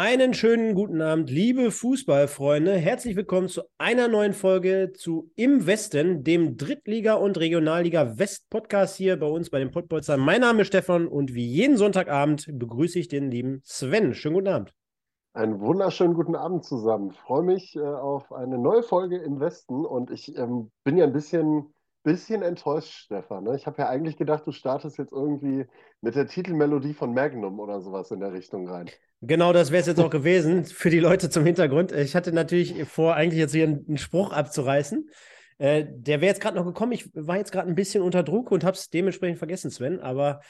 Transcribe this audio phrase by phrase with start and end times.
[0.00, 2.74] Einen schönen guten Abend, liebe Fußballfreunde.
[2.74, 9.26] Herzlich willkommen zu einer neuen Folge zu Im Westen, dem Drittliga- und Regionalliga-West-Podcast hier bei
[9.26, 10.20] uns bei den Pottbolzern.
[10.20, 14.14] Mein Name ist Stefan und wie jeden Sonntagabend begrüße ich den lieben Sven.
[14.14, 14.72] Schönen guten Abend.
[15.32, 17.10] Einen wunderschönen guten Abend zusammen.
[17.10, 21.06] Ich freue mich äh, auf eine neue Folge im Westen und ich ähm, bin ja
[21.06, 23.44] ein bisschen bisschen enttäuscht, Stefan.
[23.44, 23.56] Ne?
[23.56, 25.66] Ich habe ja eigentlich gedacht, du startest jetzt irgendwie
[26.00, 28.88] mit der Titelmelodie von Magnum oder sowas in der Richtung rein.
[29.20, 31.92] Genau, das wäre es jetzt auch gewesen für die Leute zum Hintergrund.
[31.92, 35.10] Ich hatte natürlich vor, eigentlich jetzt hier einen, Spruch abzureißen.
[35.58, 36.92] Äh, der wäre jetzt gerade noch gekommen.
[36.92, 39.98] Ich war jetzt gerade ein bisschen unter Druck und habe es dementsprechend vergessen, Sven.
[39.98, 40.40] Aber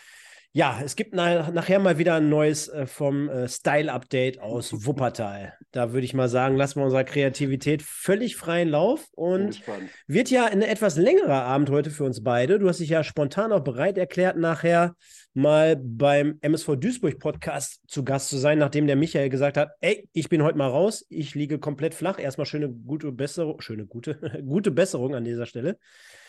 [0.58, 5.54] ja, es gibt na nachher mal wieder ein neues äh, vom äh, Style-Update aus Wuppertal.
[5.70, 9.06] Da würde ich mal sagen, lassen wir unserer Kreativität völlig freien Lauf.
[9.12, 9.62] Und
[10.08, 12.58] wird ja ein etwas längerer Abend heute für uns beide.
[12.58, 14.96] Du hast dich ja spontan auch bereit erklärt, nachher
[15.32, 20.08] mal beim MSV Duisburg Podcast zu Gast zu sein, nachdem der Michael gesagt hat, ey,
[20.12, 22.18] ich bin heute mal raus, ich liege komplett flach.
[22.18, 25.78] Erstmal schöne gute Besserung, schöne gute, gute Besserung an dieser Stelle.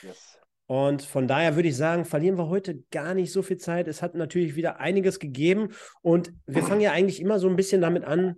[0.04, 0.29] Yes.
[0.70, 3.88] Und von daher würde ich sagen, verlieren wir heute gar nicht so viel Zeit.
[3.88, 5.70] Es hat natürlich wieder einiges gegeben.
[6.04, 8.36] Und wir fangen ja eigentlich immer so ein bisschen damit an,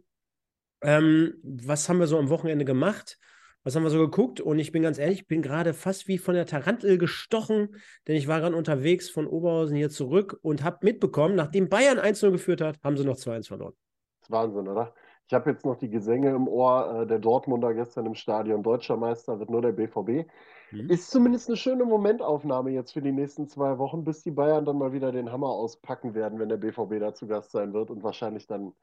[0.81, 3.19] ähm, was haben wir so am Wochenende gemacht?
[3.65, 4.39] Was haben wir so geguckt?
[4.39, 7.75] Und ich bin ganz ehrlich, ich bin gerade fast wie von der Tarantel gestochen,
[8.07, 12.31] denn ich war gerade unterwegs von Oberhausen hier zurück und habe mitbekommen, nachdem Bayern 1-0
[12.31, 13.73] geführt hat, haben sie noch 2-1 verloren.
[14.21, 14.93] Das ist Wahnsinn, oder?
[15.27, 18.63] Ich habe jetzt noch die Gesänge im Ohr äh, der Dortmunder gestern im Stadion.
[18.63, 20.29] Deutscher Meister wird nur der BVB.
[20.71, 20.89] Mhm.
[20.89, 24.77] Ist zumindest eine schöne Momentaufnahme jetzt für die nächsten zwei Wochen, bis die Bayern dann
[24.77, 28.03] mal wieder den Hammer auspacken werden, wenn der BVB da zu Gast sein wird und
[28.03, 28.73] wahrscheinlich dann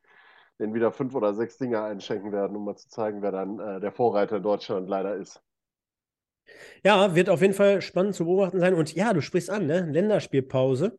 [0.59, 3.81] den wieder fünf oder sechs Dinger einschenken werden, um mal zu zeigen, wer dann äh,
[3.81, 5.43] der Vorreiter in Deutschland leider ist.
[6.85, 8.75] Ja, wird auf jeden Fall spannend zu beobachten sein.
[8.75, 9.83] Und ja, du sprichst an, ne?
[9.91, 10.99] Länderspielpause.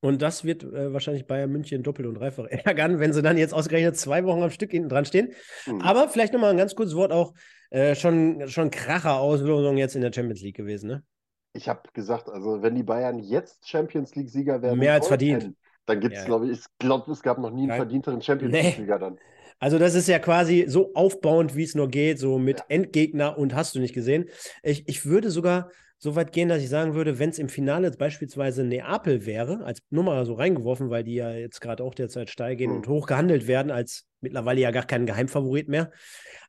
[0.00, 3.54] Und das wird äh, wahrscheinlich Bayern München doppelt und dreifach ärgern, wenn sie dann jetzt
[3.54, 5.32] ausgerechnet zwei Wochen am Stück hinten dran stehen.
[5.66, 5.80] Mhm.
[5.80, 7.34] Aber vielleicht nochmal ein ganz kurzes Wort auch
[7.70, 11.02] äh, schon, schon Kracher-Auslosung jetzt in der Champions League gewesen, ne?
[11.52, 15.54] Ich habe gesagt, also wenn die Bayern jetzt Champions League-Sieger werden, mehr als verdient.
[15.86, 16.26] Dann gibt es, ja.
[16.26, 17.78] glaube ich, ich glaube, es gab noch nie einen Nein.
[17.78, 19.18] verdienteren Champions League-Sieger dann.
[19.58, 22.64] Also, das ist ja quasi so aufbauend, wie es nur geht, so mit ja.
[22.68, 24.28] Endgegner und hast du nicht gesehen.
[24.62, 27.86] Ich, ich würde sogar so weit gehen, dass ich sagen würde, wenn es im Finale
[27.86, 32.28] jetzt beispielsweise Neapel wäre, als Nummer so reingeworfen, weil die ja jetzt gerade auch derzeit
[32.28, 32.76] steil gehen mhm.
[32.76, 35.90] und hoch gehandelt werden, als mittlerweile ja gar kein Geheimfavorit mehr.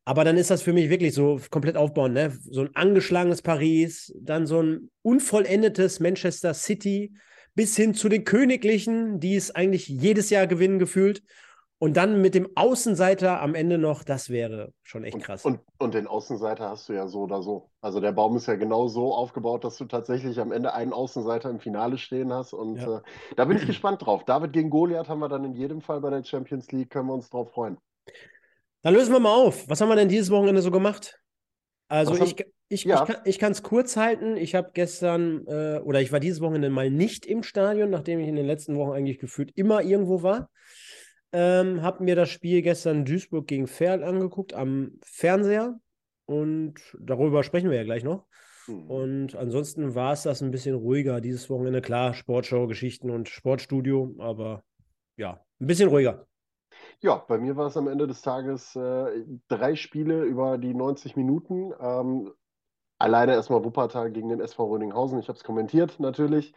[0.04, 2.32] Aber dann ist das für mich wirklich so komplett aufbauend, ne?
[2.50, 7.14] So ein angeschlagenes Paris, dann so ein unvollendetes Manchester City,
[7.56, 11.24] bis hin zu den Königlichen, die es eigentlich jedes Jahr gewinnen gefühlt.
[11.80, 15.46] Und dann mit dem Außenseiter am Ende noch, das wäre schon echt krass.
[15.46, 17.70] Und, und, und, den Außenseiter hast du ja so oder so.
[17.82, 21.52] Also der Baum ist ja genau so aufgebaut, dass du tatsächlich am Ende einen Außenseiter
[21.52, 22.54] im Finale stehen hast.
[22.54, 22.98] Und ja.
[22.98, 23.02] äh,
[23.36, 24.26] da bin ich gespannt drauf.
[24.26, 27.14] David gegen Goliath haben wir dann in jedem Fall bei der Champions League, können wir
[27.14, 27.78] uns drauf freuen.
[28.82, 29.70] Dann lösen wir mal auf.
[29.70, 31.20] Was haben wir denn dieses Wochenende so gemacht?
[31.90, 33.08] Also Was ich, ich, ja.
[33.24, 34.36] ich kann es kurz halten.
[34.36, 38.28] Ich habe gestern äh, oder ich war dieses Wochenende mal nicht im Stadion, nachdem ich
[38.28, 40.50] in den letzten Wochen eigentlich gefühlt immer irgendwo war.
[41.34, 45.80] Ähm, habe mir das Spiel gestern Duisburg gegen Ferl angeguckt am Fernseher
[46.26, 48.26] und darüber sprechen wir ja gleich noch.
[48.68, 48.90] Mhm.
[48.90, 51.82] Und ansonsten war es das ein bisschen ruhiger dieses Wochenende.
[51.82, 54.64] Klar, Sportschau, Geschichten und Sportstudio, aber
[55.18, 56.28] ja, ein bisschen ruhiger.
[57.00, 61.16] Ja, bei mir war es am Ende des Tages äh, drei Spiele über die 90
[61.16, 61.74] Minuten.
[61.80, 62.32] Ähm,
[62.98, 65.20] alleine erstmal Wuppertal gegen den SV Röninghausen.
[65.20, 66.54] Ich habe es kommentiert natürlich.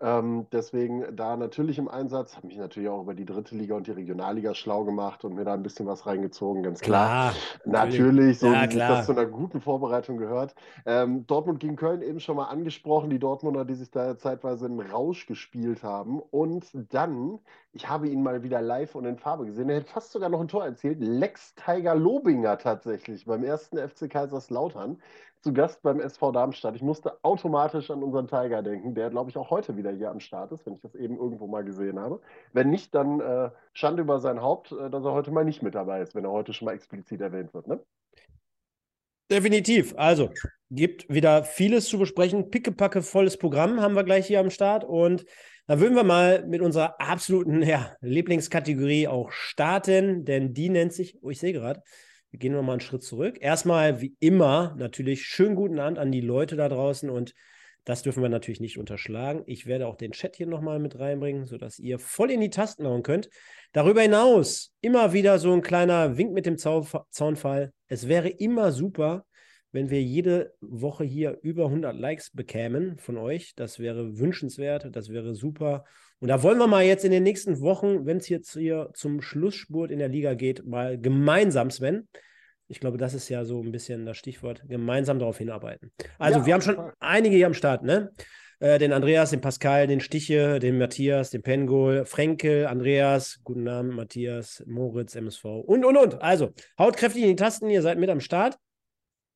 [0.00, 3.86] Ähm, deswegen da natürlich im Einsatz, habe mich natürlich auch über die dritte Liga und
[3.86, 7.32] die Regionalliga schlau gemacht und mir da ein bisschen was reingezogen, ganz klar.
[7.32, 8.88] klar natürlich, natürlich so ja, wie klar.
[8.90, 10.54] das zu einer guten Vorbereitung gehört.
[10.86, 14.80] Ähm, Dortmund gegen Köln eben schon mal angesprochen, die Dortmunder, die sich da zeitweise einen
[14.80, 16.20] Rausch gespielt haben.
[16.20, 17.38] Und dann,
[17.72, 20.40] ich habe ihn mal wieder live und in Farbe gesehen, er hätte fast sogar noch
[20.40, 20.98] ein Tor erzielt.
[21.00, 25.00] Lex Tiger Lobinger tatsächlich beim ersten FC Kaiserslautern
[25.40, 26.76] zu Gast beim SV Darmstadt.
[26.76, 30.20] Ich musste automatisch an unseren Tiger denken, der, glaube ich, auch heute wieder hier am
[30.20, 32.20] Start ist, wenn ich das eben irgendwo mal gesehen habe.
[32.52, 35.74] Wenn nicht, dann äh, Schande über sein Haupt, äh, dass er heute mal nicht mit
[35.74, 37.66] dabei ist, wenn er heute schon mal explizit erwähnt wird.
[37.66, 37.80] Ne?
[39.30, 39.94] Definitiv.
[39.96, 40.30] Also,
[40.74, 42.50] gibt wieder vieles zu besprechen.
[42.50, 44.84] Pickepacke volles Programm haben wir gleich hier am Start.
[44.84, 45.24] Und
[45.66, 51.18] da würden wir mal mit unserer absoluten ja, Lieblingskategorie auch starten, denn die nennt sich,
[51.22, 51.82] oh, ich sehe gerade,
[52.30, 53.36] wir gehen nochmal einen Schritt zurück.
[53.40, 57.34] Erstmal, wie immer, natürlich schönen guten Abend an die Leute da draußen und
[57.84, 59.42] das dürfen wir natürlich nicht unterschlagen.
[59.46, 62.86] Ich werde auch den Chat hier nochmal mit reinbringen, sodass ihr voll in die Tasten
[62.86, 63.28] hauen könnt.
[63.72, 67.72] Darüber hinaus immer wieder so ein kleiner Wink mit dem Zaunfall.
[67.88, 69.26] Es wäre immer super,
[69.72, 73.54] wenn wir jede Woche hier über 100 Likes bekämen von euch.
[73.56, 75.84] Das wäre wünschenswert, das wäre super.
[76.20, 79.22] Und da wollen wir mal jetzt in den nächsten Wochen, wenn es jetzt hier zum
[79.22, 82.06] Schlussspurt in der Liga geht, mal gemeinsam, Sven,
[82.68, 85.92] ich glaube, das ist ja so ein bisschen das Stichwort, gemeinsam darauf hinarbeiten.
[86.18, 86.92] Also, ja, wir haben schon Fall.
[87.00, 88.12] einige hier am Start, ne?
[88.60, 93.90] Äh, den Andreas, den Pascal, den Stiche, den Matthias, den Pengol, Frenkel, Andreas, guten Namen,
[93.94, 96.22] Matthias, Moritz, MSV und, und, und.
[96.22, 98.56] Also, haut kräftig in die Tasten, ihr seid mit am Start.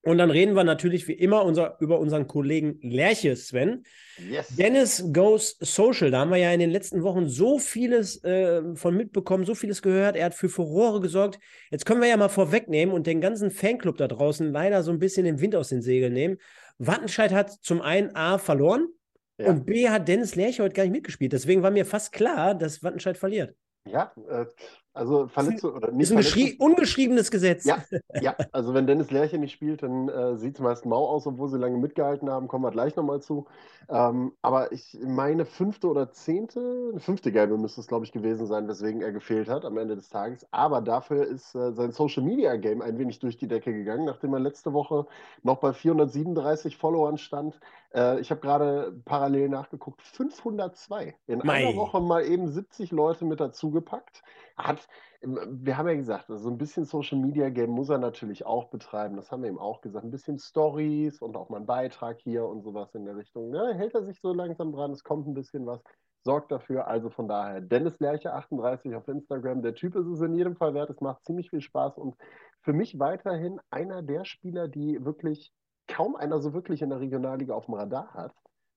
[0.06, 3.82] Und dann reden wir natürlich wie immer unser, über unseren Kollegen Lerche, Sven.
[4.30, 4.54] Yes.
[4.54, 6.12] Dennis Goes Social.
[6.12, 9.82] Da haben wir ja in den letzten Wochen so vieles äh, von mitbekommen, so vieles
[9.82, 10.14] gehört.
[10.14, 11.40] Er hat für Furore gesorgt.
[11.72, 15.00] Jetzt können wir ja mal vorwegnehmen und den ganzen Fanclub da draußen leider so ein
[15.00, 16.38] bisschen den Wind aus den Segeln nehmen.
[16.78, 18.86] Wattenscheid hat zum einen A verloren
[19.38, 19.48] ja.
[19.48, 21.32] und B hat Dennis Lerche heute gar nicht mitgespielt.
[21.32, 23.56] Deswegen war mir fast klar, dass Wattenscheid verliert.
[23.90, 24.46] Ja, äh,
[24.96, 26.10] also Verletzung oder nicht.
[26.10, 27.64] Ist ein ungeschriebenes Gesetz.
[27.64, 27.84] Ja,
[28.20, 31.48] ja, also wenn Dennis Lerche nicht spielt, dann äh, sieht es meist mau aus, obwohl
[31.48, 32.48] sie lange mitgehalten haben.
[32.48, 33.46] Kommen wir gleich nochmal zu.
[33.88, 38.66] Ähm, aber ich meine, fünfte oder zehnte, fünfte Gelbe müsste es, glaube ich, gewesen sein,
[38.66, 40.46] weswegen er gefehlt hat am Ende des Tages.
[40.50, 44.32] Aber dafür ist äh, sein Social Media Game ein wenig durch die Decke gegangen, nachdem
[44.32, 45.06] er letzte Woche
[45.42, 47.60] noch bei 437 Followern stand.
[47.94, 51.14] Äh, ich habe gerade parallel nachgeguckt, 502.
[51.28, 51.68] In Mei.
[51.68, 54.22] einer Woche mal eben 70 Leute mit dazugepackt
[54.56, 54.88] hat,
[55.22, 59.16] wir haben ja gesagt, so ein bisschen Social Media Game muss er natürlich auch betreiben.
[59.16, 60.04] Das haben wir ihm auch gesagt.
[60.04, 63.50] Ein bisschen Stories und auch mal einen Beitrag hier und sowas in der Richtung.
[63.50, 63.74] Ne?
[63.74, 65.80] Hält er sich so langsam dran, es kommt ein bisschen was,
[66.24, 66.86] sorgt dafür.
[66.86, 69.62] Also von daher, Dennis Lerche 38 auf Instagram.
[69.62, 70.90] Der Typ ist es in jedem Fall wert.
[70.90, 72.16] Es macht ziemlich viel Spaß und
[72.62, 75.52] für mich weiterhin einer der Spieler, die wirklich
[75.86, 78.34] kaum einer so wirklich in der Regionalliga auf dem Radar hat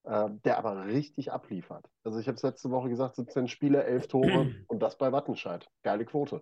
[0.10, 1.86] äh, der aber richtig abliefert.
[2.04, 5.70] Also ich habe es letzte Woche gesagt, 17 Spiele, 11 Tore und das bei Wattenscheid.
[5.84, 6.42] Geile Quote.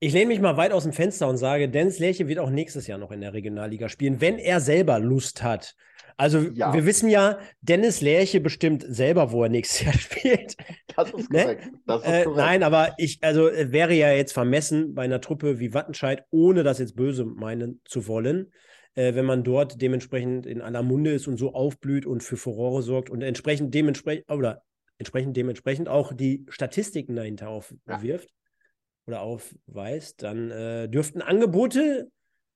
[0.00, 2.86] Ich lehne mich mal weit aus dem Fenster und sage, Dennis Lerche wird auch nächstes
[2.86, 5.76] Jahr noch in der Regionalliga spielen, wenn er selber Lust hat.
[6.16, 6.74] Also ja.
[6.74, 10.56] wir wissen ja, Dennis Lerche bestimmt selber, wo er nächstes Jahr spielt.
[10.94, 11.42] Das ist ne?
[11.42, 11.64] korrekt.
[11.64, 11.80] Ne?
[11.86, 15.72] Das ist äh, nein, aber ich, also wäre ja jetzt vermessen bei einer Truppe wie
[15.72, 18.52] Wattenscheid, ohne das jetzt böse meinen zu wollen,
[18.98, 22.82] äh, wenn man dort dementsprechend in aller Munde ist und so aufblüht und für Furore
[22.82, 24.64] sorgt und entsprechend dementsprechend oder
[24.98, 28.66] entsprechend dementsprechend auch die Statistiken dahinter aufwirft ja.
[29.06, 32.10] oder aufweist, dann äh, dürften Angebote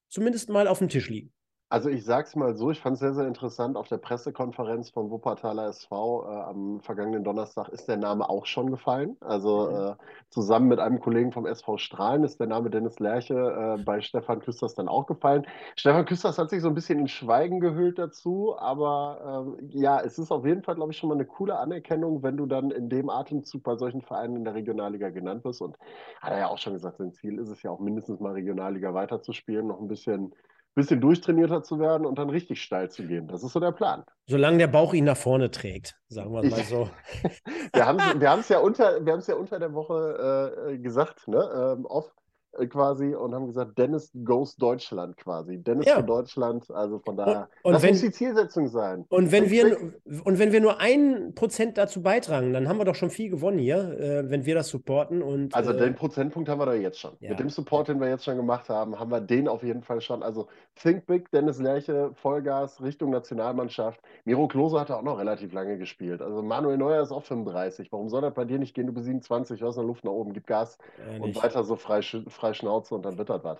[0.08, 1.32] zumindest mal auf dem Tisch liegen.
[1.72, 3.78] Also ich sage es mal so, ich fand es sehr, sehr interessant.
[3.78, 8.70] Auf der Pressekonferenz vom Wuppertaler SV äh, am vergangenen Donnerstag ist der Name auch schon
[8.70, 9.16] gefallen.
[9.20, 9.76] Also mhm.
[9.76, 9.94] äh,
[10.28, 14.40] zusammen mit einem Kollegen vom SV Strahlen ist der Name Dennis Lerche äh, bei Stefan
[14.40, 15.46] Küsters dann auch gefallen.
[15.74, 20.18] Stefan Küsters hat sich so ein bisschen in Schweigen gehüllt dazu, aber ähm, ja, es
[20.18, 22.90] ist auf jeden Fall, glaube ich, schon mal eine coole Anerkennung, wenn du dann in
[22.90, 25.62] dem Atemzug bei solchen Vereinen in der Regionalliga genannt wirst.
[25.62, 25.78] Und
[26.20, 28.92] hat er ja auch schon gesagt, sein Ziel ist es ja auch mindestens mal Regionalliga
[28.92, 30.34] weiterzuspielen, noch ein bisschen
[30.74, 33.28] bisschen durchtrainierter zu werden und dann richtig steil zu gehen.
[33.28, 34.04] Das ist so der Plan.
[34.26, 36.88] Solange der Bauch ihn nach vorne trägt, sagen wir mal so.
[37.74, 41.76] wir haben es ja, unter, ja unter der Woche äh, gesagt, ne?
[41.76, 42.21] Ähm, off, äh,
[42.68, 45.58] quasi und haben gesagt, Dennis goes Deutschland quasi.
[45.58, 45.96] Dennis ja.
[45.96, 47.48] für Deutschland, also von daher.
[47.62, 49.06] Und, das wenn, muss die Zielsetzung sein.
[49.08, 49.76] Und wenn, wir,
[50.24, 53.58] und wenn wir nur ein Prozent dazu beitragen, dann haben wir doch schon viel gewonnen
[53.58, 55.22] hier, äh, wenn wir das supporten.
[55.22, 57.12] Und, also äh, den Prozentpunkt haben wir da jetzt schon.
[57.20, 57.30] Ja.
[57.30, 60.00] Mit dem Support, den wir jetzt schon gemacht haben, haben wir den auf jeden Fall
[60.00, 60.22] schon.
[60.22, 64.00] Also Think Big, Dennis Lerche, Vollgas, Richtung Nationalmannschaft.
[64.24, 66.20] Miro Klose hat auch noch relativ lange gespielt.
[66.20, 67.90] Also Manuel Neuer ist auch 35.
[67.92, 68.86] Warum soll das bei dir nicht gehen?
[68.86, 71.76] Du bist 27, du hast noch Luft nach oben, gib Gas ja, und weiter so
[71.76, 73.58] frei, frei frei Schnauze und dann wird das was.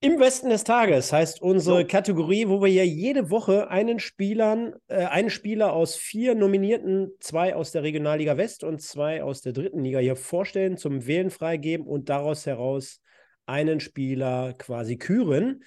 [0.00, 1.86] Im Westen des Tages heißt unsere.
[1.86, 7.54] Kategorie, wo wir ja jede Woche einen Spielern, äh, einen Spieler aus vier Nominierten, zwei
[7.54, 11.86] aus der Regionalliga West und zwei aus der dritten Liga hier vorstellen, zum Wählen freigeben
[11.86, 13.00] und daraus heraus
[13.46, 15.62] einen Spieler quasi küren.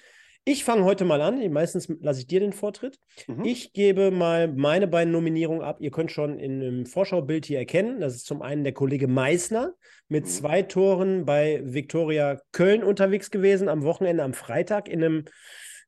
[0.48, 1.40] Ich fange heute mal an.
[1.52, 3.00] Meistens lasse ich dir den Vortritt.
[3.26, 3.44] Mhm.
[3.44, 5.78] Ich gebe mal meine beiden Nominierungen ab.
[5.80, 7.98] Ihr könnt schon in einem Vorschaubild hier erkennen.
[7.98, 9.74] Das ist zum einen der Kollege Meissner
[10.06, 10.28] mit mhm.
[10.28, 15.24] zwei Toren bei Viktoria Köln unterwegs gewesen am Wochenende, am Freitag in einem,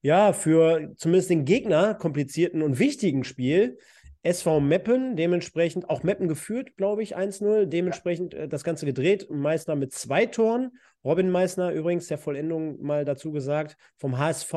[0.02, 3.78] ja, für zumindest den Gegner komplizierten und wichtigen Spiel.
[4.22, 7.66] SV Meppen, dementsprechend auch Meppen geführt, glaube ich, 1-0.
[7.66, 9.28] Dementsprechend äh, das Ganze gedreht.
[9.30, 10.72] Meißner mit zwei Toren.
[11.04, 14.52] Robin Meißner übrigens der Vollendung mal dazu gesagt, vom HSV,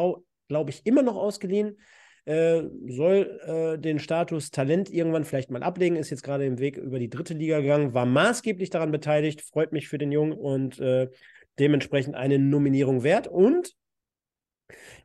[0.47, 1.77] glaube ich, immer noch ausgeliehen.
[2.25, 6.77] Äh, soll äh, den Status Talent irgendwann vielleicht mal ablegen, ist jetzt gerade im Weg
[6.77, 10.79] über die dritte Liga gegangen, war maßgeblich daran beteiligt, freut mich für den Jungen und
[10.79, 11.09] äh,
[11.57, 13.27] dementsprechend eine Nominierung wert.
[13.27, 13.75] Und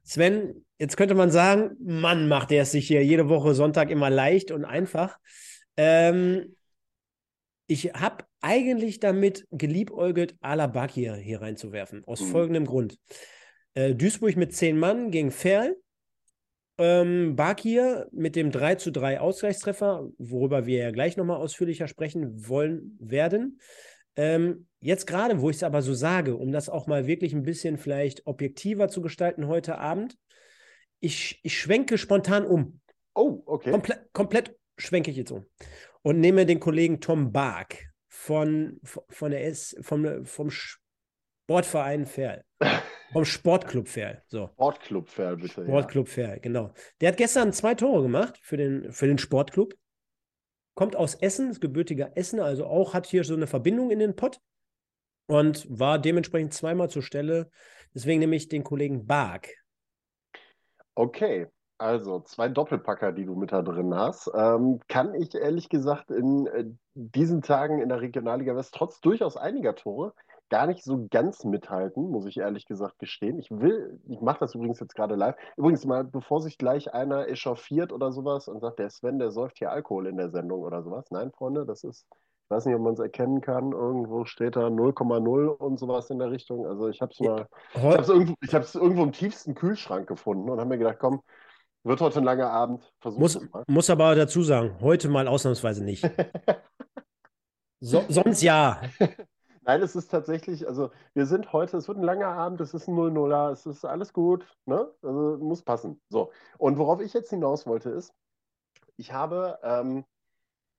[0.02, 4.10] Sven, jetzt könnte man sagen, Mann, macht er es sich hier jede Woche Sonntag immer
[4.10, 5.18] leicht und einfach.
[5.76, 6.56] Ähm,
[7.66, 12.26] ich habe eigentlich damit geliebäugelt, Alabakir hier reinzuwerfen, aus mhm.
[12.26, 12.98] folgendem Grund.
[13.74, 15.76] Äh, Duisburg mit zehn Mann gegen Ferl.
[16.78, 22.48] Ähm, Bakir mit dem 3 zu 3 Ausgleichstreffer, worüber wir ja gleich nochmal ausführlicher sprechen
[22.48, 23.60] wollen werden.
[24.14, 27.42] Ähm, jetzt gerade, wo ich es aber so sage, um das auch mal wirklich ein
[27.42, 30.16] bisschen vielleicht objektiver zu gestalten heute Abend,
[31.00, 32.80] ich, ich schwenke spontan um.
[33.14, 33.70] Oh, okay.
[33.70, 35.44] Komple komplett schwenke ich jetzt um.
[36.02, 37.78] Und nehme den Kollegen Tom Bark
[38.08, 42.44] von, von der S, vom, vom Sportverein Ferl.
[43.12, 44.20] Vom Sportclub Ferl.
[44.26, 44.50] So.
[44.54, 45.64] Sportclub Ferl, bitte.
[45.64, 46.12] Sportclub ja.
[46.12, 46.74] Ferl, genau.
[47.00, 49.74] Der hat gestern zwei Tore gemacht für den, für den Sportclub.
[50.74, 54.16] Kommt aus Essen, ist gebürtiger Essen, also auch hat hier so eine Verbindung in den
[54.16, 54.40] Pott
[55.26, 57.50] und war dementsprechend zweimal zur Stelle.
[57.94, 59.48] Deswegen nehme ich den Kollegen Bark.
[60.94, 61.46] Okay,
[61.78, 64.30] also zwei Doppelpacker, die du mit da drin hast.
[64.34, 66.64] Ähm, kann ich ehrlich gesagt in äh,
[66.94, 70.14] diesen Tagen in der Regionalliga West trotz durchaus einiger Tore
[70.48, 73.38] gar nicht so ganz mithalten, muss ich ehrlich gesagt gestehen.
[73.38, 75.36] Ich will, ich mache das übrigens jetzt gerade live.
[75.56, 79.58] Übrigens mal, bevor sich gleich einer echauffiert oder sowas und sagt, der Sven, der säuft
[79.58, 81.06] hier Alkohol in der Sendung oder sowas.
[81.10, 82.06] Nein, Freunde, das ist,
[82.46, 83.72] ich weiß nicht, ob man es erkennen kann.
[83.72, 86.64] Irgendwo steht da 0,0 und sowas in der Richtung.
[86.64, 88.34] Also ich habe es mal, ich habe es irgendwo,
[88.80, 91.22] irgendwo im tiefsten Kühlschrank gefunden und habe mir gedacht, komm,
[91.82, 92.92] wird heute ein langer Abend.
[93.00, 96.08] Versuch muss, muss aber dazu sagen, heute mal ausnahmsweise nicht.
[97.80, 98.80] so, sonst ja.
[99.62, 102.86] Nein, es ist tatsächlich, also wir sind heute, es wird ein langer Abend, es ist
[102.86, 104.88] ein 0-0er, es ist alles gut, ne?
[105.02, 106.00] Also muss passen.
[106.10, 106.30] So.
[106.58, 108.14] Und worauf ich jetzt hinaus wollte, ist,
[108.96, 110.04] ich habe ähm,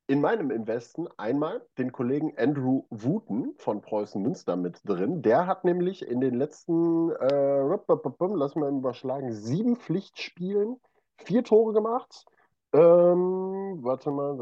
[0.07, 5.21] in meinem Investen einmal den Kollegen Andrew Wooten von Preußen Münster mit drin.
[5.21, 10.77] Der hat nämlich in den letzten, äh, lass mal überschlagen, sieben Pflichtspielen
[11.17, 12.25] vier Tore gemacht
[12.73, 14.35] ähm, warte mal,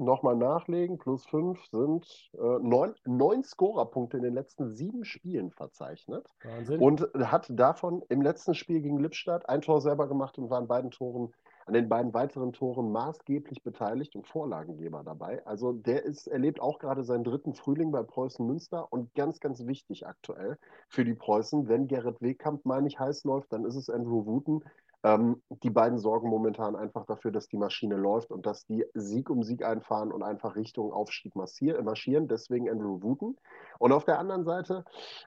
[0.00, 0.98] nochmal nachlegen.
[0.98, 6.26] Plus fünf sind äh, neun, neun Scorerpunkte in den letzten sieben Spielen verzeichnet.
[6.42, 6.80] Wahnsinn.
[6.80, 10.66] Und hat davon im letzten Spiel gegen Lippstadt ein Tor selber gemacht und war an
[10.66, 11.34] beiden Toren,
[11.66, 15.44] an den beiden weiteren Toren maßgeblich beteiligt und Vorlagengeber dabei.
[15.46, 19.66] Also der ist, erlebt auch gerade seinen dritten Frühling bei Preußen Münster und ganz, ganz
[19.66, 21.68] wichtig aktuell für die Preußen.
[21.68, 24.62] Wenn Gerrit Wehkamp mal nicht heiß läuft, dann ist es Andrew Wooten,
[25.04, 29.30] ähm, die beiden sorgen momentan einfach dafür, dass die Maschine läuft und dass die Sieg
[29.30, 32.28] um Sieg einfahren und einfach Richtung Aufstieg marschieren.
[32.28, 33.36] Deswegen Andrew Wooten.
[33.78, 34.84] Und auf der anderen Seite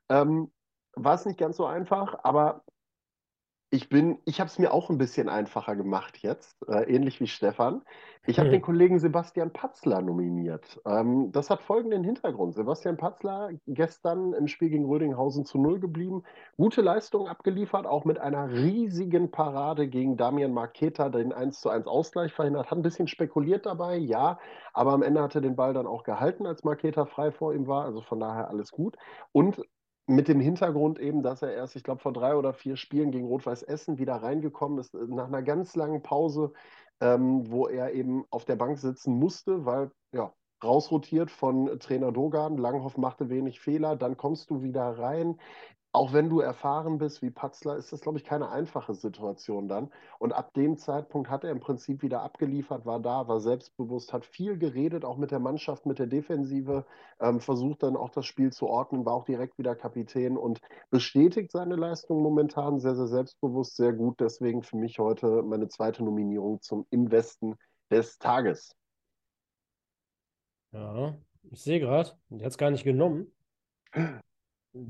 [0.10, 0.51] ähm,
[0.96, 2.63] war es nicht ganz so einfach, aber
[3.72, 7.27] ich bin, ich habe es mir auch ein bisschen einfacher gemacht jetzt, äh, ähnlich wie
[7.27, 7.81] Stefan.
[8.27, 10.79] Ich habe den Kollegen Sebastian Patzler nominiert.
[10.86, 12.53] Ähm, das hat folgenden Hintergrund.
[12.53, 16.24] Sebastian Patzler gestern im Spiel gegen Rödinghausen zu Null geblieben,
[16.57, 21.88] gute Leistung abgeliefert, auch mit einer riesigen Parade gegen Damian Marketa, den 1 zu 1
[21.88, 22.72] Ausgleich verhindert.
[22.72, 24.39] Hat ein bisschen spekuliert dabei, ja,
[24.74, 27.67] aber am Ende hat er den Ball dann auch gehalten, als Marketa frei vor ihm
[27.67, 27.86] war.
[27.86, 28.95] Also von daher alles gut.
[29.31, 29.62] Und
[30.08, 33.28] mit dem Hintergrund eben, dass er erst, ich glaube, vor drei oder vier Spielen gegen
[33.28, 36.54] Rot-Weiß Essen wieder reingekommen ist, äh, nach einer ganz langen Pause,
[37.02, 40.34] ähm, wo er eben auf der Bank sitzen musste, weil ja,
[40.64, 42.58] rausrotiert von Trainer Dogan.
[42.58, 45.38] Langhoff machte wenig Fehler, dann kommst du wieder rein
[45.96, 49.90] auch wenn du erfahren bist wie Patzler, ist das, glaube ich, keine einfache Situation dann.
[50.20, 54.26] Und ab dem Zeitpunkt hat er im Prinzip wieder abgeliefert, war da, war selbstbewusst, hat
[54.26, 56.86] viel geredet, auch mit der Mannschaft, mit der Defensive,
[57.22, 60.60] ähm, versucht dann auch das Spiel zu ordnen, war auch direkt wieder Kapitän und
[60.90, 64.20] bestätigt seine Leistung momentan sehr, sehr selbstbewusst, sehr gut.
[64.20, 67.56] Deswegen für mich heute meine zweite Nominierung zum Im Westen
[67.90, 68.76] des Tages.
[70.75, 71.15] Ja,
[71.51, 73.32] ich sehe gerade, der hat es gar nicht genommen.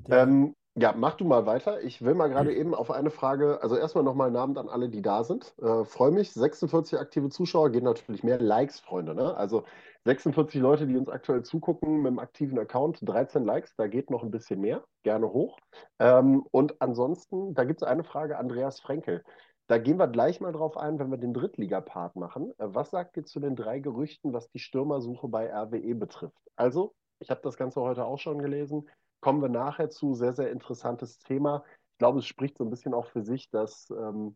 [0.10, 1.84] Ähm, ja, mach du mal weiter.
[1.84, 4.90] Ich will mal gerade eben auf eine Frage, also erstmal nochmal einen Abend an alle,
[4.90, 5.54] die da sind.
[5.62, 6.34] Äh, Freue mich.
[6.34, 9.14] 46 aktive Zuschauer, gehen natürlich mehr Likes, Freunde.
[9.14, 9.38] Ne?
[9.38, 9.64] Also
[10.06, 14.24] 46 Leute, die uns aktuell zugucken mit einem aktiven Account, 13 Likes, da geht noch
[14.24, 14.84] ein bisschen mehr.
[15.04, 15.60] Gerne hoch.
[16.00, 19.24] Ähm, und ansonsten, da gibt es eine Frage, Andreas Frenkel.
[19.68, 22.52] Da gehen wir gleich mal drauf ein, wenn wir den Drittliga-Part machen.
[22.60, 26.38] Äh, was sagt ihr zu den drei Gerüchten, was die Stürmersuche bei RWE betrifft?
[26.56, 28.88] Also, ich habe das Ganze heute auch schon gelesen
[29.26, 30.14] kommen wir nachher zu.
[30.14, 31.64] Sehr, sehr interessantes Thema.
[31.94, 34.36] Ich glaube, es spricht so ein bisschen auch für sich, dass ähm,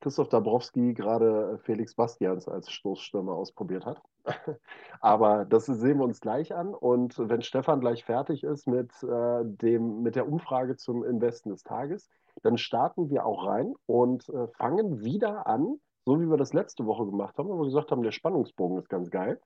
[0.00, 4.00] Christoph Dabrowski gerade äh, Felix Bastians als Stoßstürmer ausprobiert hat.
[5.02, 6.72] Aber das sehen wir uns gleich an.
[6.72, 11.62] Und wenn Stefan gleich fertig ist mit, äh, dem, mit der Umfrage zum Investen des
[11.62, 12.08] Tages,
[12.42, 16.86] dann starten wir auch rein und äh, fangen wieder an, so wie wir das letzte
[16.86, 19.40] Woche gemacht haben, wo wir gesagt haben, der Spannungsbogen ist ganz geil,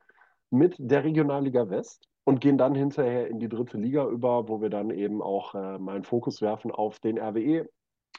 [0.51, 4.71] mit der Regionalliga West und gehen dann hinterher in die dritte Liga über, wo wir
[4.71, 7.69] dann eben auch äh, mal einen Fokus werfen auf den RWE,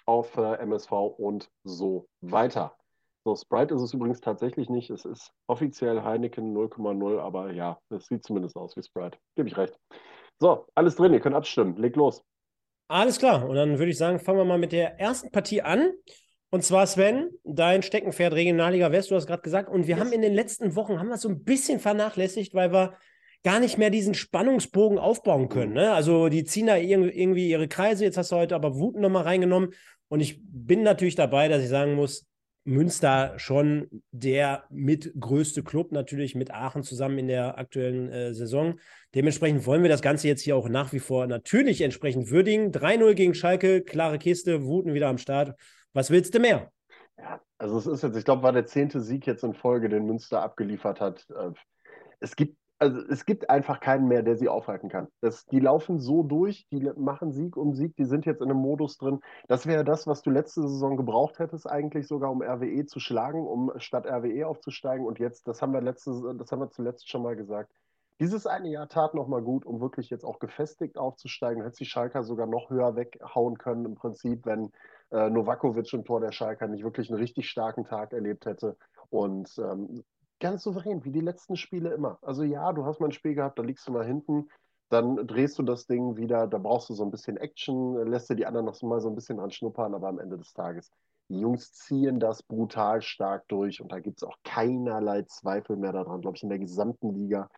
[0.06, 2.76] auf äh, MSV und so weiter.
[3.24, 4.92] So, Sprite ist es übrigens tatsächlich nicht.
[4.92, 9.18] Es ist offiziell Heineken 0,0, aber ja, es sieht zumindest aus wie Sprite.
[9.36, 9.80] Gebe ich recht.
[10.40, 11.76] So, alles drin, ihr könnt abstimmen.
[11.78, 12.24] Legt los.
[12.88, 13.48] Alles klar.
[13.48, 15.92] Und dann würde ich sagen, fangen wir mal mit der ersten Partie an.
[16.52, 19.70] Und zwar, Sven, dein Steckenpferd Regionalliga West, du hast gerade gesagt.
[19.70, 20.06] Und wir yes.
[20.06, 22.96] haben in den letzten Wochen, haben wir so ein bisschen vernachlässigt, weil wir
[23.44, 25.72] gar nicht mehr diesen Spannungsbogen aufbauen können.
[25.72, 25.78] Mhm.
[25.78, 25.94] Ne?
[25.94, 28.06] Also die ziehen da irgendwie ihre Kreise.
[28.06, 29.74] Jetzt hast du heute aber Wuten nochmal reingenommen.
[30.08, 32.26] Und ich bin natürlich dabei, dass ich sagen muss,
[32.66, 38.80] Münster schon der mitgrößte Club, natürlich mit Aachen zusammen in der aktuellen äh, Saison.
[39.14, 42.72] Dementsprechend wollen wir das Ganze jetzt hier auch nach wie vor natürlich entsprechend würdigen.
[42.72, 45.56] 3-0 gegen Schalke, klare Kiste, Wuten wieder am Start.
[45.94, 46.72] Was willst du mehr?
[47.18, 50.06] Ja, also es ist jetzt, ich glaube, war der zehnte Sieg jetzt in Folge, den
[50.06, 51.26] Münster abgeliefert hat.
[51.30, 51.52] Äh,
[52.20, 55.08] es gibt also es gibt einfach keinen mehr, der sie aufhalten kann.
[55.22, 58.60] Das, die laufen so durch, die machen Sieg um Sieg, die sind jetzt in einem
[58.60, 59.22] Modus drin.
[59.48, 63.48] Das wäre das, was du letzte Saison gebraucht hättest, eigentlich sogar, um RWE zu schlagen,
[63.48, 65.06] um statt RWE aufzusteigen.
[65.06, 67.72] Und jetzt, das haben wir letzte, das haben wir zuletzt schon mal gesagt.
[68.20, 71.64] Dieses eine Jahr tat nochmal gut, um wirklich jetzt auch gefestigt aufzusteigen.
[71.64, 74.72] Hätte sich Schalker sogar noch höher weghauen können, im Prinzip, wenn
[75.12, 78.78] äh, Novakovic im Tor der Schalker nicht wirklich einen richtig starken Tag erlebt hätte.
[79.10, 80.04] Und ähm,
[80.40, 82.18] ganz souverän, wie die letzten Spiele immer.
[82.22, 84.50] Also ja, du hast mal ein Spiel gehabt, da liegst du mal hinten,
[84.90, 88.36] dann drehst du das Ding wieder, da brauchst du so ein bisschen Action, lässt dir
[88.36, 90.92] die anderen noch mal so ein bisschen dran schnuppern, aber am Ende des Tages,
[91.30, 95.94] die Jungs ziehen das brutal stark durch und da gibt es auch keinerlei Zweifel mehr
[95.94, 97.50] daran, glaube ich, in der gesamten Liga,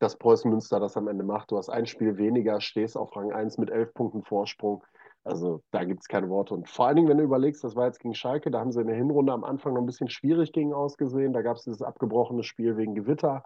[0.00, 1.50] dass Preußen Münster das am Ende macht.
[1.50, 4.82] Du hast ein Spiel weniger, stehst auf Rang 1 mit elf Punkten Vorsprung.
[5.24, 6.54] Also da gibt es keine Worte.
[6.54, 8.80] Und vor allen Dingen, wenn du überlegst, das war jetzt gegen Schalke, da haben sie
[8.82, 11.32] in der Hinrunde am Anfang noch ein bisschen schwierig gegen ausgesehen.
[11.32, 13.42] Da gab es dieses abgebrochene Spiel wegen Gewitter.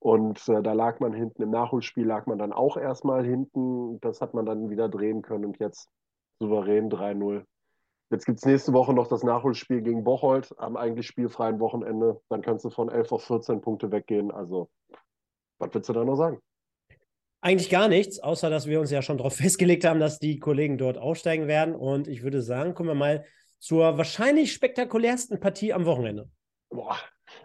[0.00, 4.00] Und äh, da lag man hinten, im Nachholspiel lag man dann auch erstmal hinten.
[4.00, 5.90] Das hat man dann wieder drehen können und jetzt
[6.40, 7.44] souverän 3-0.
[8.10, 12.22] Jetzt gibt es nächste Woche noch das Nachholspiel gegen Bocholt am eigentlich spielfreien Wochenende.
[12.30, 14.30] Dann kannst du von 11 auf 14 Punkte weggehen.
[14.30, 14.70] Also,
[15.58, 16.40] was willst du da noch sagen?
[17.40, 20.78] Eigentlich gar nichts, außer dass wir uns ja schon darauf festgelegt haben, dass die Kollegen
[20.78, 21.74] dort aussteigen werden.
[21.74, 23.24] Und ich würde sagen, kommen wir mal
[23.58, 26.28] zur wahrscheinlich spektakulärsten Partie am Wochenende.
[26.70, 26.96] Boah.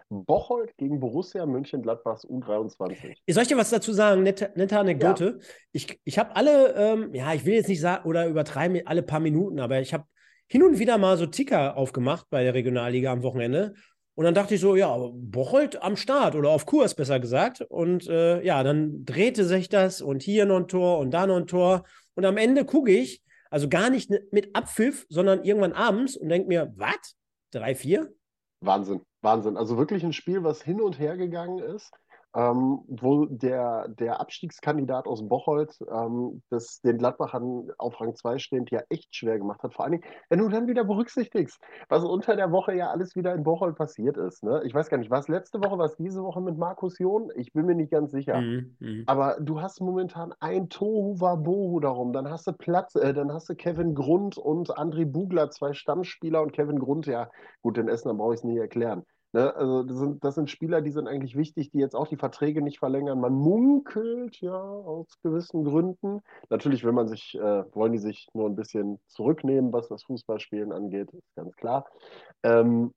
[0.08, 3.16] Bocholt gegen Borussia Mönchengladbachs U23.
[3.28, 4.22] Soll ich dir was dazu sagen?
[4.22, 5.38] Nette, nette Anekdote.
[5.40, 5.46] Ja.
[5.72, 9.20] Ich, ich habe alle, ähm, ja, ich will jetzt nicht sagen oder übertreiben alle paar
[9.20, 10.04] Minuten, aber ich habe
[10.46, 13.74] hin und wieder mal so Ticker aufgemacht bei der Regionalliga am Wochenende
[14.14, 17.62] und dann dachte ich so, ja, Bocholt am Start oder auf Kurs, besser gesagt.
[17.62, 21.36] Und äh, ja, dann drehte sich das und hier noch ein Tor und da noch
[21.36, 21.84] ein Tor.
[22.14, 26.48] Und am Ende gucke ich, also gar nicht mit Abpfiff, sondern irgendwann abends und denke
[26.48, 27.16] mir, was?
[27.54, 28.08] 3-4?
[28.60, 29.56] Wahnsinn, Wahnsinn.
[29.56, 31.90] Also wirklich ein Spiel, was hin und her gegangen ist
[32.34, 38.70] ähm, wo der, der Abstiegskandidat aus Bocholt ähm, das den Gladbachern auf Rang 2 stehend
[38.70, 39.74] ja echt schwer gemacht hat.
[39.74, 43.34] Vor allen Dingen, wenn du dann wieder berücksichtigst, was unter der Woche ja alles wieder
[43.34, 44.42] in Bocholt passiert ist.
[44.42, 44.62] Ne?
[44.64, 47.30] Ich weiß gar nicht, was letzte Woche, was diese Woche mit Markus John?
[47.36, 48.40] Ich bin mir nicht ganz sicher.
[48.40, 49.02] Mhm, mh.
[49.06, 52.12] Aber du hast momentan ein Tohu Wabohu darum.
[52.12, 56.42] Dann hast du Platz, äh, dann hast du Kevin Grund und André Bugler, zwei Stammspieler
[56.42, 57.30] und Kevin Grund, ja,
[57.62, 59.04] gut, den Essen, brauche ich es nicht erklären.
[59.34, 59.52] Ne?
[59.56, 62.62] Also das sind, das sind Spieler, die sind eigentlich wichtig, die jetzt auch die Verträge
[62.62, 63.20] nicht verlängern.
[63.20, 66.20] Man munkelt ja aus gewissen Gründen.
[66.50, 70.70] Natürlich will man sich, äh, wollen die sich nur ein bisschen zurücknehmen, was das Fußballspielen
[70.70, 71.84] angeht, ist ganz klar.
[72.44, 72.92] Ähm,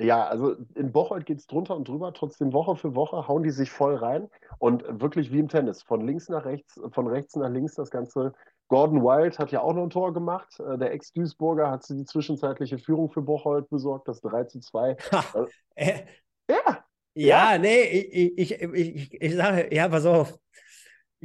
[0.00, 3.50] ja, also in Bocholt geht es drunter und drüber, trotzdem Woche für Woche hauen die
[3.50, 4.28] sich voll rein
[4.58, 8.32] und wirklich wie im Tennis, von links nach rechts, von rechts nach links das Ganze
[8.72, 10.58] Gordon Wild hat ja auch noch ein Tor gemacht.
[10.58, 14.96] Äh, der Ex-Duisburger hat die zwischenzeitliche Führung für Bocholt besorgt, das 3 zu 2.
[15.12, 16.04] Ha, äh,
[16.48, 16.82] ja.
[17.12, 20.38] Ja, nee, ich, ich, ich, ich, sage, ja, pass auf.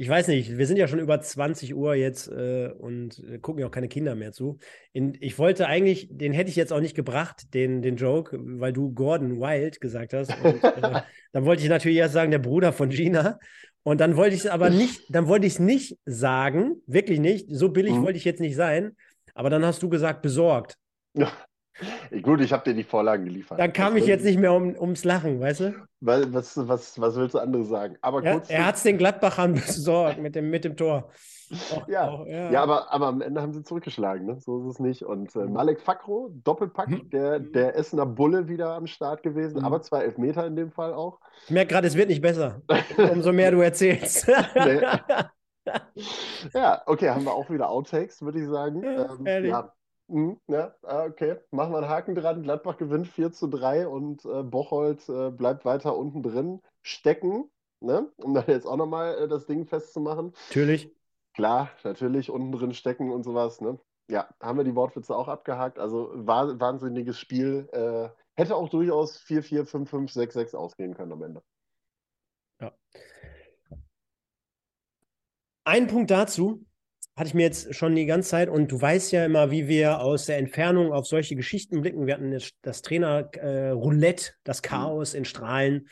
[0.00, 3.60] Ich weiß nicht, wir sind ja schon über 20 Uhr jetzt äh, und äh, gucken
[3.60, 4.58] ja auch keine Kinder mehr zu.
[4.92, 8.72] In, ich wollte eigentlich, den hätte ich jetzt auch nicht gebracht, den, den Joke, weil
[8.72, 10.30] du Gordon Wild gesagt hast.
[10.44, 11.00] Und, äh,
[11.32, 13.40] dann wollte ich natürlich erst sagen, der Bruder von Gina.
[13.82, 17.48] Und dann wollte ich es aber nicht, dann wollte ich es nicht sagen, wirklich nicht.
[17.50, 18.02] So billig mhm.
[18.04, 18.92] wollte ich jetzt nicht sein.
[19.34, 20.76] Aber dann hast du gesagt, besorgt.
[21.14, 21.32] Ja.
[22.22, 23.58] Gut, ich habe dir die Vorlagen geliefert.
[23.58, 25.74] Dann kam was ich jetzt nicht mehr um, ums Lachen, weißt du?
[26.00, 27.96] Was, was, was, willst du anderes sagen?
[28.00, 31.10] Aber ja, er hat es den Gladbachern besorgt mit dem, mit dem Tor.
[31.74, 32.08] Auch, ja.
[32.08, 32.50] Auch, ja.
[32.50, 34.38] ja, aber, aber am Ende haben sie zurückgeschlagen, ne?
[34.40, 35.02] so ist es nicht.
[35.02, 35.54] Und äh, mhm.
[35.54, 37.10] Malek Fakro, Doppelpack, mhm.
[37.10, 39.64] der, der Essener Bulle wieder am Start gewesen, mhm.
[39.64, 41.20] aber zwei Elfmeter in dem Fall auch.
[41.44, 42.60] Ich merke gerade, es wird nicht besser,
[43.12, 44.28] umso mehr du erzählst.
[46.54, 48.82] ja, okay, haben wir auch wieder Outtakes, würde ich sagen.
[48.82, 49.72] Ähm, ja,
[50.08, 51.36] Mhm, ja, ah, okay.
[51.50, 52.42] Machen wir einen Haken dran.
[52.42, 58.10] Gladbach gewinnt 4 zu 3 und äh, Bocholt äh, bleibt weiter unten drin stecken, ne?
[58.16, 60.32] um dann jetzt auch nochmal äh, das Ding festzumachen.
[60.48, 60.90] Natürlich.
[61.34, 63.60] Klar, natürlich unten drin stecken und sowas.
[63.60, 63.78] Ne?
[64.10, 65.78] Ja, haben wir die Wortwitze auch abgehakt.
[65.78, 67.68] Also war, wahnsinniges Spiel.
[67.72, 71.42] Äh, hätte auch durchaus 4-4, 5-5, 6-6 ausgehen können am Ende.
[72.60, 72.72] Ja.
[75.64, 76.64] Ein Punkt dazu
[77.18, 80.00] hatte ich mir jetzt schon die ganze Zeit und du weißt ja immer, wie wir
[80.00, 82.06] aus der Entfernung auf solche Geschichten blicken.
[82.06, 84.66] Wir hatten das, Trainer-Roulette, äh, das mhm.
[84.66, 85.88] Chaos in Strahlen.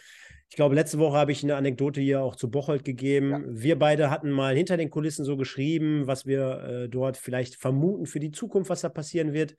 [0.48, 3.30] Ich glaube, letzte Woche habe ich eine Anekdote hier auch zu Bocholt gegeben.
[3.30, 3.40] Ja.
[3.48, 8.06] Wir beide hatten mal hinter den Kulissen so geschrieben, was wir äh, dort vielleicht vermuten
[8.06, 9.56] für die Zukunft, was da passieren wird.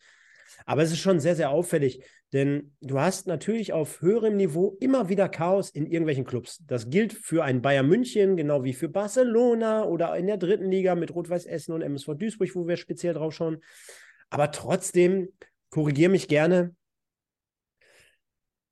[0.66, 5.10] Aber es ist schon sehr, sehr auffällig, denn du hast natürlich auf höherem Niveau immer
[5.10, 6.64] wieder Chaos in irgendwelchen Clubs.
[6.66, 10.96] Das gilt für ein Bayern München, genau wie für Barcelona oder in der dritten Liga
[10.96, 13.62] mit Rot-Weiß Essen und MSV Duisburg, wo wir speziell drauf schauen.
[14.30, 15.30] Aber trotzdem,
[15.70, 16.76] korrigiere mich gerne,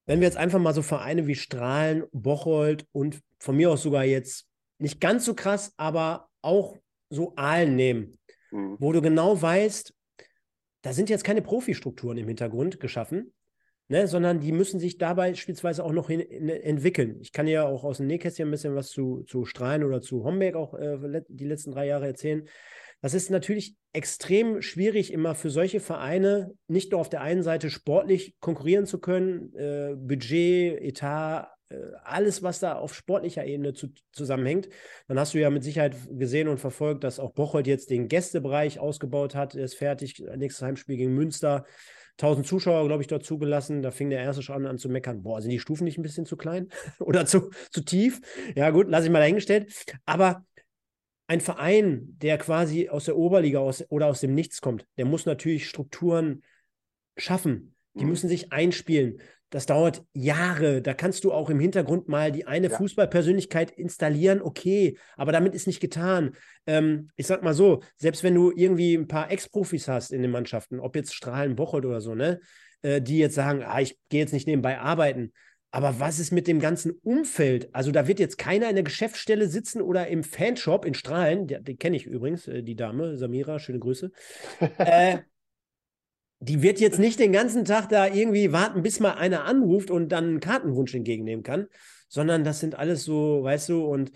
[0.06, 4.04] wenn wir jetzt einfach mal so Vereine wie Strahlen, Bocholt und von mir aus sogar
[4.04, 6.78] jetzt nicht ganz so krass, aber auch
[7.10, 8.18] so Aalen nehmen,
[8.52, 8.78] mhm.
[8.80, 9.95] wo du genau weißt,
[10.86, 13.34] da sind jetzt keine Profistrukturen im Hintergrund geschaffen,
[13.88, 17.18] ne, sondern die müssen sich dabei beispielsweise auch noch hin, in, entwickeln.
[17.22, 20.24] Ich kann ja auch aus dem Nähkästchen ein bisschen was zu, zu Strahlen oder zu
[20.24, 22.48] Homberg auch äh, die letzten drei Jahre erzählen.
[23.02, 27.72] Das ist natürlich extrem schwierig, immer für solche Vereine nicht nur auf der einen Seite
[27.72, 31.48] sportlich konkurrieren zu können, äh, Budget, Etat,
[32.04, 34.70] alles, was da auf sportlicher Ebene zu, zusammenhängt.
[35.08, 38.80] Dann hast du ja mit Sicherheit gesehen und verfolgt, dass auch Bocholt jetzt den Gästebereich
[38.80, 39.56] ausgebaut hat.
[39.56, 40.24] Ist fertig.
[40.36, 41.66] Nächstes Heimspiel gegen Münster.
[42.18, 43.82] 1000 Zuschauer, glaube ich, dort zugelassen.
[43.82, 45.24] Da fing der erste schon an zu meckern.
[45.24, 48.22] Boah, sind die Stufen nicht ein bisschen zu klein oder zu, zu tief?
[48.56, 49.74] Ja, gut, lasse ich mal dahingestellt.
[50.06, 50.46] Aber
[51.28, 55.26] ein Verein, der quasi aus der Oberliga aus, oder aus dem Nichts kommt, der muss
[55.26, 56.44] natürlich Strukturen
[57.18, 57.76] schaffen.
[57.96, 58.12] Die mhm.
[58.12, 59.20] müssen sich einspielen.
[59.52, 60.82] Das dauert Jahre.
[60.82, 62.78] Da kannst du auch im Hintergrund mal die eine ja.
[62.78, 66.36] Fußballpersönlichkeit installieren, okay, aber damit ist nicht getan.
[66.66, 70.32] Ähm, ich sag mal so, selbst wenn du irgendwie ein paar Ex-Profis hast in den
[70.32, 72.40] Mannschaften, ob jetzt Strahlen, Bocholt oder so, ne,
[72.82, 75.32] äh, die jetzt sagen, ah, ich gehe jetzt nicht nebenbei arbeiten.
[75.72, 77.68] Aber was ist mit dem ganzen Umfeld?
[77.74, 81.66] Also da wird jetzt keiner in der Geschäftsstelle sitzen oder im Fanshop in Strahlen, den,
[81.66, 84.12] den kenne ich übrigens, äh, die Dame, Samira, schöne Grüße.
[84.78, 85.20] äh,
[86.48, 90.10] die wird jetzt nicht den ganzen Tag da irgendwie warten, bis mal einer anruft und
[90.10, 91.68] dann einen Kartenwunsch entgegennehmen kann,
[92.08, 94.12] sondern das sind alles so, weißt du, und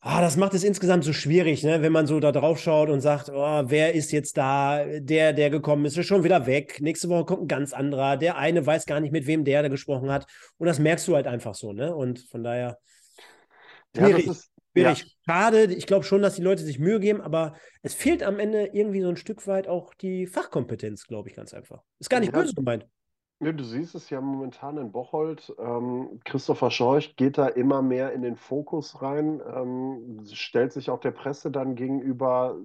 [0.00, 3.02] ah, das macht es insgesamt so schwierig, ne, wenn man so da drauf schaut und
[3.02, 6.80] sagt, oh, wer ist jetzt da, der, der gekommen ist, ist schon wieder weg.
[6.80, 8.16] Nächste Woche kommt ein ganz anderer.
[8.16, 10.26] Der eine weiß gar nicht, mit wem der da gesprochen hat.
[10.56, 11.94] Und das merkst du halt einfach so, ne?
[11.94, 12.78] Und von daher.
[13.96, 14.26] Schwierig.
[14.26, 14.34] Ja,
[14.74, 15.00] schwierig.
[15.26, 15.34] Ja.
[15.34, 15.72] Schade.
[15.72, 19.00] Ich glaube schon, dass die Leute sich Mühe geben, aber es fehlt am Ende irgendwie
[19.00, 21.82] so ein Stück weit auch die Fachkompetenz, glaube ich, ganz einfach.
[21.98, 22.40] Ist gar nicht ja.
[22.40, 22.86] böse gemeint.
[23.44, 25.54] Ja, du siehst es ja momentan in Bocholt.
[25.58, 31.00] Ähm, Christopher Schorch geht da immer mehr in den Fokus rein, ähm, stellt sich auch
[31.00, 32.56] der Presse dann gegenüber.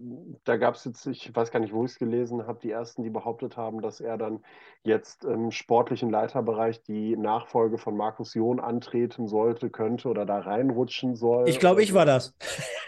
[0.46, 3.04] Da gab es jetzt, ich weiß gar nicht, wo ich es gelesen habe, die ersten,
[3.04, 4.39] die behauptet haben, dass er dann
[4.84, 11.15] jetzt im sportlichen Leiterbereich die Nachfolge von Markus John antreten sollte, könnte oder da reinrutschen
[11.15, 11.50] soll.
[11.50, 12.34] Ich glaube, ich war das.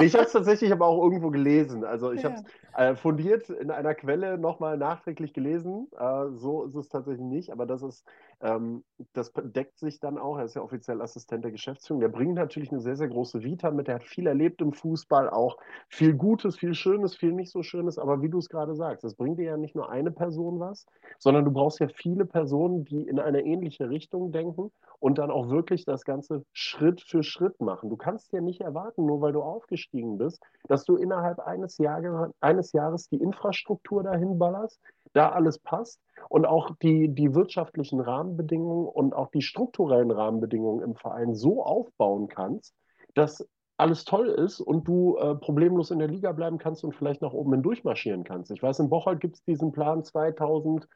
[0.00, 1.84] ich habe es tatsächlich aber auch irgendwo gelesen.
[1.84, 2.30] Also ich ja.
[2.30, 2.44] habe es
[2.76, 5.88] äh, fundiert in einer Quelle nochmal nachträglich gelesen.
[5.98, 8.06] Äh, so ist es tatsächlich nicht, aber das ist,
[8.40, 10.38] ähm, das deckt sich dann auch.
[10.38, 12.00] Er ist ja offiziell Assistent der Geschäftsführung.
[12.00, 13.88] Der bringt natürlich eine sehr, sehr große Vita mit.
[13.88, 15.56] Der hat viel erlebt im Fußball, auch
[15.88, 17.98] viel Gutes, viel Schönes, viel nicht so Schönes.
[17.98, 20.86] Aber wie du es gerade sagst, das bringt dir ja nicht nur eine Person was,
[21.18, 25.48] sondern du brauchst ja viele Personen, die in eine ähnliche Richtung denken und dann auch
[25.48, 27.88] wirklich das Ganze Schritt für Schritt machen.
[27.88, 32.32] Du kannst ja nicht erwarten, nur weil du aufgestiegen bist, dass du innerhalb eines, Jahre,
[32.40, 34.78] eines Jahres die Infrastruktur dahin ballerst,
[35.12, 40.96] da alles passt und auch die, die wirtschaftlichen Rahmenbedingungen und auch die strukturellen Rahmenbedingungen im
[40.96, 42.74] Verein so aufbauen kannst,
[43.14, 47.22] dass alles toll ist und du äh, problemlos in der Liga bleiben kannst und vielleicht
[47.22, 48.50] nach oben hin durchmarschieren kannst.
[48.50, 50.88] Ich weiß, in Bocholt gibt es diesen Plan 2000.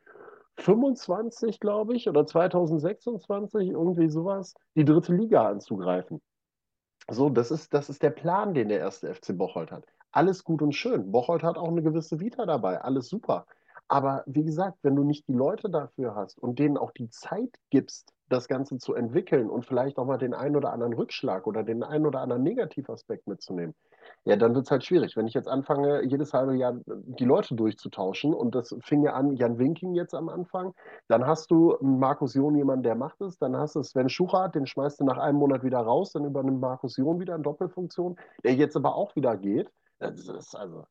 [0.56, 6.20] 25, glaube ich, oder 2026, irgendwie sowas, die dritte Liga anzugreifen.
[7.08, 9.86] So, das ist, das ist der Plan, den der erste FC Bocholt hat.
[10.12, 11.12] Alles gut und schön.
[11.12, 13.46] Bocholt hat auch eine gewisse Vita dabei, alles super.
[13.90, 17.56] Aber wie gesagt, wenn du nicht die Leute dafür hast und denen auch die Zeit
[17.70, 21.64] gibst, das Ganze zu entwickeln und vielleicht auch mal den einen oder anderen Rückschlag oder
[21.64, 23.74] den einen oder anderen Negativaspekt mitzunehmen,
[24.24, 25.16] ja, dann wird es halt schwierig.
[25.16, 29.34] Wenn ich jetzt anfange, jedes halbe Jahr die Leute durchzutauschen und das fing ja an,
[29.34, 30.72] Jan Winking jetzt am Anfang,
[31.08, 34.66] dann hast du Markus John jemanden, der macht es, dann hast du Sven Schuchart, den
[34.68, 38.54] schmeißt du nach einem Monat wieder raus, dann übernimmt Markus John wieder eine Doppelfunktion, der
[38.54, 39.68] jetzt aber auch wieder geht.
[39.98, 40.84] Das ist also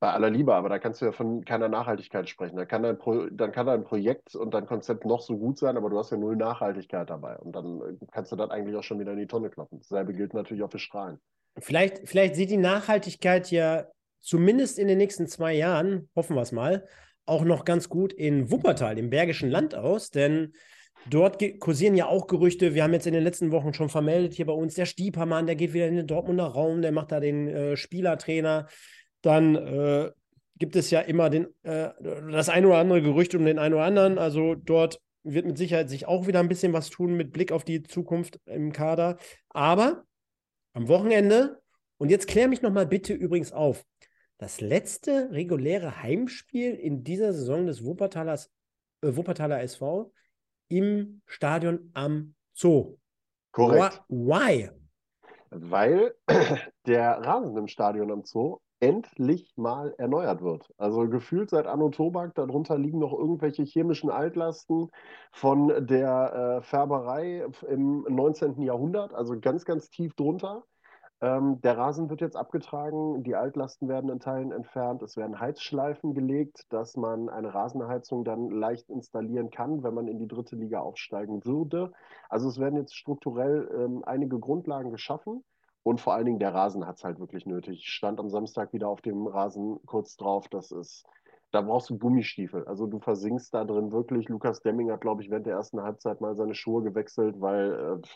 [0.00, 2.56] bei aller Liebe, aber da kannst du ja von keiner Nachhaltigkeit sprechen.
[2.56, 5.76] Da kann dein Pro, dann kann dein Projekt und dein Konzept noch so gut sein,
[5.76, 7.36] aber du hast ja null Nachhaltigkeit dabei.
[7.36, 9.78] Und dann kannst du das eigentlich auch schon wieder in die Tonne kloppen.
[9.78, 11.18] Dasselbe gilt natürlich auch für Strahlen.
[11.58, 13.86] Vielleicht, vielleicht sieht die Nachhaltigkeit ja
[14.20, 16.86] zumindest in den nächsten zwei Jahren, hoffen wir es mal,
[17.26, 20.54] auch noch ganz gut in Wuppertal, im Bergischen Land aus, denn
[21.10, 22.74] dort kursieren ja auch Gerüchte.
[22.74, 25.56] Wir haben jetzt in den letzten Wochen schon vermeldet hier bei uns, der Stiepermann, der
[25.56, 28.66] geht wieder in den Dortmunder Raum, der macht da den äh, Spielertrainer.
[29.22, 30.10] Dann äh,
[30.58, 33.84] gibt es ja immer den, äh, das ein oder andere Gerücht um den einen oder
[33.84, 34.18] anderen.
[34.18, 37.64] Also dort wird mit Sicherheit sich auch wieder ein bisschen was tun mit Blick auf
[37.64, 39.18] die Zukunft im Kader.
[39.48, 40.04] Aber
[40.72, 41.60] am Wochenende,
[41.98, 43.84] und jetzt klär mich nochmal bitte übrigens auf,
[44.38, 48.50] das letzte reguläre Heimspiel in dieser Saison des Wuppertalers,
[49.02, 50.12] äh, Wuppertaler SV
[50.68, 52.96] im Stadion am Zoo.
[53.50, 54.02] Korrekt.
[54.08, 54.70] Why?
[55.50, 56.14] Weil
[56.86, 60.72] der Rasen im Stadion am Zoo endlich mal erneuert wird.
[60.78, 64.90] Also gefühlt seit Anno Tobak, darunter liegen noch irgendwelche chemischen Altlasten
[65.32, 68.62] von der äh, Färberei im 19.
[68.62, 70.64] Jahrhundert, also ganz, ganz tief drunter.
[71.22, 76.14] Ähm, der Rasen wird jetzt abgetragen, die Altlasten werden in Teilen entfernt, es werden Heizschleifen
[76.14, 80.80] gelegt, dass man eine Rasenheizung dann leicht installieren kann, wenn man in die dritte Liga
[80.80, 81.92] aufsteigen würde.
[82.30, 85.44] Also es werden jetzt strukturell ähm, einige Grundlagen geschaffen.
[85.82, 87.78] Und vor allen Dingen der Rasen hat es halt wirklich nötig.
[87.80, 90.48] Ich stand am Samstag wieder auf dem Rasen kurz drauf.
[90.48, 91.06] Das ist,
[91.52, 92.66] da brauchst du Gummistiefel.
[92.66, 94.28] Also du versinkst da drin wirklich.
[94.28, 98.08] Lukas Demming hat, glaube ich, während der ersten Halbzeit mal seine Schuhe gewechselt, weil äh,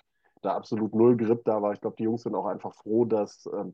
[0.43, 1.73] da absolut null Grip da war.
[1.73, 3.65] Ich glaube, die Jungs sind auch einfach froh, dass äh,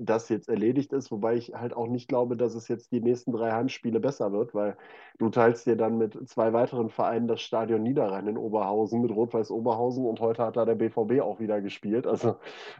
[0.00, 3.32] das jetzt erledigt ist, wobei ich halt auch nicht glaube, dass es jetzt die nächsten
[3.32, 4.76] drei Heimspiele besser wird, weil
[5.18, 9.50] du teilst dir dann mit zwei weiteren Vereinen das Stadion Niederrhein in Oberhausen mit Rot-Weiß
[9.50, 12.06] Oberhausen und heute hat da der BVB auch wieder gespielt.
[12.06, 12.36] Also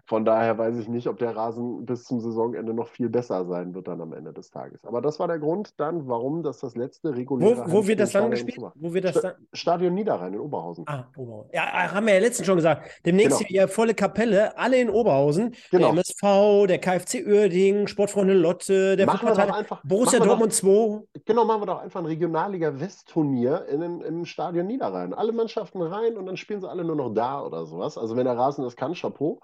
[0.07, 3.75] von daher weiß ich nicht, ob der Rasen bis zum Saisonende noch viel besser sein
[3.75, 4.85] wird dann am Ende des Tages.
[4.87, 8.13] Aber das war der Grund dann, warum das das letzte reguläre Wo, wo wird das
[8.13, 8.59] dann gespielt?
[8.75, 9.35] Wo wird das dann?
[9.53, 10.85] Stadion Niederrhein in Oberhausen.
[10.89, 11.51] Ah, Oberhausen.
[11.53, 12.89] Ja, haben wir ja letztens schon gesagt.
[13.05, 13.49] Demnächst genau.
[13.49, 15.55] hier volle Kapelle, alle in Oberhausen.
[15.71, 15.93] Genau.
[15.93, 21.03] Der MSV, der KfC Uerdingen, Sportfreunde Lotte, der machen einfach, Borussia Dortmund 2.
[21.25, 25.15] Genau, machen wir doch einfach ein Regionalliga-West-Turnier im Stadion Niederrhein.
[25.15, 27.99] Alle Mannschaften rein und dann spielen sie alle nur noch da oder sowas.
[27.99, 29.41] Also wenn der Rasen das kann, Chapeau.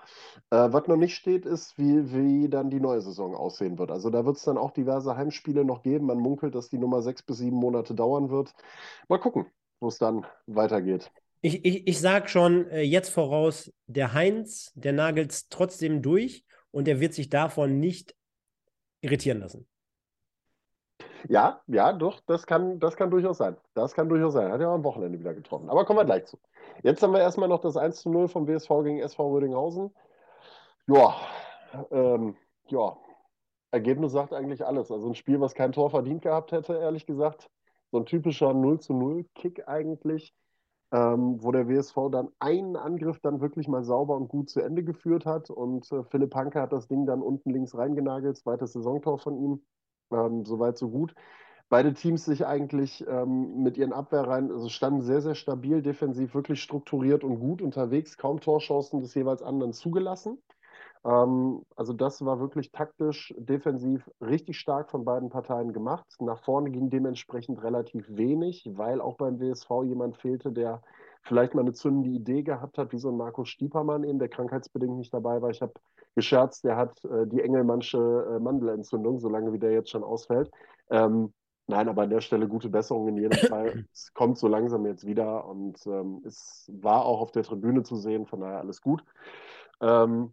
[0.51, 3.91] Äh, was noch nicht steht, ist, wie, wie dann die neue Saison aussehen wird.
[3.91, 6.07] Also da wird es dann auch diverse Heimspiele noch geben.
[6.07, 8.53] Man munkelt, dass die Nummer sechs bis sieben Monate dauern wird.
[9.09, 9.47] Mal gucken,
[9.81, 11.11] wo es dann weitergeht.
[11.43, 16.46] Ich, ich, ich sage schon äh, jetzt voraus, der Heinz, der nagelt es trotzdem durch
[16.77, 18.15] und er wird sich davon nicht
[19.01, 19.67] irritieren lassen.
[21.27, 23.57] Ja, ja, doch, das kann, das kann durchaus sein.
[23.73, 24.53] Das kann durchaus sein.
[24.53, 25.71] Hat ja am Wochenende wieder getroffen.
[25.71, 26.39] Aber kommen wir gleich zu.
[26.83, 29.91] Jetzt haben wir erstmal noch das 1 zu 0 vom WSV gegen SV Rödinghausen.
[30.87, 31.17] Ja,
[31.91, 32.37] ähm,
[32.69, 32.99] ja,
[33.71, 34.91] Ergebnis sagt eigentlich alles.
[34.91, 37.49] Also ein Spiel, was kein Tor verdient gehabt hätte, ehrlich gesagt.
[37.91, 40.35] So ein typischer 0 zu 0 Kick eigentlich
[40.93, 44.85] ähm, wo der WSV dann einen Angriff dann wirklich mal sauber und gut zu Ende
[44.85, 45.51] geführt hat.
[45.51, 49.63] Und äh, Philipp Hanke hat das Ding dann unten links reingenagelt, zweites Saisontor von ihm.
[50.13, 51.15] Ähm, Soweit, so gut.
[51.69, 56.63] Beide Teams sich eigentlich ähm, mit ihren Abwehrreihen, also standen sehr, sehr stabil, defensiv, wirklich
[56.63, 60.39] strukturiert und gut unterwegs, kaum Torchancen des jeweils anderen zugelassen.
[61.07, 66.05] Ähm, also das war wirklich taktisch, defensiv richtig stark von beiden Parteien gemacht.
[66.21, 70.83] Nach vorne ging dementsprechend relativ wenig, weil auch beim WSV jemand fehlte, der
[71.23, 74.97] vielleicht mal eine zündende Idee gehabt hat, wie so ein Markus Stiepermann eben, der krankheitsbedingt
[74.97, 75.51] nicht dabei war.
[75.51, 75.73] Ich habe
[76.17, 80.51] gescherzt, der hat äh, die Engelmannsche äh, Mandelentzündung, solange wie der jetzt schon ausfällt.
[80.91, 81.33] Ähm,
[81.69, 83.87] Nein, aber an der Stelle gute Besserung in jedem Fall.
[83.93, 87.97] es kommt so langsam jetzt wieder und ähm, es war auch auf der Tribüne zu
[87.97, 89.03] sehen, von daher alles gut.
[89.81, 90.33] Ähm,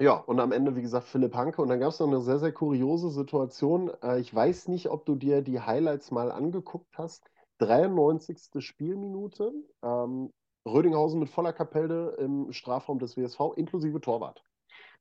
[0.00, 1.60] ja, und am Ende, wie gesagt, Philipp Hanke.
[1.60, 3.90] Und dann gab es noch eine sehr, sehr kuriose Situation.
[4.02, 7.28] Äh, ich weiß nicht, ob du dir die Highlights mal angeguckt hast.
[7.58, 8.62] 93.
[8.62, 9.52] Spielminute.
[9.82, 10.32] Ähm,
[10.66, 14.44] Rödinghausen mit voller Kapelle im Strafraum des WSV, inklusive Torwart.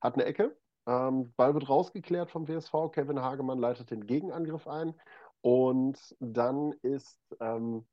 [0.01, 0.57] Hat eine Ecke.
[0.87, 2.91] Ähm, Ball wird rausgeklärt vom WSV.
[2.91, 4.95] Kevin Hagemann leitet den Gegenangriff ein.
[5.41, 7.85] Und dann ist, ähm,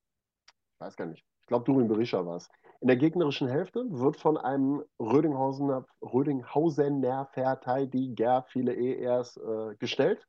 [0.46, 2.48] ich weiß gar nicht, ich glaube, Durin Berisha war es
[2.84, 10.28] in der gegnerischen Hälfte wird von einem Rödinghausener, Rödinghausener Verteidiger, viele ERs, äh, gestellt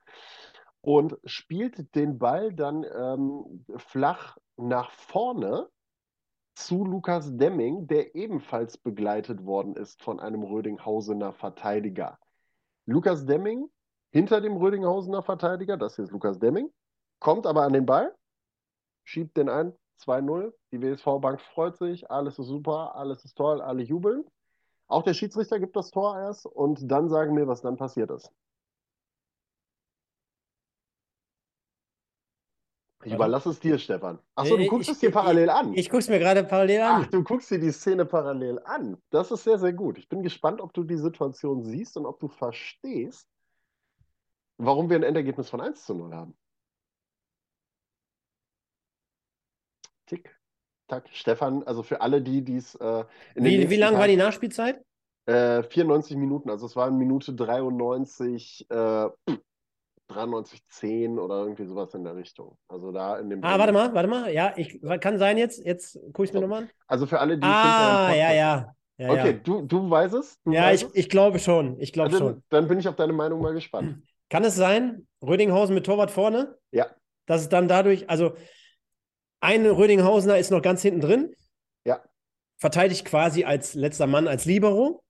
[0.79, 5.67] und spielt den Ball dann ähm, flach nach vorne
[6.53, 12.17] zu Lukas Demming, der ebenfalls begleitet worden ist von einem Rödinghausener Verteidiger.
[12.85, 13.69] Lukas Demming
[14.13, 16.71] hinter dem Rödinghausener Verteidiger, das hier ist Lukas Demming,
[17.19, 18.15] kommt aber an den Ball,
[19.03, 20.53] schiebt den ein, 2-0.
[20.71, 24.25] Die WSV-Bank freut sich, alles ist super, alles ist toll, alle jubeln.
[24.87, 28.31] Auch der Schiedsrichter gibt das Tor erst und dann sagen wir, was dann passiert ist.
[33.05, 34.17] Ich überlasse es dir, Stefan.
[34.33, 35.73] Achso, du guckst ich, es dir parallel an.
[35.73, 37.03] Ich, ich gucke es mir gerade parallel an.
[37.05, 38.97] Ach, du guckst dir die Szene parallel an.
[39.11, 39.99] Das ist sehr, sehr gut.
[39.99, 43.27] Ich bin gespannt, ob du die Situation siehst und ob du verstehst,
[44.57, 46.35] warum wir ein Endergebnis von 1 zu 0 haben.
[50.05, 50.35] Tick,
[50.87, 51.09] tack.
[51.11, 53.03] Stefan, also für alle, die dies äh,
[53.35, 54.81] Wie, wie lang war die Nachspielzeit?
[55.25, 58.67] Äh, 94 Minuten, also es war in Minute 93.
[58.69, 59.09] Äh,
[60.09, 62.57] 93-10 oder irgendwie sowas in der Richtung.
[62.67, 63.43] Also da in dem.
[63.43, 64.31] Ah, warte mal, warte mal.
[64.31, 65.65] Ja, ich kann sein jetzt.
[65.65, 66.41] Jetzt gucke ich mir so.
[66.41, 66.69] nochmal an.
[66.87, 67.43] Also für alle, die.
[67.43, 68.75] Ah, ja, ja.
[68.97, 69.37] Ja, okay, ja.
[69.43, 70.39] Du, du weißt es?
[70.43, 70.95] Du ja, weißt ich, es?
[70.95, 71.79] ich glaube schon.
[71.79, 72.43] Ich glaube dann, schon.
[72.49, 74.01] Dann bin ich auf deine Meinung mal gespannt.
[74.29, 76.57] Kann es sein, Rödinghausen mit Torwart vorne?
[76.71, 76.87] Ja.
[77.25, 78.35] Dass es dann dadurch, also
[79.41, 81.35] ein Rödinghausener ist noch ganz hinten drin.
[81.85, 82.01] Ja.
[82.57, 85.03] Verteidigt quasi als letzter Mann, als Libero.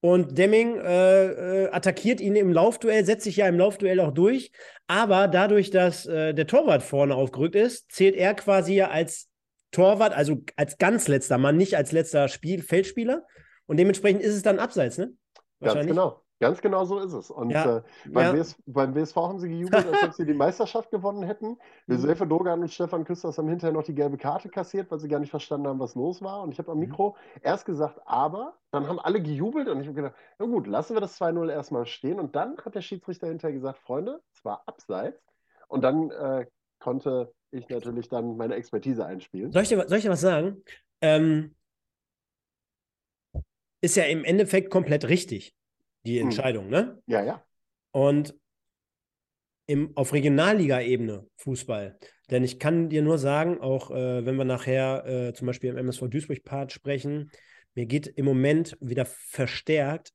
[0.00, 4.50] Und Demming äh, äh, attackiert ihn im Laufduell, setzt sich ja im Laufduell auch durch.
[4.88, 9.28] Aber dadurch, dass äh, der Torwart vorne aufgerückt ist, zählt er quasi ja als
[9.70, 13.24] Torwart, also als ganz letzter Mann, nicht als letzter Spiel Feldspieler.
[13.66, 15.12] Und dementsprechend ist es dann abseits, ne?
[15.60, 16.21] Ganz genau.
[16.42, 17.30] Ganz genau so ist es.
[17.30, 18.40] Und Ja, äh, beim, ja.
[18.40, 21.56] WS, beim WSV haben sie gejubelt, als ob sie die Meisterschaft gewonnen hätten.
[21.86, 25.20] Josefe Dogan und Stefan Küsters haben hinterher noch die gelbe Karte kassiert, weil sie gar
[25.20, 26.42] nicht verstanden haben, was los war.
[26.42, 29.94] Und ich habe am Mikro erst gesagt, aber, dann haben alle gejubelt und ich habe
[29.94, 32.18] gedacht, na gut, lassen wir das 2-0 erstmal stehen.
[32.18, 35.22] Und dann hat der Schiedsrichter hinterher gesagt, Freunde, es war abseits.
[35.68, 36.46] Und dann äh,
[36.80, 39.52] konnte ich natürlich dann meine Expertise einspielen.
[39.52, 40.64] Soll ich dir, soll ich dir was sagen?
[41.02, 41.54] Ähm,
[43.80, 45.54] ist ja im Endeffekt komplett richtig,
[46.04, 46.26] die Hm.
[46.26, 47.00] Entscheidung, ne?
[47.06, 47.44] Ja, ja.
[47.92, 48.34] Und
[49.66, 51.98] im, auf Regionalliga-Ebene Fußball.
[52.30, 55.76] Denn ich kann dir nur sagen, auch äh, wenn wir nachher äh, zum Beispiel im
[55.76, 57.30] MSV Duisburg-Part sprechen,
[57.74, 60.12] mir geht im Moment wieder verstärkt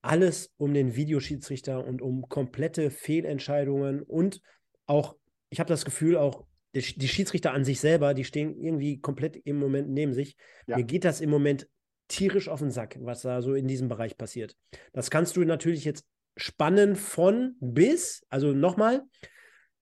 [0.00, 4.40] alles um den Videoschiedsrichter und um komplette Fehlentscheidungen und
[4.86, 5.16] auch,
[5.50, 9.36] ich habe das Gefühl, auch die, die Schiedsrichter an sich selber, die stehen irgendwie komplett
[9.36, 10.36] im Moment neben sich.
[10.66, 10.76] Ja.
[10.76, 11.68] Mir geht das im Moment
[12.08, 14.56] tierisch auf den Sack, was da so in diesem Bereich passiert.
[14.92, 16.04] Das kannst du natürlich jetzt
[16.36, 19.02] spannen von bis, also nochmal,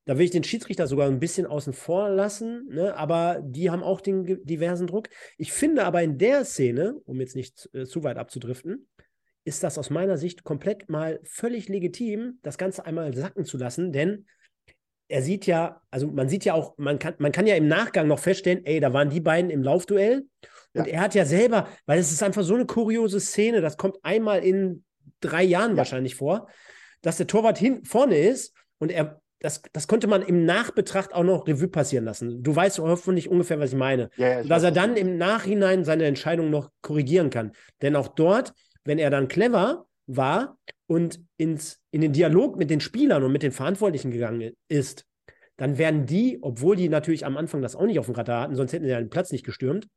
[0.06, 2.96] da will ich den Schiedsrichter sogar ein bisschen außen vor lassen, ne?
[2.96, 5.08] aber die haben auch den diversen Druck.
[5.36, 8.88] Ich finde aber in der Szene, um jetzt nicht äh, zu weit abzudriften,
[9.44, 13.92] ist das aus meiner Sicht komplett mal völlig legitim, das Ganze einmal sacken zu lassen,
[13.92, 14.26] denn
[15.08, 18.08] er sieht ja, also man sieht ja auch, man kann, man kann ja im Nachgang
[18.08, 20.26] noch feststellen, ey, da waren die beiden im Laufduell.
[20.74, 20.92] Und Ja.
[20.94, 24.44] er hat ja selber, weil es ist einfach so eine kuriose Szene, das kommt einmal
[24.44, 24.84] in
[25.20, 25.76] drei Jahren Ja.
[25.78, 26.48] wahrscheinlich vor,
[27.02, 31.22] dass der Torwart hin, vorne ist und er, das, das konnte man im Nachbetracht auch
[31.22, 32.42] noch Revue passieren lassen.
[32.42, 34.10] Du weißt hoffentlich ungefähr, was ich meine.
[34.16, 37.52] Ja, ich dass er dann im Nachhinein seine Entscheidung noch korrigieren kann.
[37.82, 38.52] Denn auch dort,
[38.84, 43.42] wenn er dann clever war und ins, in den Dialog mit den Spielern und mit
[43.42, 45.06] den Verantwortlichen gegangen ist,
[45.56, 48.56] dann werden die, obwohl die natürlich am Anfang das auch nicht auf dem Radar hatten,
[48.56, 49.88] sonst hätten sie ja den Platz nicht gestürmt,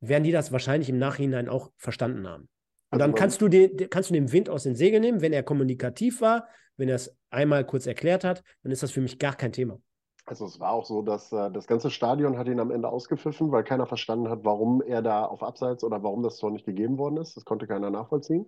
[0.00, 2.42] werden die das wahrscheinlich im Nachhinein auch verstanden haben.
[2.90, 5.32] Und Also dann kannst du, den, kannst du den Wind aus den Segeln nehmen, wenn
[5.32, 9.18] er kommunikativ war, wenn er es einmal kurz erklärt hat, dann ist das für mich
[9.18, 9.80] gar kein Thema.
[10.28, 13.50] Also es war auch so, dass äh, das ganze Stadion hat ihn am Ende ausgepfiffen,
[13.50, 16.98] weil keiner verstanden hat, warum er da auf Abseits oder warum das Tor nicht gegeben
[16.98, 17.34] worden ist.
[17.34, 18.46] Das konnte keiner nachvollziehen,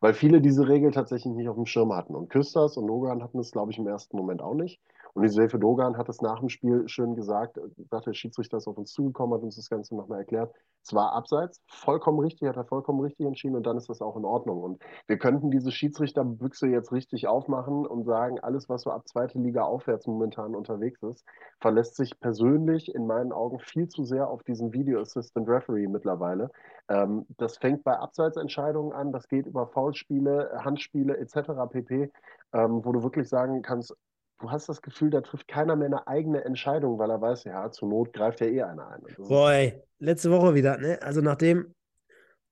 [0.00, 2.14] weil viele diese Regel tatsächlich nicht auf dem Schirm hatten.
[2.14, 4.80] Und Küsters und Dogan hatten es, glaube ich, im ersten Moment auch nicht.
[5.14, 8.66] Und Josefe Dogan hat es nach dem Spiel schön gesagt, äh, sagt der Schiedsrichter ist
[8.66, 10.52] auf uns zugekommen, hat uns das Ganze nochmal erklärt.
[10.84, 14.16] Es war Abseits, vollkommen richtig, hat er vollkommen richtig entschieden und dann ist das auch
[14.16, 14.62] in Ordnung.
[14.62, 19.38] Und wir könnten diese Schiedsrichterbüchse jetzt richtig aufmachen und sagen, alles, was so ab zweite
[19.38, 21.24] Liga aufwärts momentan unterwegs ist,
[21.60, 26.50] verlässt sich persönlich in meinen Augen viel zu sehr auf diesen Video Assistant Referee mittlerweile.
[26.88, 31.50] Ähm, das fängt bei Abseitsentscheidungen an, das geht über Foulspiele, Handspiele etc.
[31.70, 32.10] pp.,
[32.52, 33.94] ähm, wo du wirklich sagen kannst,
[34.40, 37.70] du hast das Gefühl, da trifft keiner mehr eine eigene Entscheidung, weil er weiß, ja,
[37.70, 39.02] zur Not greift ja eh einer ein.
[39.06, 41.00] Ist- Boah, ey, letzte Woche wieder, ne?
[41.02, 41.74] Also nachdem,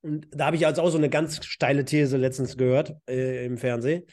[0.03, 3.57] und da habe ich also auch so eine ganz steile These letztens gehört äh, im
[3.57, 4.05] Fernsehen.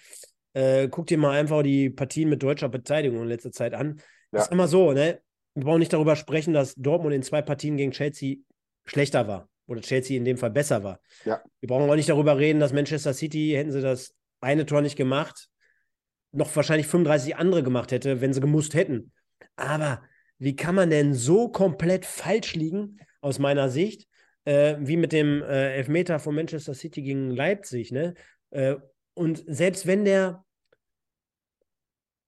[0.53, 3.99] Äh, guck dir mal einfach die Partien mit deutscher Beteiligung in letzter Zeit an.
[4.31, 4.41] Ja.
[4.41, 5.19] Ist immer so, ne?
[5.55, 8.37] Wir brauchen nicht darüber sprechen, dass Dortmund in zwei Partien gegen Chelsea
[8.85, 9.47] schlechter war.
[9.67, 10.99] Oder Chelsea in dem Fall besser war.
[11.25, 11.41] Ja.
[11.59, 14.95] Wir brauchen auch nicht darüber reden, dass Manchester City, hätten sie das eine Tor nicht
[14.97, 15.47] gemacht,
[16.33, 19.11] noch wahrscheinlich 35 andere gemacht hätte, wenn sie gemusst hätten.
[19.55, 20.03] Aber
[20.39, 24.07] wie kann man denn so komplett falsch liegen, aus meiner Sicht,
[24.45, 28.15] äh, wie mit dem äh, Elfmeter von Manchester City gegen Leipzig, ne?
[28.49, 28.75] Äh,
[29.13, 30.43] und selbst wenn der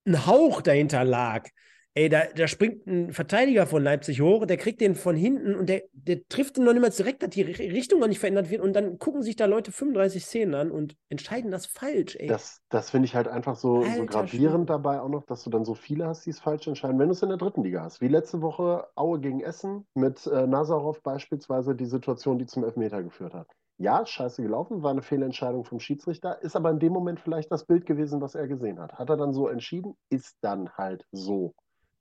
[0.05, 1.49] ein Hauch dahinter lag,
[1.95, 5.67] ey, da, da springt ein Verteidiger von Leipzig hoch, der kriegt den von hinten und
[5.67, 8.49] der, der trifft ihn noch nicht mal direkt, dass die Ri- Richtung noch nicht verändert
[8.49, 12.27] wird und dann gucken sich da Leute 35 Szenen an und entscheiden das falsch, ey.
[12.27, 14.65] Das, das finde ich halt einfach so, so gravierend Schwede.
[14.65, 17.13] dabei auch noch, dass du dann so viele hast, die es falsch entscheiden, wenn du
[17.13, 18.01] es in der dritten Liga hast.
[18.01, 23.03] Wie letzte Woche Aue gegen Essen mit äh, Nazarov beispielsweise die Situation, die zum Elfmeter
[23.03, 23.47] geführt hat.
[23.77, 27.65] Ja, scheiße gelaufen, war eine Fehlentscheidung vom Schiedsrichter, ist aber in dem Moment vielleicht das
[27.65, 28.93] Bild gewesen, was er gesehen hat.
[28.93, 31.53] Hat er dann so entschieden, ist dann halt so.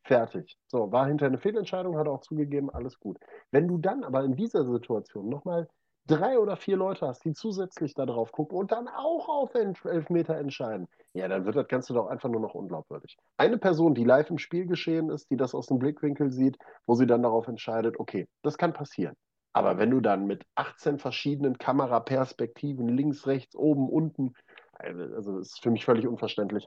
[0.05, 0.59] Fertig.
[0.67, 3.19] So, war hinterher eine Fehlentscheidung, hat auch zugegeben, alles gut.
[3.51, 5.67] Wenn du dann aber in dieser Situation nochmal
[6.07, 10.37] drei oder vier Leute hast, die zusätzlich da drauf gucken und dann auch auf Elfmeter
[10.37, 13.17] entscheiden, ja, dann wird das Ganze doch einfach nur noch unglaubwürdig.
[13.39, 16.95] Eine Person, die live im Spiel geschehen ist, die das aus dem Blickwinkel sieht, wo
[16.95, 19.15] sie dann darauf entscheidet, okay, das kann passieren.
[19.55, 24.35] Aber wenn du dann mit 18 verschiedenen Kameraperspektiven, links, rechts, oben, unten,
[24.75, 26.67] also das ist für mich völlig unverständlich.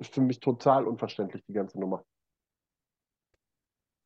[0.00, 2.02] Ist für mich total unverständlich, die ganze Nummer.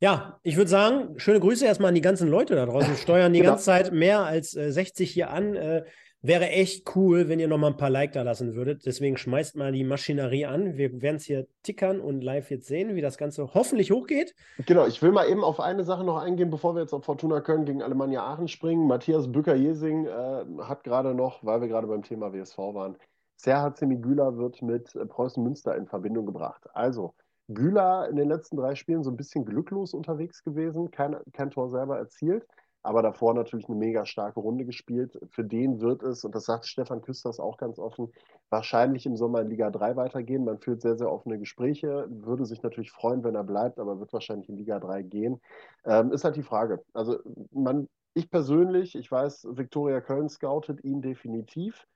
[0.02, 2.96] Ja, ich würde sagen, schöne Grüße erstmal an die ganzen Leute da draußen.
[2.96, 3.52] Steuern die genau.
[3.52, 5.54] ganze Zeit mehr als äh, 60 hier an.
[5.54, 5.84] Äh,
[6.22, 8.84] wäre echt cool, wenn ihr noch mal ein paar Like da lassen würdet.
[8.84, 10.76] Deswegen schmeißt mal die Maschinerie an.
[10.76, 14.34] Wir werden es hier tickern und live jetzt sehen, wie das Ganze hoffentlich hochgeht.
[14.66, 17.40] Genau, ich will mal eben auf eine Sache noch eingehen, bevor wir jetzt auf Fortuna
[17.40, 18.88] Köln gegen Alemannia Aachen springen.
[18.88, 22.96] Matthias Bücker-Jesing äh, hat gerade noch, weil wir gerade beim Thema WSV waren,
[23.36, 26.68] Serhat Semigüler wird mit Preußen Münster in Verbindung gebracht.
[26.74, 27.14] Also,
[27.48, 31.68] Güler in den letzten drei Spielen so ein bisschen glücklos unterwegs gewesen, kein, kein Tor
[31.68, 32.46] selber erzielt,
[32.82, 35.18] aber davor natürlich eine mega starke Runde gespielt.
[35.30, 38.12] Für den wird es, und das sagt Stefan Küsters auch ganz offen,
[38.50, 40.44] wahrscheinlich im Sommer in Liga 3 weitergehen.
[40.44, 44.12] Man führt sehr, sehr offene Gespräche, würde sich natürlich freuen, wenn er bleibt, aber wird
[44.12, 45.40] wahrscheinlich in Liga 3 gehen.
[45.84, 46.82] Ähm, ist halt die Frage.
[46.92, 47.18] Also
[47.52, 51.86] man, ich persönlich, ich weiß, Viktoria Köln scoutet ihn definitiv.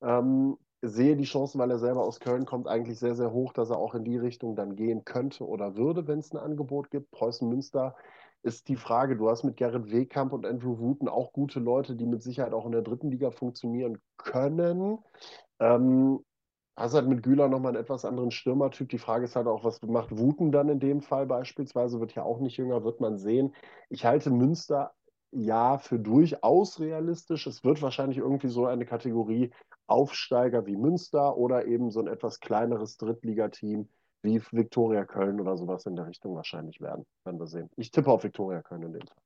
[0.00, 3.70] Ähm, sehe die Chancen, weil er selber aus Köln kommt, eigentlich sehr, sehr hoch, dass
[3.70, 7.10] er auch in die Richtung dann gehen könnte oder würde, wenn es ein Angebot gibt.
[7.10, 7.96] Preußen Münster
[8.42, 12.06] ist die Frage, du hast mit Gerrit Wehkamp und Andrew Wooten auch gute Leute, die
[12.06, 14.98] mit Sicherheit auch in der dritten Liga funktionieren können.
[15.58, 16.20] Ähm,
[16.76, 18.88] hast halt mit Güler nochmal einen etwas anderen Stürmertyp.
[18.88, 22.00] Die Frage ist halt auch, was macht Wooten dann in dem Fall beispielsweise?
[22.00, 23.54] Wird ja auch nicht jünger, wird man sehen.
[23.88, 24.92] Ich halte Münster
[25.32, 27.46] ja für durchaus realistisch.
[27.46, 29.50] Es wird wahrscheinlich irgendwie so eine Kategorie
[29.86, 33.88] Aufsteiger wie Münster oder eben so ein etwas kleineres Drittligateam
[34.22, 37.06] wie Viktoria Köln oder sowas in der Richtung wahrscheinlich werden.
[37.24, 37.70] Werden wir sehen.
[37.76, 39.16] Ich tippe auf Viktoria Köln in dem Fall.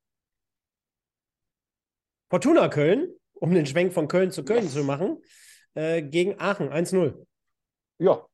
[2.28, 4.74] Fortuna Köln, um den Schwenk von Köln zu Köln yes.
[4.74, 5.22] zu machen,
[5.74, 7.26] äh, gegen Aachen 1-0.
[7.98, 8.24] Ja,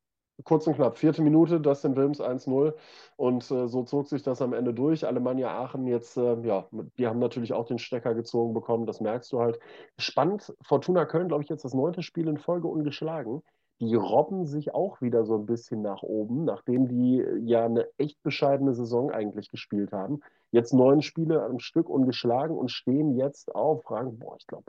[0.45, 0.99] kurz und knapp.
[0.99, 2.75] Vierte Minute, Dustin Wilms 1-0.
[3.17, 5.07] Und äh, so zog sich das am Ende durch.
[5.07, 6.67] Alemannia Aachen jetzt, äh, ja,
[6.99, 8.87] die haben natürlich auch den Stecker gezogen bekommen.
[8.87, 9.59] Das merkst du halt.
[9.99, 10.55] Spannend.
[10.63, 13.43] Fortuna Köln, glaube ich, jetzt das neunte Spiel in Folge ungeschlagen.
[13.81, 17.87] Die robben sich auch wieder so ein bisschen nach oben, nachdem die äh, ja eine
[17.99, 20.21] echt bescheidene Saison eigentlich gespielt haben.
[20.51, 24.65] Jetzt neun Spiele am Stück ungeschlagen und stehen jetzt auf Rang, boah, ich glaube,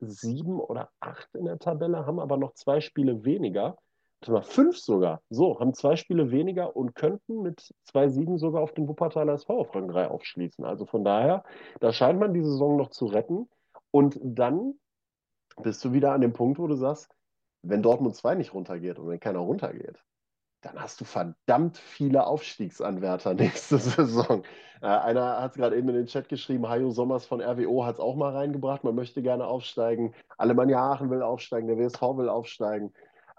[0.00, 3.76] sieben oder acht in der Tabelle, haben aber noch zwei Spiele weniger
[4.42, 5.22] fünf sogar.
[5.30, 9.60] So, haben zwei Spiele weniger und könnten mit zwei Siegen sogar auf den Wuppertaler SV
[9.60, 10.64] auf Rang 3 aufschließen.
[10.64, 11.44] Also von daher,
[11.80, 13.48] da scheint man die Saison noch zu retten.
[13.90, 14.74] Und dann
[15.62, 17.08] bist du wieder an dem Punkt, wo du sagst,
[17.62, 20.02] wenn Dortmund 2 nicht runtergeht und wenn keiner runtergeht,
[20.60, 24.42] dann hast du verdammt viele Aufstiegsanwärter nächste Saison.
[24.80, 27.96] Äh, einer hat es gerade eben in den Chat geschrieben, Hajo Sommers von RWO hat
[27.96, 30.14] es auch mal reingebracht, man möchte gerne aufsteigen.
[30.36, 32.92] Alemannia Aachen will aufsteigen, der WSV will aufsteigen.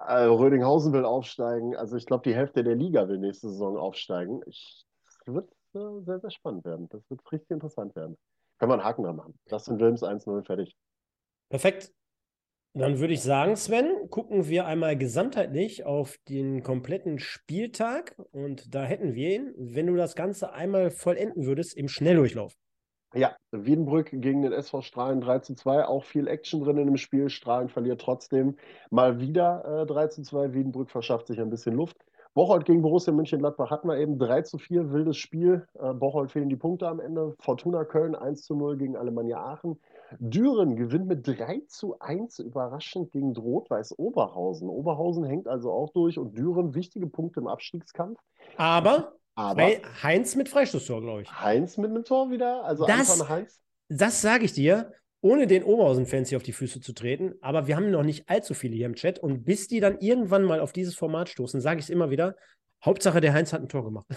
[0.08, 1.76] Äh, Rödinghausen will aufsteigen.
[1.76, 4.42] Also ich glaube, die Hälfte der Liga will nächste Saison aufsteigen.
[4.46, 4.86] Das
[5.26, 6.88] wird äh, sehr, sehr spannend werden.
[6.90, 8.18] Das wird richtig interessant werden.
[8.58, 9.40] Können wir einen Haken dran machen.
[9.48, 10.76] Das sind Wilms 1-0 fertig.
[11.50, 11.92] Perfekt.
[12.74, 18.84] Dann würde ich sagen, Sven, gucken wir einmal gesamtheitlich auf den kompletten Spieltag und da
[18.84, 22.56] hätten wir ihn, wenn du das Ganze einmal vollenden würdest, im Schnelldurchlauf.
[23.16, 26.98] Ja, Wiedenbrück gegen den SV Strahlen 3 zu 2, auch viel Action drin in dem
[26.98, 27.30] Spiel.
[27.30, 28.56] Strahlen verliert trotzdem
[28.92, 30.54] mal wieder äh, 3 zu 2.
[30.54, 31.98] Wiedenbrück verschafft sich ein bisschen Luft.
[32.36, 35.68] Bocholt gegen Borussia Mönchengladbach hatten wir eben 3 zu 4, wildes Spiel.
[35.80, 37.36] Äh, Bocholt fehlen die Punkte am Ende.
[37.40, 39.80] Fortuna Köln 1 zu 0 gegen Alemannia Aachen.
[40.20, 44.70] Düren gewinnt mit 3 zu 1 überraschend gegen Rot-Weiß Oberhausen.
[44.70, 48.20] Oberhausen hängt also auch durch und Düren wichtige Punkte im Abstiegskampf.
[48.58, 49.72] Aber aber
[50.04, 51.32] Heinz mit Freistoßtor, glaube ich.
[51.32, 52.64] Heinz mit einem Tor wieder?
[52.66, 53.62] Also das, Anton Heinz?
[53.88, 57.36] Das sage ich dir, ohne den Oberhausen-Fans hier auf die Füße zu treten.
[57.42, 59.18] Aber wir haben noch nicht allzu viele hier im Chat.
[59.18, 62.36] Und bis die dann irgendwann mal auf dieses Format stoßen, sage ich es immer wieder:
[62.84, 64.08] Hauptsache, der Heinz hat ein Tor gemacht.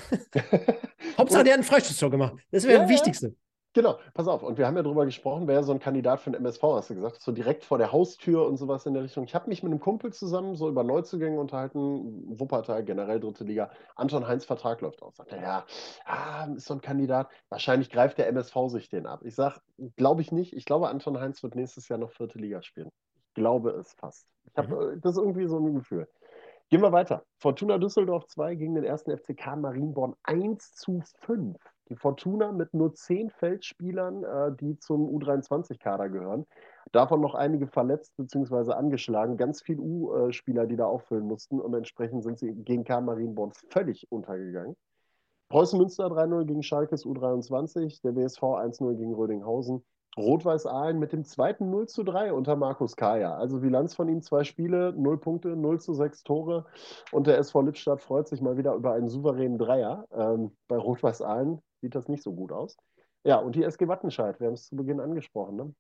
[1.19, 2.35] Hauptsache, der hat ein Freistoßtor gemacht.
[2.51, 3.37] Das wäre ja, das Wichtigste.
[3.75, 4.43] Genau, pass auf.
[4.43, 6.95] Und wir haben ja darüber gesprochen, wer so ein Kandidat für den MSV, hast du
[6.95, 9.25] gesagt, so direkt vor der Haustür und sowas in der Richtung.
[9.25, 13.71] Ich habe mich mit einem Kumpel zusammen so über Neuzugänge unterhalten, Wuppertal, generell dritte Liga.
[13.97, 15.17] Anton Heinz Vertrag läuft aus.
[15.17, 15.65] Sagt er, ja,
[16.05, 17.31] ah, ist so ein Kandidat.
[17.49, 19.21] Wahrscheinlich greift der MSV sich den ab.
[19.25, 19.61] Ich sage,
[19.97, 20.53] glaube ich nicht.
[20.53, 22.91] Ich glaube, Anton Heinz wird nächstes Jahr noch vierte Liga spielen.
[23.29, 24.27] Ich glaube es fast.
[24.45, 24.99] Ich habe mhm.
[24.99, 26.09] Äh, das irgendwie so ein Gefühl.
[26.69, 27.25] Gehen wir weiter.
[27.39, 31.57] Fortuna Düsseldorf 2 gegen den ersten FCK Marienborn 1 zu 5.
[31.89, 36.47] Die Fortuna mit nur zehn Feldspielern, äh, die zum U23-Kader gehören.
[36.93, 38.73] Davon noch einige verletzt bzw.
[38.73, 39.37] angeschlagen.
[39.37, 41.61] Ganz viele U-Spieler, die da auffüllen mussten.
[41.61, 43.01] Und entsprechend sind sie gegen K.
[43.01, 44.77] Marienborn völlig untergegangen.
[45.49, 48.01] Preußen Münster 3-0 gegen Schalkes U23.
[48.03, 49.85] Der WSV 1-0 gegen Rödinghausen.
[50.17, 53.35] Rot-Weiß Aalen mit dem zweiten 0 zu 3 unter Markus Kaya.
[53.35, 56.67] Also Bilanz von ihm zwei Spiele, 0 Punkte, 0 zu 6 Tore.
[57.13, 60.07] Und der SV Lippstadt freut sich mal wieder über einen souveränen Dreier.
[60.13, 62.77] Ähm, bei Rot-Weiß Aalen sieht das nicht so gut aus.
[63.25, 65.57] Ja, und die SG Wattenscheid, wir haben es zu Beginn angesprochen.
[65.57, 65.75] Ne?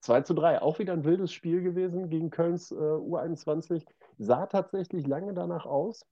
[0.00, 3.84] 2 zu 3, auch wieder ein wildes Spiel gewesen gegen Kölns äh, U21.
[4.18, 6.04] Sah tatsächlich lange danach aus,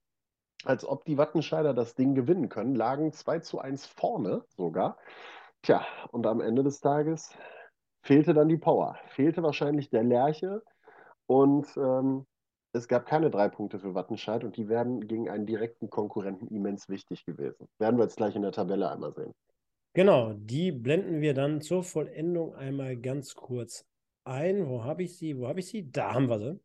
[0.63, 4.97] als ob die Wattenscheider das Ding gewinnen können, lagen 2 zu 1 vorne sogar.
[5.61, 7.33] Tja, und am Ende des Tages
[8.01, 10.63] fehlte dann die Power, fehlte wahrscheinlich der Lerche
[11.27, 12.25] und ähm,
[12.73, 16.87] es gab keine drei Punkte für Wattenscheid und die wären gegen einen direkten Konkurrenten immens
[16.89, 17.67] wichtig gewesen.
[17.79, 19.33] Werden wir jetzt gleich in der Tabelle einmal sehen.
[19.93, 23.85] Genau, die blenden wir dann zur Vollendung einmal ganz kurz
[24.23, 24.69] ein.
[24.69, 25.37] Wo habe ich sie?
[25.37, 25.91] Wo habe ich sie?
[25.91, 26.59] Da haben wir sie.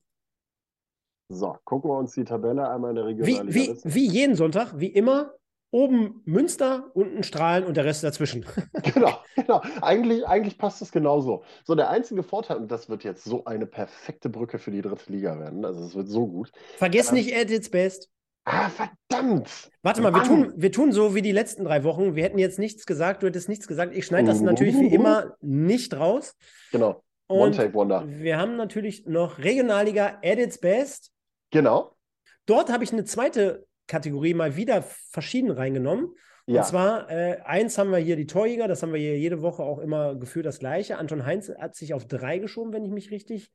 [1.29, 4.79] So, gucken wir uns die Tabelle einmal in der Regionalliga wie, wie, wie jeden Sonntag,
[4.79, 5.35] wie immer,
[5.71, 8.47] oben Münster, unten Strahlen und der Rest dazwischen.
[8.95, 9.63] genau, genau.
[9.83, 11.45] Eigentlich, eigentlich passt es genauso.
[11.65, 15.11] So, der einzige Vorteil, und das wird jetzt so eine perfekte Brücke für die dritte
[15.13, 16.53] Liga werden, also es wird so gut.
[16.77, 18.11] Vergiss ähm, nicht at its best.
[18.49, 19.73] Ah, verdammt!
[19.83, 22.15] Warte mal, wir tun, wir tun so wie die letzten drei Wochen.
[22.15, 23.93] Wir hätten jetzt nichts gesagt, du hättest nichts gesagt.
[23.93, 26.37] Ich schneide das natürlich wie immer nicht raus.
[26.71, 27.03] Genau.
[27.27, 28.05] One Take Wonder.
[28.07, 31.11] Wir haben natürlich noch Regionalliga at its best.
[31.51, 31.97] Genau.
[32.47, 36.15] Dort habe ich eine zweite Kategorie mal wieder verschieden reingenommen.
[36.47, 36.61] Ja.
[36.61, 39.65] Und zwar, äh, eins haben wir hier die Torjäger, das haben wir hier jede Woche
[39.65, 40.97] auch immer gefühlt das gleiche.
[40.97, 43.51] Anton Heinz hat sich auf drei geschoben, wenn ich mich richtig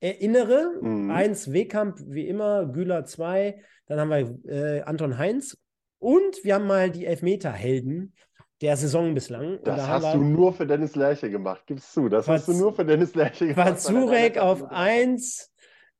[0.00, 0.78] erinnere.
[0.80, 1.10] Mhm.
[1.10, 5.58] Eins Wehkamp, wie immer, Güler zwei, dann haben wir äh, Anton Heinz
[5.98, 8.14] und wir haben mal die Elfmeter-Helden
[8.62, 9.58] der Saison bislang.
[9.64, 12.08] Das da hast du nur für Dennis Lerche gemacht, gibst du.
[12.08, 13.70] Das hast du nur für Dennis Lerche gemacht.
[13.70, 15.49] Vazurek auf eins,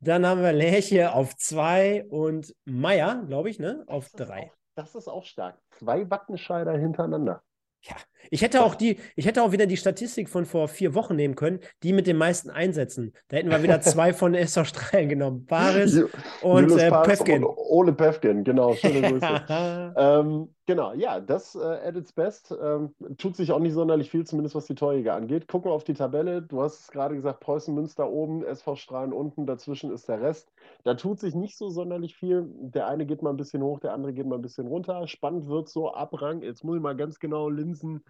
[0.00, 4.44] dann haben wir Lerche auf zwei und Meier, glaube ich, ne, auf das drei.
[4.44, 5.58] Auch, das ist auch stark.
[5.70, 7.42] Zwei Wattenscheider hintereinander.
[7.82, 7.96] Ja,
[8.30, 11.34] ich hätte auch die, ich hätte auch wieder die Statistik von vor vier Wochen nehmen
[11.34, 13.14] können, die mit den meisten Einsätzen.
[13.28, 15.46] Da hätten wir wieder zwei von SV Strahlen genommen.
[15.46, 15.98] Paris
[16.42, 17.42] und äh, Pevkin.
[17.44, 18.74] Ole Pevkin, genau.
[18.74, 19.44] Schöne Grüße.
[19.96, 22.54] ähm, genau, ja, das äh, at its best.
[22.60, 25.48] Ähm, tut sich auch nicht sonderlich viel, zumindest was die Torjäger angeht.
[25.48, 26.42] Gucken wir auf die Tabelle.
[26.42, 30.52] Du hast es gerade gesagt, Preußen Münster oben, SV Strahlen unten, dazwischen ist der Rest.
[30.84, 32.46] Da tut sich nicht so sonderlich viel.
[32.48, 35.06] Der eine geht mal ein bisschen hoch, der andere geht mal ein bisschen runter.
[35.08, 38.04] Spannend wird so ab Rang, jetzt muss ich mal ganz genau linsen,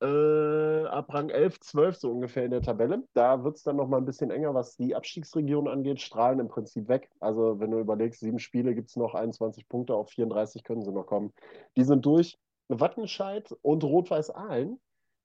[0.00, 3.04] äh, ab Rang 11, 12 so ungefähr in der Tabelle.
[3.12, 6.00] Da wird es dann nochmal ein bisschen enger, was die Abstiegsregion angeht.
[6.00, 7.10] Strahlen im Prinzip weg.
[7.20, 10.92] Also wenn du überlegst, sieben Spiele gibt es noch, 21 Punkte, auf 34 können sie
[10.92, 11.32] noch kommen.
[11.76, 12.38] Die sind durch.
[12.68, 14.80] Wattenscheid und Rot-Weiß Aalen,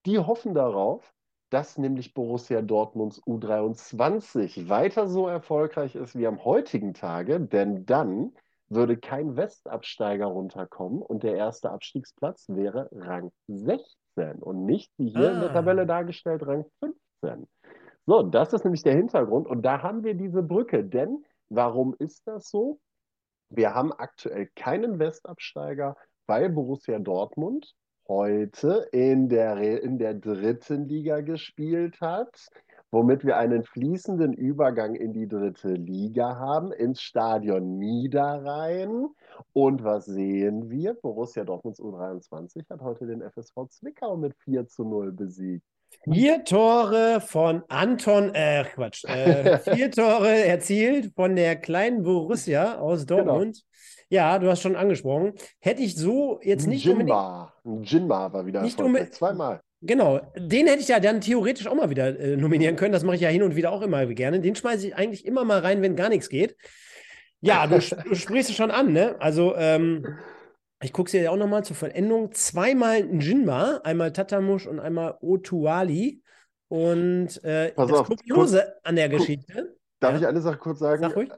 [0.08, 1.14] die hoffen darauf,
[1.52, 8.34] dass nämlich Borussia Dortmunds U23 weiter so erfolgreich ist wie am heutigen Tage, denn dann
[8.68, 15.30] würde kein Westabsteiger runterkommen und der erste Abstiegsplatz wäre Rang 16 und nicht wie hier
[15.30, 15.34] ah.
[15.34, 15.54] in der ah.
[15.54, 17.48] Tabelle dargestellt Rang 15.
[18.06, 20.84] So, das ist nämlich der Hintergrund und da haben wir diese Brücke.
[20.84, 22.80] Denn warum ist das so?
[23.50, 25.96] Wir haben aktuell keinen Westabsteiger,
[26.28, 27.76] weil Borussia Dortmund
[28.08, 32.48] heute in der, in der dritten Liga gespielt hat,
[32.96, 39.08] womit wir einen fließenden Übergang in die dritte Liga haben, ins Stadion Niederrhein.
[39.52, 40.94] Und was sehen wir?
[40.94, 45.66] Borussia Dortmunds U23 hat heute den FSV Zwickau mit 4 zu 0 besiegt.
[46.10, 53.06] Vier Tore von Anton, äh, Quatsch, äh, vier Tore erzielt von der kleinen Borussia aus
[53.06, 53.24] genau.
[53.24, 53.56] Dortmund.
[53.58, 53.66] Genau.
[54.08, 55.34] Ja, du hast schon angesprochen.
[55.60, 57.52] Hätte ich so jetzt nicht Jinma.
[57.64, 57.92] unbedingt...
[57.92, 59.62] Jinma war wieder nicht unbedingt, zweimal.
[59.82, 62.94] Genau, den hätte ich ja dann theoretisch auch mal wieder äh, nominieren können.
[62.94, 64.40] Das mache ich ja hin und wieder auch immer gerne.
[64.40, 66.56] Den schmeiße ich eigentlich immer mal rein, wenn gar nichts geht.
[67.42, 69.16] Ja, du, du sprichst es schon an, ne?
[69.20, 70.18] Also, ähm,
[70.82, 72.32] ich gucke es dir ja auch nochmal zur Vollendung.
[72.32, 76.22] Zweimal Jinma, einmal Tatamush und einmal Otuali.
[76.68, 79.76] Und äh, Pass das auf, Kuriose kurz, an der Geschichte.
[80.00, 80.20] Darf ja?
[80.20, 81.02] ich eine Sache kurz sagen?
[81.04, 81.30] Sag ruhig.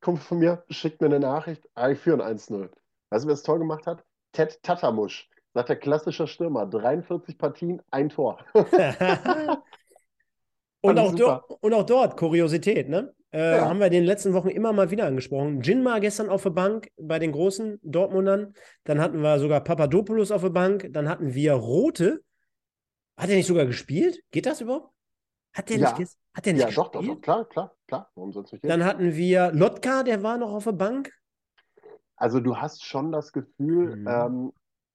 [0.00, 1.68] Kommt von mir, schickt mir eine Nachricht.
[1.74, 2.68] Ah, ich führe ein 1-0.
[3.10, 4.04] Weißt du, wer das Tor gemacht hat?
[4.32, 5.28] Ted Tatamusch.
[5.58, 6.66] Sagt der klassische Stürmer.
[6.66, 8.38] 43 Partien, ein Tor.
[10.82, 13.12] und, auch dort, und auch dort, Kuriosität, ne?
[13.32, 13.68] Äh, ja.
[13.68, 15.60] Haben wir in den letzten Wochen immer mal wieder angesprochen.
[15.62, 18.54] Jinma gestern auf der Bank bei den großen Dortmundern.
[18.84, 20.90] Dann hatten wir sogar Papadopoulos auf der Bank.
[20.92, 22.22] Dann hatten wir Rote.
[23.16, 24.22] Hat er nicht sogar gespielt?
[24.30, 24.94] Geht das überhaupt?
[25.54, 25.98] Hat der ja.
[25.98, 26.86] nicht, hat der nicht ja, gespielt?
[26.86, 28.10] Ja, doch, doch, doch, klar, klar, klar.
[28.14, 28.64] Warum sonst nicht?
[28.64, 31.12] Dann hatten wir Lotka, der war noch auf der Bank.
[32.14, 34.08] Also du hast schon das Gefühl, mhm.
[34.08, 34.52] ähm,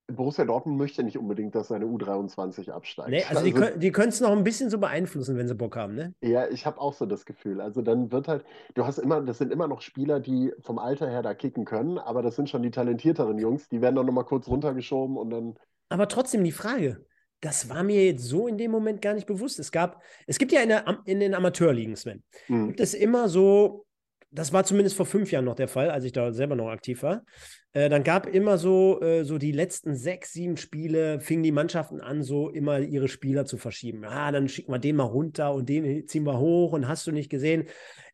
[0.08, 3.10] Borussia Dortmund möchte nicht unbedingt, dass seine U23 absteigt.
[3.10, 5.78] Nee, also, die, also, die können es noch ein bisschen so beeinflussen, wenn sie Bock
[5.78, 6.14] haben, ne?
[6.22, 7.62] Ja, ich habe auch so das Gefühl.
[7.62, 8.44] Also dann wird halt,
[8.74, 11.98] du hast immer, das sind immer noch Spieler, die vom Alter her da kicken können,
[11.98, 15.56] aber das sind schon die talentierteren Jungs, die werden dann nochmal kurz runtergeschoben und dann.
[15.88, 17.06] Aber trotzdem die Frage,
[17.40, 19.60] das war mir jetzt so in dem Moment gar nicht bewusst.
[19.60, 22.68] Es gab, es gibt ja in, der, in den Amateurligen, Sven, mhm.
[22.68, 23.86] gibt es immer so,
[24.34, 27.04] das war zumindest vor fünf Jahren noch der Fall, als ich da selber noch aktiv
[27.04, 27.24] war.
[27.72, 32.02] Äh, dann gab immer so, äh, so die letzten sechs, sieben Spiele, fingen die Mannschaften
[32.02, 34.04] an, so immer ihre Spieler zu verschieben.
[34.06, 37.12] Ah, dann schicken wir den mal runter und den ziehen wir hoch und hast du
[37.12, 37.66] nicht gesehen.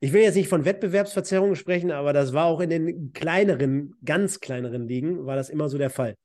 [0.02, 4.42] Ich will jetzt nicht von Wettbewerbsverzerrungen sprechen, aber das war auch in den kleineren, ganz
[4.42, 6.16] kleineren Ligen, war das immer so der Fall.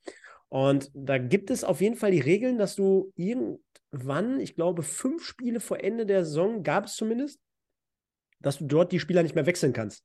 [0.49, 5.25] Und da gibt es auf jeden Fall die Regeln, dass du irgendwann, ich glaube, fünf
[5.25, 7.41] Spiele vor Ende der Saison gab es zumindest,
[8.45, 10.05] dass du dort die Spieler nicht mehr wechseln kannst.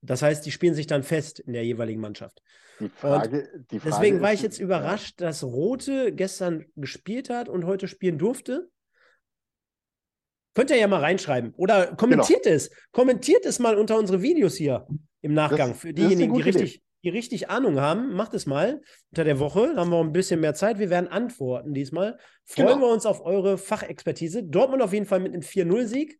[0.00, 2.42] Das heißt, die spielen sich dann fest in der jeweiligen Mannschaft.
[2.80, 7.64] Die Frage, die Frage deswegen war ich jetzt überrascht, dass Rote gestern gespielt hat und
[7.64, 8.68] heute spielen durfte.
[10.54, 11.54] Könnt ihr ja mal reinschreiben.
[11.56, 12.56] Oder kommentiert genau.
[12.56, 12.70] es.
[12.92, 14.86] Kommentiert es mal unter unsere Videos hier
[15.20, 15.70] im Nachgang.
[15.70, 19.72] Das, Für diejenigen, die richtig, die richtig Ahnung haben, macht es mal unter der Woche.
[19.74, 20.78] Da haben wir ein bisschen mehr Zeit.
[20.78, 22.18] Wir werden antworten diesmal.
[22.44, 22.80] Freuen genau.
[22.80, 24.44] wir uns auf eure Fachexpertise.
[24.44, 26.18] Dortmund auf jeden Fall mit einem 4-0-Sieg.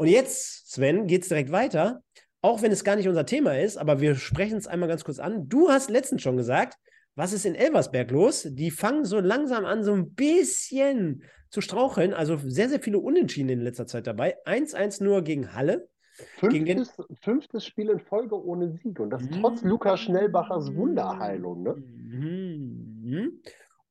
[0.00, 2.02] Und jetzt, Sven, geht es direkt weiter.
[2.40, 5.18] Auch wenn es gar nicht unser Thema ist, aber wir sprechen es einmal ganz kurz
[5.18, 5.46] an.
[5.46, 6.78] Du hast letztens schon gesagt,
[7.16, 8.48] was ist in Elversberg los?
[8.50, 12.14] Die fangen so langsam an, so ein bisschen zu straucheln.
[12.14, 14.38] Also sehr, sehr viele Unentschieden in letzter Zeit dabei.
[14.46, 15.90] 1-1 nur gegen Halle.
[16.38, 21.62] Fünftes, fünftes Spiel in Folge ohne Sieg und das trotz Lukas Schnellbachers Wunderheilung.
[21.62, 21.74] Ne?
[21.74, 23.42] Mhm.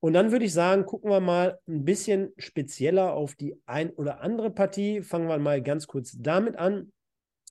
[0.02, 4.22] Und dann würde ich sagen, gucken wir mal ein bisschen spezieller auf die ein oder
[4.22, 5.02] andere Partie.
[5.02, 6.91] Fangen wir mal ganz kurz damit an.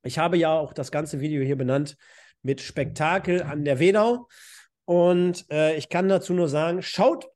[0.02, 1.96] Ich habe ja auch das ganze Video hier benannt
[2.42, 4.28] mit Spektakel an der Wedau.
[4.86, 7.28] Und äh, ich kann dazu nur sagen, schaut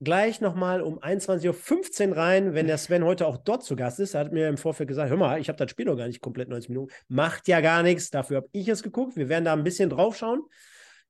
[0.00, 4.14] gleich nochmal um 21.15 Uhr rein, wenn der Sven heute auch dort zu Gast ist.
[4.14, 6.20] Er hat mir im Vorfeld gesagt, hör mal, ich habe das Spiel noch gar nicht
[6.20, 6.92] komplett 90 Minuten.
[7.08, 9.16] Macht ja gar nichts, dafür habe ich es geguckt.
[9.16, 10.42] Wir werden da ein bisschen drauf schauen.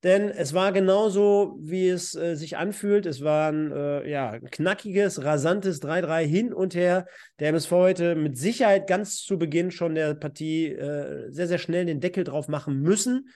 [0.04, 3.04] Denn es war genauso, wie es äh, sich anfühlt.
[3.04, 7.06] Es war ein äh, ja, knackiges, rasantes 3-3 hin und her.
[7.40, 11.86] Der MSV heute mit Sicherheit ganz zu Beginn schon der Partie äh, sehr, sehr schnell
[11.86, 13.28] den Deckel drauf machen müssen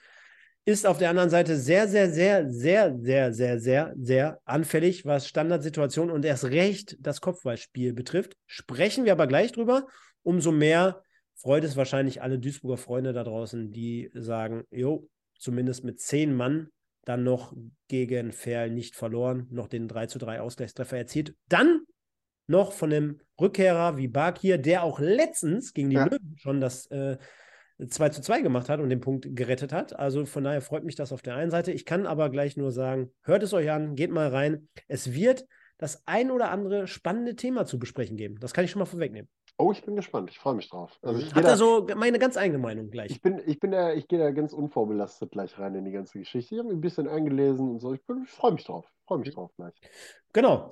[0.65, 5.27] ist auf der anderen Seite sehr, sehr, sehr, sehr, sehr, sehr, sehr, sehr anfällig, was
[5.27, 8.37] Standardsituationen und erst recht das Kopfballspiel betrifft.
[8.45, 9.87] Sprechen wir aber gleich drüber.
[10.21, 11.01] Umso mehr
[11.35, 15.09] freut es wahrscheinlich alle Duisburger Freunde da draußen, die sagen, jo,
[15.43, 16.69] zumindest mit zehn Mann
[17.05, 17.53] dann noch
[17.89, 21.35] gegen Ferl nicht verloren, noch den 3 zu 3 Ausgleichstreffer erzielt.
[21.49, 21.81] Dann
[22.47, 26.05] noch von einem Rückkehrer wie Bakir, der auch letztens gegen die ja.
[26.05, 27.17] Löwen schon das äh,
[27.85, 29.97] 2 zu 2 gemacht hat und den Punkt gerettet hat.
[29.97, 31.71] Also von daher freut mich das auf der einen Seite.
[31.71, 34.69] Ich kann aber gleich nur sagen, hört es euch an, geht mal rein.
[34.87, 35.45] Es wird
[35.77, 38.37] das ein oder andere spannende Thema zu besprechen geben.
[38.39, 39.29] Das kann ich schon mal vorwegnehmen.
[39.57, 40.31] Oh, ich bin gespannt.
[40.31, 40.97] Ich freue mich drauf.
[41.01, 43.11] Also ich Hat er so meine ganz eigene Meinung gleich?
[43.11, 46.17] Ich bin, ich bin da, ich gehe da ganz unvorbelastet gleich rein in die ganze
[46.17, 46.55] Geschichte.
[46.55, 47.93] Ich habe mich ein bisschen eingelesen und so.
[47.93, 48.85] Ich, ich freue mich drauf.
[49.05, 49.73] Freue mich drauf gleich.
[50.33, 50.71] Genau.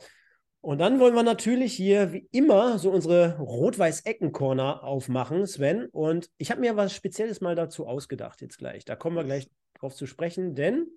[0.62, 5.88] Und dann wollen wir natürlich hier wie immer so unsere Rot-Weiß-Ecken-Corner aufmachen, Sven.
[5.88, 8.86] Und ich habe mir was Spezielles mal dazu ausgedacht jetzt gleich.
[8.86, 10.88] Da kommen wir gleich drauf zu sprechen, denn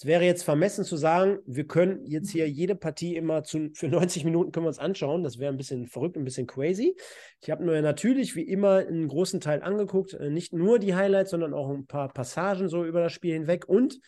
[0.00, 3.86] es wäre jetzt vermessen zu sagen, wir können jetzt hier jede Partie immer zu, für
[3.86, 5.22] 90 Minuten können wir uns anschauen.
[5.22, 6.96] Das wäre ein bisschen verrückt, ein bisschen crazy.
[7.42, 10.14] Ich habe mir natürlich wie immer einen großen Teil angeguckt.
[10.14, 13.68] Äh, nicht nur die Highlights, sondern auch ein paar Passagen so über das Spiel hinweg
[13.68, 14.00] und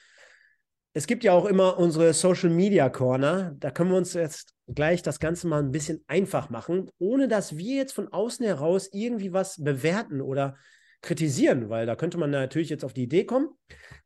[0.94, 3.54] es gibt ja auch immer unsere Social Media Corner.
[3.58, 7.58] Da können wir uns jetzt gleich das Ganze mal ein bisschen einfach machen, ohne dass
[7.58, 10.56] wir jetzt von außen heraus irgendwie was bewerten oder
[11.02, 13.48] kritisieren, weil da könnte man natürlich jetzt auf die Idee kommen.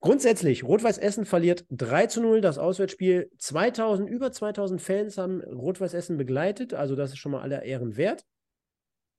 [0.01, 3.31] Grundsätzlich, Rot-Weiß Essen verliert 3 zu 0 das Auswärtsspiel.
[3.39, 7.97] 2000, über 2000 Fans haben Rot-Weiß Essen begleitet, also das ist schon mal aller Ehren
[7.97, 8.25] wert.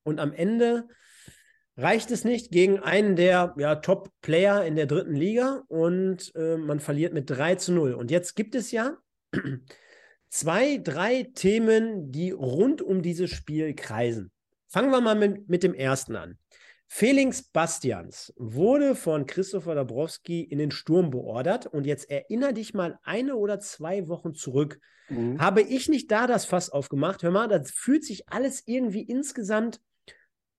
[0.03, 0.87] Und am Ende
[1.77, 6.79] reicht es nicht gegen einen der ja, Top-Player in der dritten Liga und äh, man
[6.79, 7.93] verliert mit 3 zu 0.
[7.93, 8.97] Und jetzt gibt es ja
[10.29, 14.31] zwei, drei Themen, die rund um dieses Spiel kreisen.
[14.67, 16.37] Fangen wir mal mit, mit dem ersten an.
[16.89, 22.97] Felix Bastians wurde von Christopher Dabrowski in den Sturm beordert und jetzt erinnere dich mal
[23.03, 24.79] eine oder zwei Wochen zurück.
[25.09, 25.39] Mhm.
[25.39, 27.23] Habe ich nicht da das Fass aufgemacht?
[27.23, 29.81] Hör mal, das fühlt sich alles irgendwie insgesamt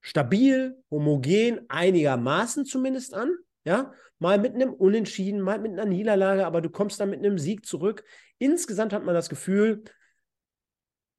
[0.01, 3.35] stabil, homogen, einigermaßen zumindest an.
[3.65, 7.39] Ja, mal mit einem Unentschieden, mal mit einer Niederlage, aber du kommst dann mit einem
[7.39, 8.05] Sieg zurück.
[8.39, 9.85] Insgesamt hat man das Gefühl,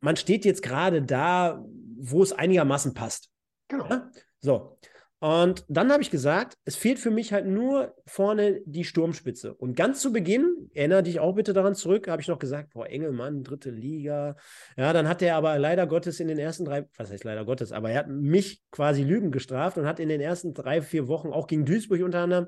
[0.01, 1.63] man steht jetzt gerade da,
[1.97, 3.29] wo es einigermaßen passt.
[3.67, 3.87] Genau.
[3.89, 4.11] Ja?
[4.39, 4.79] So.
[5.21, 9.53] Und dann habe ich gesagt, es fehlt für mich halt nur vorne die Sturmspitze.
[9.53, 12.87] Und ganz zu Beginn, erinnere dich auch bitte daran zurück, habe ich noch gesagt, boah,
[12.87, 14.37] Engelmann, dritte Liga.
[14.77, 17.73] Ja, dann hat er aber leider Gottes in den ersten drei, was heißt leider Gottes,
[17.73, 21.33] aber er hat mich quasi Lügen gestraft und hat in den ersten drei, vier Wochen,
[21.33, 22.47] auch gegen Duisburg unter anderem,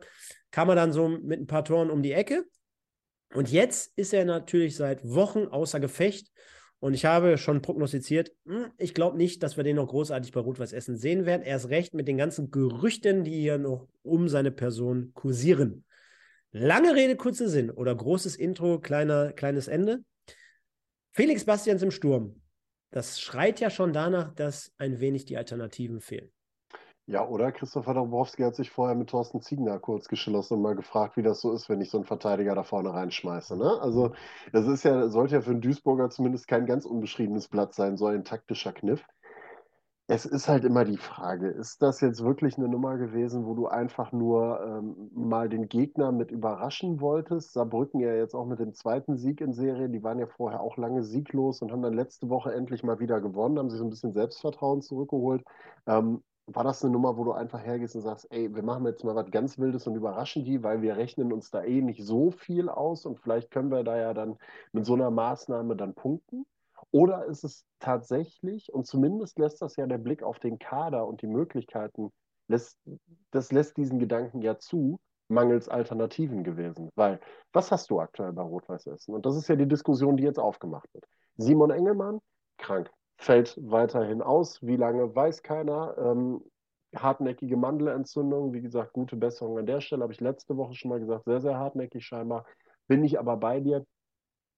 [0.52, 2.46] kam er dann so mit ein paar Toren um die Ecke.
[3.34, 6.32] Und jetzt ist er natürlich seit Wochen außer Gefecht.
[6.82, 10.40] Und ich habe schon prognostiziert, hm, ich glaube nicht, dass wir den noch großartig bei
[10.40, 11.44] Rot-Weiß Essen sehen werden.
[11.44, 15.86] Erst recht mit den ganzen Gerüchten, die hier noch um seine Person kursieren.
[16.52, 20.04] Lange Rede, kurzer Sinn oder großes Intro, kleiner, kleines Ende.
[21.12, 22.42] Felix Bastians im Sturm.
[22.90, 26.32] Das schreit ja schon danach, dass ein wenig die Alternativen fehlen.
[27.08, 31.18] Ja, oder Christopher Dabrowski hat sich vorher mit Thorsten Ziegner kurz geschlossen und mal gefragt,
[31.18, 33.58] wie das so ist, wenn ich so einen Verteidiger da vorne reinschmeiße.
[33.58, 33.80] Ne?
[33.82, 34.14] Also,
[34.54, 38.06] das ist ja, sollte ja für einen Duisburger zumindest kein ganz unbeschriebenes Blatt sein, so
[38.06, 39.04] ein taktischer Kniff.
[40.08, 43.68] Es ist halt immer die Frage, ist das jetzt wirklich eine Nummer gewesen, wo du
[43.68, 47.54] einfach nur ähm, mal den Gegner mit überraschen wolltest?
[47.54, 50.76] Saarbrücken ja jetzt auch mit dem zweiten Sieg in Serie, die waren ja vorher auch
[50.78, 53.90] lange sieglos und haben dann letzte Woche endlich mal wieder gewonnen, haben sich so ein
[53.90, 55.44] bisschen Selbstvertrauen zurückgeholt.
[55.88, 56.22] Ähm,
[56.54, 59.16] war das eine Nummer, wo du einfach hergehst und sagst, ey, wir machen jetzt mal
[59.16, 62.70] was ganz Wildes und überraschen die, weil wir rechnen uns da eh nicht so viel
[62.70, 64.38] aus und vielleicht können wir da ja dann
[64.72, 66.46] mit so einer Maßnahme dann punkten?
[66.92, 71.22] Oder ist es tatsächlich, und zumindest lässt das ja der Blick auf den Kader und
[71.22, 72.12] die Möglichkeiten,
[72.48, 72.78] lässt,
[73.32, 75.00] das lässt diesen Gedanken ja zu,
[75.30, 76.90] mangels Alternativen gewesen.
[76.96, 77.20] Weil,
[77.54, 79.16] was hast du aktuell bei Rot-Weiß Essen?
[79.16, 81.06] Und das ist ja die Diskussion, die jetzt aufgemacht wird.
[81.38, 82.20] Simon Engelmann,
[82.58, 82.92] krank
[83.22, 84.62] fällt weiterhin aus.
[84.62, 85.96] Wie lange, weiß keiner.
[85.98, 86.44] Ähm,
[86.96, 91.00] hartnäckige Mandelentzündung, wie gesagt, gute Besserung an der Stelle, habe ich letzte Woche schon mal
[91.00, 92.46] gesagt, sehr, sehr hartnäckig scheinbar.
[92.88, 93.86] Bin ich aber bei dir.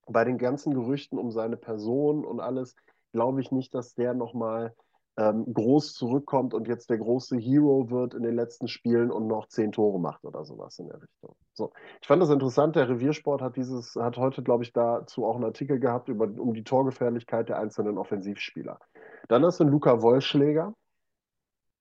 [0.06, 2.76] Bei den ganzen Gerüchten um seine Person und alles,
[3.14, 4.74] glaube ich nicht, dass der nochmal
[5.18, 9.48] ähm, groß zurückkommt und jetzt der große Hero wird in den letzten Spielen und noch
[9.48, 11.36] zehn Tore macht oder sowas in der Richtung.
[11.54, 11.72] So.
[12.02, 15.46] Ich fand das interessant, der Reviersport hat dieses, hat heute, glaube ich, dazu auch einen
[15.46, 18.80] Artikel gehabt über, um die Torgefährlichkeit der einzelnen Offensivspieler.
[19.28, 20.74] Dann hast du Luca Wollschläger.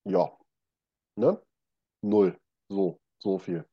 [0.05, 0.31] Ja.
[1.17, 1.41] Ne?
[2.03, 2.37] Null.
[2.69, 3.65] So, so viel.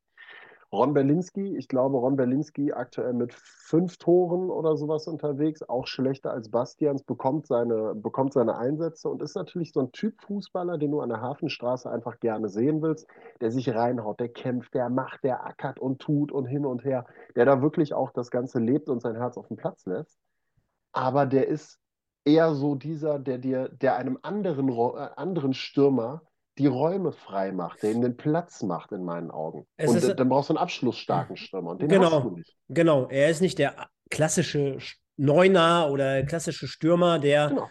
[0.72, 6.32] Ron Berlinski, ich glaube, Ron Berlinski aktuell mit fünf Toren oder sowas unterwegs, auch schlechter
[6.32, 10.92] als Bastians, bekommt seine, bekommt seine Einsätze und ist natürlich so ein Typ Fußballer, den
[10.92, 13.08] du an der Hafenstraße einfach gerne sehen willst,
[13.42, 17.06] der sich reinhaut, der kämpft, der macht, der ackert und tut und hin und her,
[17.36, 20.20] der da wirklich auch das Ganze lebt und sein Herz auf den Platz lässt.
[20.92, 21.80] Aber der ist
[22.26, 26.22] eher so dieser, der dir, der einem anderen, äh, anderen Stürmer
[26.60, 29.66] die Räume frei macht, der ihm den Platz macht in meinen Augen.
[29.78, 31.72] Es und ist, dann brauchst du einen abschlussstarken Stürmer.
[31.72, 32.54] Und den genau, du nicht.
[32.68, 34.78] Genau, er ist nicht der klassische
[35.16, 37.70] Neuner oder klassische Stürmer, der, genau.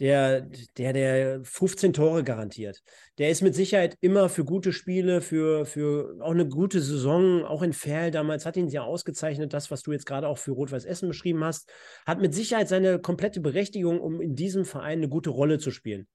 [0.00, 2.82] der, der, der 15 Tore garantiert.
[3.18, 7.60] Der ist mit Sicherheit immer für gute Spiele, für, für auch eine gute Saison, auch
[7.60, 10.86] in Ferl damals hat ihn ja ausgezeichnet, das, was du jetzt gerade auch für Rot-Weiß
[10.86, 11.70] Essen beschrieben hast,
[12.06, 16.08] hat mit Sicherheit seine komplette Berechtigung, um in diesem Verein eine gute Rolle zu spielen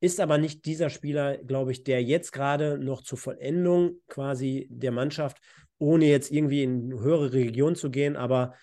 [0.00, 4.92] ist aber nicht dieser Spieler, glaube ich, der jetzt gerade noch zur Vollendung quasi der
[4.92, 5.38] Mannschaft,
[5.78, 8.54] ohne jetzt irgendwie in höhere Region zu gehen, aber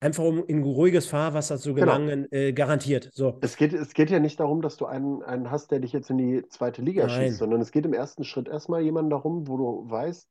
[0.00, 1.86] einfach um in ruhiges Fahrwasser zu genau.
[1.86, 2.42] gelangen, genau.
[2.42, 3.10] äh, garantiert.
[3.14, 3.38] So.
[3.40, 6.10] Es, geht, es geht ja nicht darum, dass du einen, einen hast, der dich jetzt
[6.10, 7.22] in die zweite Liga Nein.
[7.22, 10.28] schießt, sondern es geht im ersten Schritt erstmal jemanden darum, wo du weißt,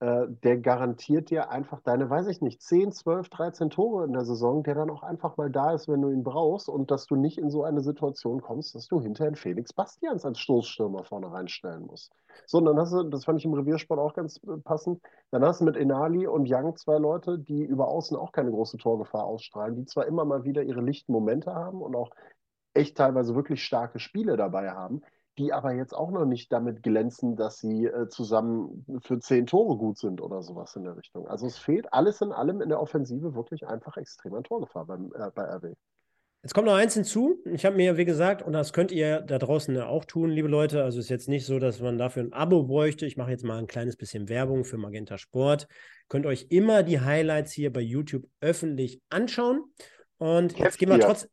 [0.00, 4.24] äh, der garantiert dir einfach deine, weiß ich nicht, 10, 12, 13 Tore in der
[4.24, 7.16] Saison, der dann auch einfach mal da ist, wenn du ihn brauchst und dass du
[7.16, 11.86] nicht in so eine Situation kommst, dass du hinterher Felix Bastians als Stoßstürmer vorne reinstellen
[11.86, 12.12] musst.
[12.46, 15.44] So, und dann hast du, das fand ich im Reviersport auch ganz äh, passend, dann
[15.44, 19.24] hast du mit Enali und Young zwei Leute, die über außen auch keine große Torgefahr
[19.24, 22.10] ausstrahlen, die zwar immer mal wieder ihre lichten Momente haben und auch
[22.72, 25.02] echt teilweise wirklich starke Spiele dabei haben,
[25.40, 29.76] die aber jetzt auch noch nicht damit glänzen, dass sie äh, zusammen für zehn Tore
[29.76, 31.26] gut sind oder sowas in der Richtung.
[31.26, 35.12] Also es fehlt alles in allem in der Offensive wirklich einfach extrem an Torgefahr beim,
[35.14, 35.72] äh, bei RW.
[36.42, 37.38] Jetzt kommt noch eins hinzu.
[37.44, 40.84] Ich habe mir, wie gesagt, und das könnt ihr da draußen auch tun, liebe Leute.
[40.84, 43.06] Also es ist jetzt nicht so, dass man dafür ein Abo bräuchte.
[43.06, 45.68] Ich mache jetzt mal ein kleines bisschen Werbung für Magenta Sport.
[46.08, 49.64] Könnt euch immer die Highlights hier bei YouTube öffentlich anschauen.
[50.18, 51.30] Und jetzt gehen wir trotzdem.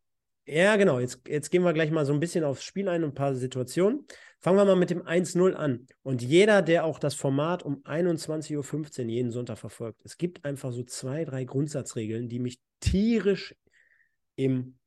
[0.47, 0.99] Ja, genau.
[0.99, 3.35] Jetzt, jetzt gehen wir gleich mal so ein bisschen aufs Spiel ein und ein paar
[3.35, 4.05] Situationen.
[4.39, 5.87] Fangen wir mal mit dem 1-0 an.
[6.03, 10.71] Und jeder, der auch das Format um 21.15 Uhr jeden Sonntag verfolgt, es gibt einfach
[10.71, 13.55] so zwei, drei Grundsatzregeln, die mich tierisch
[14.35, 14.77] im.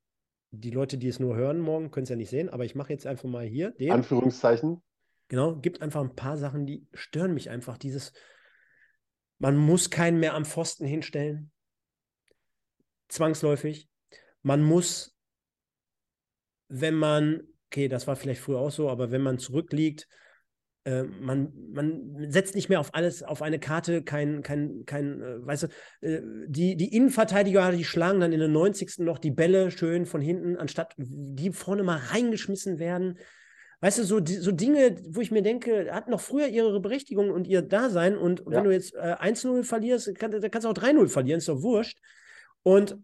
[0.53, 2.93] Die Leute, die es nur hören morgen, können es ja nicht sehen, aber ich mache
[2.93, 3.93] jetzt einfach mal hier den.
[3.93, 4.83] Anführungszeichen.
[5.29, 7.79] Genau, gibt einfach ein paar Sachen, die stören mich einfach.
[7.79, 8.13] Dieses,
[9.39, 11.53] man muss keinen mehr am Pfosten hinstellen.
[13.07, 13.89] Zwangsläufig.
[14.43, 15.20] Man muss
[16.71, 20.09] wenn man, okay, das war vielleicht früher auch so, aber wenn man zurückliegt,
[20.85, 25.47] äh, man, man setzt nicht mehr auf alles, auf eine Karte, kein, kein, kein, äh,
[25.47, 25.67] weißt du,
[26.07, 29.01] äh, die, die Innenverteidiger, die schlagen dann in der 90.
[29.01, 33.19] noch die Bälle schön von hinten, anstatt die vorne mal reingeschmissen werden.
[33.83, 37.47] Weißt du, so, so Dinge, wo ich mir denke, hat noch früher ihre Berechtigung und
[37.47, 38.17] ihr Dasein.
[38.17, 38.47] Und ja.
[38.51, 41.63] wenn du jetzt äh, 1-0 verlierst, kann, dann kannst du auch 3-0 verlieren, ist doch
[41.63, 41.99] wurscht.
[42.63, 42.99] Und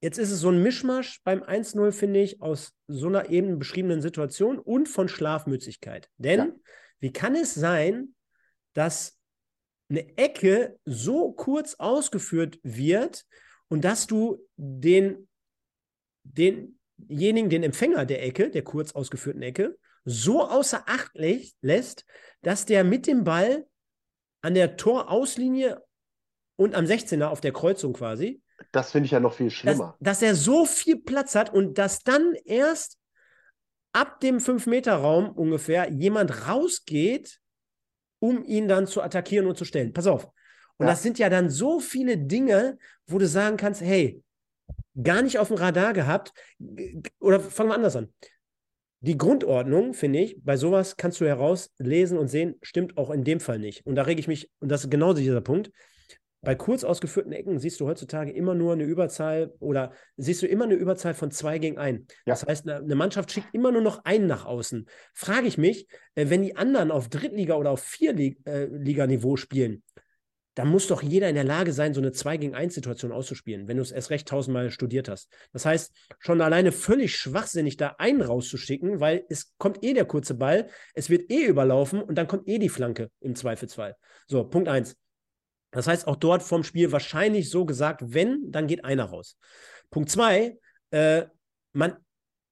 [0.00, 4.02] Jetzt ist es so ein Mischmasch beim 1-0, finde ich, aus so einer eben beschriebenen
[4.02, 6.10] Situation und von Schlafmützigkeit.
[6.18, 6.48] Denn ja.
[7.00, 8.14] wie kann es sein,
[8.74, 9.18] dass
[9.88, 13.24] eine Ecke so kurz ausgeführt wird
[13.68, 15.28] und dass du den,
[16.24, 22.04] denjenigen, den Empfänger der Ecke, der kurz ausgeführten Ecke, so außer Acht lässt,
[22.42, 23.66] dass der mit dem Ball
[24.42, 25.82] an der Torauslinie
[26.56, 28.42] und am 16er auf der Kreuzung quasi
[28.72, 29.96] das finde ich ja noch viel schlimmer.
[30.00, 32.98] Dass, dass er so viel Platz hat und dass dann erst
[33.92, 37.40] ab dem 5-Meter-Raum ungefähr jemand rausgeht,
[38.18, 39.92] um ihn dann zu attackieren und zu stellen.
[39.92, 40.26] Pass auf.
[40.78, 40.92] Und ja.
[40.92, 44.22] das sind ja dann so viele Dinge, wo du sagen kannst, hey,
[45.02, 46.32] gar nicht auf dem Radar gehabt.
[47.20, 48.12] Oder fangen wir anders an.
[49.00, 53.40] Die Grundordnung, finde ich, bei sowas kannst du herauslesen und sehen, stimmt auch in dem
[53.40, 53.86] Fall nicht.
[53.86, 55.70] Und da rege ich mich, und das ist genau dieser Punkt,
[56.46, 60.62] bei kurz ausgeführten Ecken siehst du heutzutage immer nur eine Überzahl oder siehst du immer
[60.62, 62.06] eine Überzahl von zwei gegen ein.
[62.24, 62.34] Ja.
[62.34, 64.86] Das heißt, eine Mannschaft schickt immer nur noch einen nach außen.
[65.12, 69.82] Frage ich mich, äh, wenn die anderen auf Drittliga- oder auf Vierliga-Niveau äh, spielen,
[70.54, 73.66] dann muss doch jeder in der Lage sein, so eine 2 gegen 1 Situation auszuspielen,
[73.66, 75.28] wenn du es erst recht tausendmal studiert hast.
[75.52, 80.34] Das heißt, schon alleine völlig schwachsinnig, da einen rauszuschicken, weil es kommt eh der kurze
[80.34, 83.96] Ball, es wird eh überlaufen und dann kommt eh die Flanke im Zweifelsfall.
[84.28, 84.96] So, Punkt 1.
[85.70, 89.36] Das heißt, auch dort vom Spiel wahrscheinlich so gesagt, wenn, dann geht einer raus.
[89.90, 90.58] Punkt zwei,
[90.90, 91.24] äh,
[91.72, 91.96] man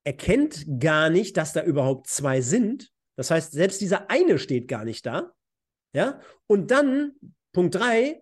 [0.03, 2.91] erkennt gar nicht, dass da überhaupt zwei sind.
[3.15, 5.31] Das heißt, selbst dieser eine steht gar nicht da.
[5.93, 7.13] Ja, und dann,
[7.53, 8.21] Punkt drei,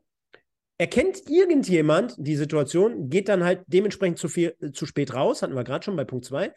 [0.78, 5.64] erkennt irgendjemand die Situation, geht dann halt dementsprechend zu, viel, zu spät raus, hatten wir
[5.64, 6.54] gerade schon bei Punkt zwei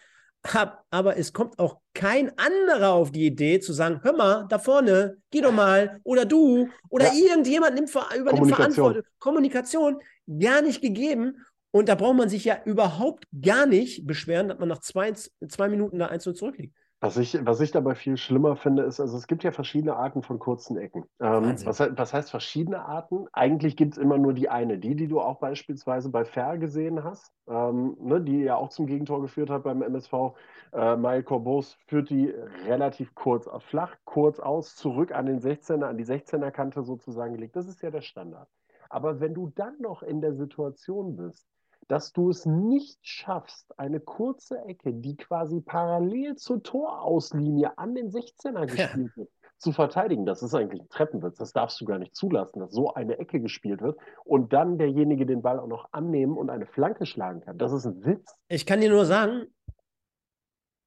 [0.91, 5.19] aber es kommt auch kein anderer auf die Idee zu sagen, hör mal, da vorne,
[5.31, 7.13] geh doch mal, oder du, oder ja.
[7.15, 9.03] irgendjemand nimmt übernimmt Verantwortung.
[9.19, 11.45] Kommunikation gar nicht gegeben.
[11.71, 15.69] Und da braucht man sich ja überhaupt gar nicht beschweren, dass man nach zwei, zwei
[15.69, 16.75] Minuten da 1 zurückliegt.
[17.01, 20.23] Was ich, was ich dabei viel schlimmer finde, ist, also es gibt ja verschiedene Arten
[20.23, 21.05] von kurzen Ecken.
[21.21, 23.27] Ähm, was, was, heißt verschiedene Arten?
[23.35, 27.05] Eigentlich gibt es immer nur die eine, die, die du auch beispielsweise bei Fer gesehen
[27.05, 30.33] hast, ähm, ne, die ja auch zum Gegentor geführt hat beim MSV.
[30.73, 32.33] Äh, Mael Corbos führt die
[32.65, 37.57] relativ kurz flach, kurz aus, zurück an den 16er, an die 16er-Kante sozusagen gelegt.
[37.57, 38.49] Das ist ja der Standard.
[38.89, 41.47] Aber wenn du dann noch in der Situation bist,
[41.89, 48.11] dass du es nicht schaffst, eine kurze Ecke, die quasi parallel zur Torauslinie an den
[48.11, 49.17] 16er gespielt ja.
[49.17, 50.27] wird, zu verteidigen.
[50.27, 51.39] Das ist eigentlich ein Treppenwitz.
[51.39, 55.27] Das darfst du gar nicht zulassen, dass so eine Ecke gespielt wird und dann derjenige
[55.27, 57.59] den Ball auch noch annehmen und eine Flanke schlagen kann.
[57.59, 58.35] Das ist ein Witz.
[58.49, 59.47] Ich kann dir nur sagen,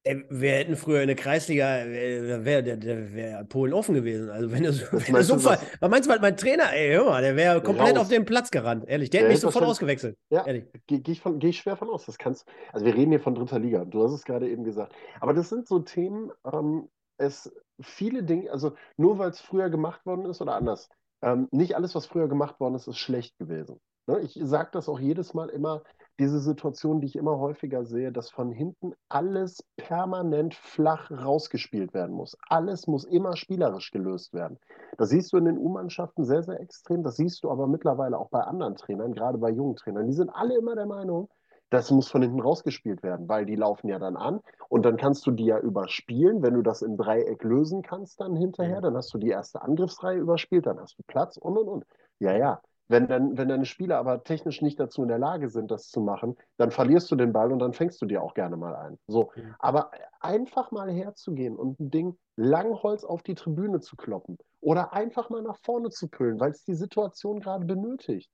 [0.04, 4.30] wir hätten früher in der Kreisliga, wäre der, der wär Polen offen gewesen.
[4.30, 7.22] Also wenn er so, wenn er so was meinst du, mein Trainer, ey, hör mal,
[7.22, 8.02] der wäre komplett raus.
[8.02, 9.10] auf den Platz gerannt, ehrlich.
[9.10, 10.16] Der, der hätte mich sofort ausgewechselt.
[10.30, 12.06] Ja, gehe geh ich, geh ich schwer von aus.
[12.06, 14.94] Das kannst, also wir reden hier von dritter Liga, du hast es gerade eben gesagt.
[15.20, 16.88] Aber das sind so Themen, ähm,
[17.18, 20.88] es viele Dinge, also nur weil es früher gemacht worden ist oder anders,
[21.22, 23.78] ähm, nicht alles, was früher gemacht worden ist, ist schlecht gewesen.
[24.06, 24.20] Ne?
[24.20, 25.82] Ich sage das auch jedes Mal immer,
[26.20, 32.14] diese Situation, die ich immer häufiger sehe, dass von hinten alles permanent flach rausgespielt werden
[32.14, 32.36] muss.
[32.48, 34.58] Alles muss immer spielerisch gelöst werden.
[34.98, 37.02] Das siehst du in den U-Mannschaften sehr, sehr extrem.
[37.02, 40.06] Das siehst du aber mittlerweile auch bei anderen Trainern, gerade bei jungen Trainern.
[40.06, 41.30] Die sind alle immer der Meinung,
[41.70, 45.26] das muss von hinten rausgespielt werden, weil die laufen ja dann an und dann kannst
[45.26, 46.42] du die ja überspielen.
[46.42, 50.18] Wenn du das im Dreieck lösen kannst dann hinterher, dann hast du die erste Angriffsreihe
[50.18, 51.84] überspielt, dann hast du Platz und und und.
[52.18, 52.60] Ja, ja.
[52.90, 56.00] Wenn, dann, wenn deine Spieler aber technisch nicht dazu in der Lage sind, das zu
[56.00, 58.98] machen, dann verlierst du den Ball und dann fängst du dir auch gerne mal ein.
[59.06, 59.30] So.
[59.60, 65.30] Aber einfach mal herzugehen und ein Ding Langholz auf die Tribüne zu kloppen oder einfach
[65.30, 68.28] mal nach vorne zu püllen, weil es die Situation gerade benötigt.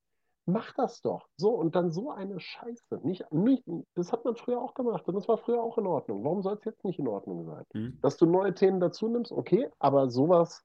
[0.47, 1.29] Mach das doch.
[1.37, 3.01] So, und dann so eine Scheiße.
[3.03, 6.25] Nicht, nicht, das hat man früher auch gemacht und das war früher auch in Ordnung.
[6.25, 7.65] Warum soll es jetzt nicht in Ordnung sein?
[7.75, 7.99] Mhm.
[8.01, 10.65] Dass du neue Themen dazu nimmst, okay, aber sowas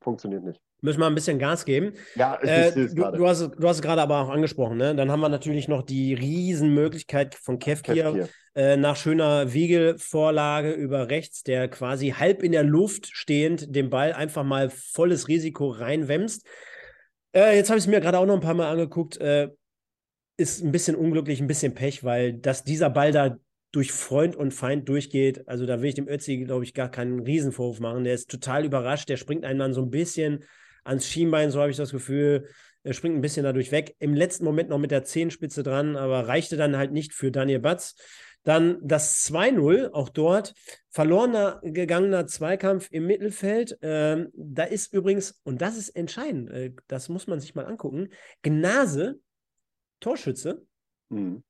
[0.00, 0.60] funktioniert nicht.
[0.80, 1.92] Müssen wir ein bisschen Gas geben.
[2.14, 4.76] Ja, äh, du, du, hast, du hast es gerade aber auch angesprochen.
[4.76, 4.94] Ne?
[4.94, 11.42] Dann haben wir natürlich noch die Riesenmöglichkeit von Kevkir äh, nach schöner Wiegelvorlage über rechts,
[11.42, 16.46] der quasi halb in der Luft stehend den Ball einfach mal volles Risiko reinwämst.
[17.34, 19.16] Äh, jetzt habe ich es mir gerade auch noch ein paar Mal angeguckt.
[19.18, 19.50] Äh,
[20.38, 23.36] ist ein bisschen unglücklich, ein bisschen Pech, weil dass dieser Ball da
[23.76, 25.46] durch Freund und Feind durchgeht.
[25.46, 28.04] Also da will ich dem Ötzi, glaube ich, gar keinen Riesenvorwurf machen.
[28.04, 29.10] Der ist total überrascht.
[29.10, 30.44] Der springt einem dann so ein bisschen
[30.82, 32.48] ans Schienbein, so habe ich das Gefühl.
[32.84, 33.94] Er springt ein bisschen dadurch weg.
[33.98, 37.58] Im letzten Moment noch mit der Zehenspitze dran, aber reichte dann halt nicht für Daniel
[37.58, 37.96] Batz.
[38.44, 40.54] Dann das 2-0, auch dort.
[40.88, 43.76] Verlorener gegangener Zweikampf im Mittelfeld.
[43.82, 48.08] Ähm, da ist übrigens, und das ist entscheidend, äh, das muss man sich mal angucken,
[48.42, 49.20] Gnase,
[50.00, 50.64] Torschütze.
[51.10, 51.42] Mhm.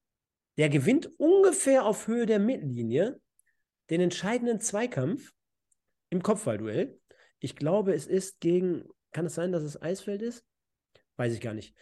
[0.56, 3.20] Der gewinnt ungefähr auf Höhe der Mittellinie
[3.90, 5.32] den entscheidenden Zweikampf
[6.10, 6.98] im Kopfballduell.
[7.40, 10.44] Ich glaube, es ist gegen, kann es sein, dass es Eisfeld ist?
[11.16, 11.74] Weiß ich gar nicht.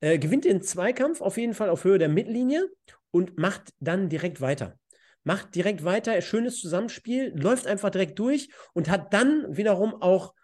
[0.00, 2.68] Äh, gewinnt den Zweikampf auf jeden Fall auf Höhe der Mittellinie
[3.10, 4.78] und macht dann direkt weiter.
[5.24, 10.34] Macht direkt weiter, schönes Zusammenspiel, läuft einfach direkt durch und hat dann wiederum auch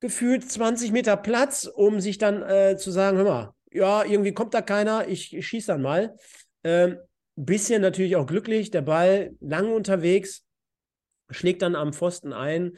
[0.00, 4.54] gefühlt 20 Meter Platz, um sich dann äh, zu sagen, hör mal, ja, irgendwie kommt
[4.54, 6.16] da keiner, ich, ich schieße dann mal.
[6.64, 6.98] Ähm,
[7.44, 10.44] bisschen natürlich auch glücklich, der Ball lange unterwegs,
[11.30, 12.76] schlägt dann am Pfosten ein.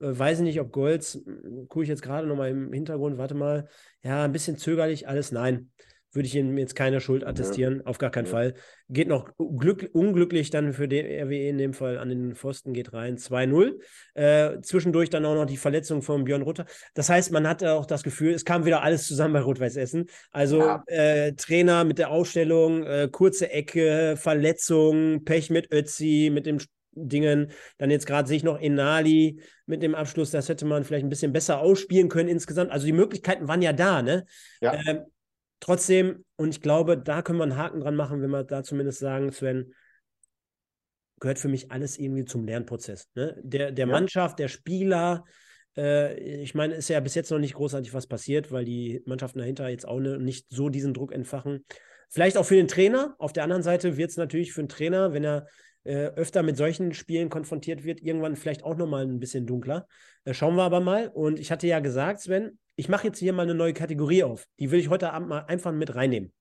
[0.00, 1.22] Äh, weiß ich nicht, ob Golds,
[1.68, 3.68] gucke ich jetzt gerade nochmal im Hintergrund, warte mal,
[4.02, 5.70] ja, ein bisschen zögerlich, alles nein
[6.12, 7.86] würde ich ihm jetzt keine Schuld attestieren, ja.
[7.86, 8.30] auf gar keinen ja.
[8.30, 8.54] Fall.
[8.88, 12.92] Geht noch glück, unglücklich dann für den RWE in dem Fall an den Pfosten, geht
[12.92, 13.78] rein, 2-0.
[14.14, 16.64] Äh, zwischendurch dann auch noch die Verletzung von Björn Rutter.
[16.94, 20.06] Das heißt, man hatte auch das Gefühl, es kam wieder alles zusammen bei Rot-Weiß Essen.
[20.30, 20.82] Also ja.
[20.86, 26.58] äh, Trainer mit der Ausstellung, äh, kurze Ecke, Verletzung, Pech mit Ötzi, mit dem
[26.92, 27.52] Dingen.
[27.76, 30.30] Dann jetzt gerade sehe ich noch Enali mit dem Abschluss.
[30.30, 32.70] Das hätte man vielleicht ein bisschen besser ausspielen können insgesamt.
[32.70, 34.24] Also die Möglichkeiten waren ja da, ne?
[34.60, 34.74] Ja.
[34.86, 35.02] Ähm,
[35.60, 39.00] Trotzdem, und ich glaube, da können wir einen Haken dran machen, wenn wir da zumindest
[39.00, 39.72] sagen, Sven,
[41.20, 43.08] gehört für mich alles irgendwie zum Lernprozess.
[43.14, 43.36] Ne?
[43.42, 43.92] Der, der ja.
[43.92, 45.24] Mannschaft, der Spieler,
[45.76, 49.38] äh, ich meine, ist ja bis jetzt noch nicht großartig was passiert, weil die Mannschaften
[49.38, 51.64] dahinter jetzt auch ne, nicht so diesen Druck entfachen.
[52.08, 53.14] Vielleicht auch für den Trainer.
[53.18, 55.46] Auf der anderen Seite wird es natürlich für den Trainer, wenn er
[55.84, 59.86] äh, öfter mit solchen Spielen konfrontiert wird, irgendwann vielleicht auch nochmal ein bisschen dunkler.
[60.24, 61.08] Äh, schauen wir aber mal.
[61.08, 64.46] Und ich hatte ja gesagt, Sven, ich mache jetzt hier mal eine neue Kategorie auf.
[64.60, 66.32] Die will ich heute Abend mal einfach mit reinnehmen.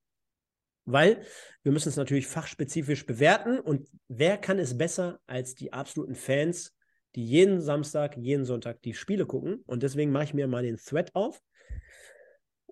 [0.85, 1.25] Weil
[1.63, 6.75] wir müssen es natürlich fachspezifisch bewerten und wer kann es besser als die absoluten Fans,
[7.15, 9.63] die jeden Samstag, jeden Sonntag die Spiele gucken.
[9.65, 11.41] Und deswegen mache ich mir mal den Thread auf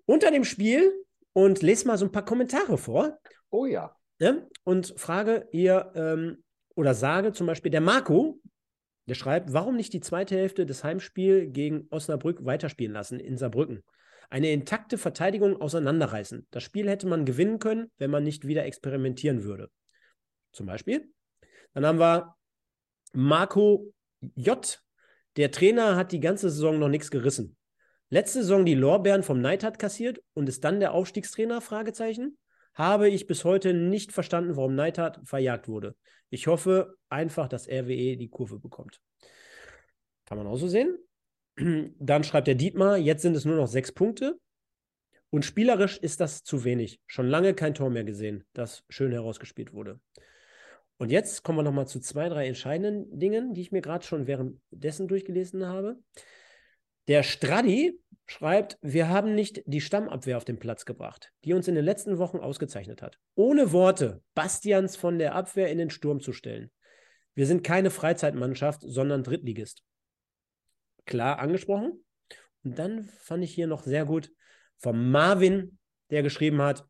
[0.06, 0.94] unter dem Spiel
[1.34, 3.18] und lese mal so ein paar Kommentare vor.
[3.50, 3.98] Oh ja.
[4.20, 6.44] ja und frage ihr ähm,
[6.76, 8.40] oder sage zum Beispiel, der Marco,
[9.08, 13.84] der schreibt, warum nicht die zweite Hälfte des Heimspiels gegen Osnabrück weiterspielen lassen in Saarbrücken?
[14.30, 16.48] Eine intakte Verteidigung auseinanderreißen.
[16.50, 19.70] Das Spiel hätte man gewinnen können, wenn man nicht wieder experimentieren würde.
[20.52, 21.12] Zum Beispiel.
[21.74, 22.36] Dann haben wir
[23.14, 23.94] Marco
[24.36, 24.82] J.
[25.38, 27.56] Der Trainer hat die ganze Saison noch nichts gerissen.
[28.10, 31.62] Letzte Saison die Lorbeeren vom Neidhardt kassiert und ist dann der Aufstiegstrainer?
[31.62, 32.38] Fragezeichen.
[32.76, 35.96] Habe ich bis heute nicht verstanden, warum Neidhardt verjagt wurde.
[36.30, 39.02] Ich hoffe einfach, dass RWE die Kurve bekommt.
[40.26, 40.98] Kann man auch so sehen.
[42.00, 44.38] Dann schreibt der Dietmar, jetzt sind es nur noch sechs Punkte.
[45.30, 47.00] Und spielerisch ist das zu wenig.
[47.08, 50.00] Schon lange kein Tor mehr gesehen, das schön herausgespielt wurde.
[50.98, 54.28] Und jetzt kommen wir nochmal zu zwei, drei entscheidenden Dingen, die ich mir gerade schon
[54.28, 55.98] währenddessen durchgelesen habe.
[57.08, 61.76] Der Stradi schreibt, wir haben nicht die Stammabwehr auf den Platz gebracht, die uns in
[61.76, 63.20] den letzten Wochen ausgezeichnet hat.
[63.36, 66.72] Ohne Worte Bastians von der Abwehr in den Sturm zu stellen.
[67.36, 69.84] Wir sind keine Freizeitmannschaft, sondern Drittligist.
[71.06, 72.04] Klar angesprochen.
[72.64, 74.32] Und dann fand ich hier noch sehr gut
[74.78, 75.78] vom Marvin,
[76.10, 76.88] der geschrieben hat,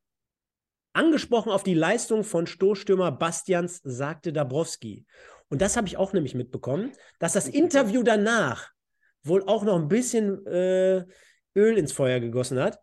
[0.93, 5.05] angesprochen auf die Leistung von Stoßstürmer Bastians, sagte Dabrowski.
[5.49, 8.71] Und das habe ich auch nämlich mitbekommen, dass das Interview danach
[9.25, 11.05] wohl auch noch ein bisschen äh,
[11.55, 12.79] Öl ins Feuer gegossen hat.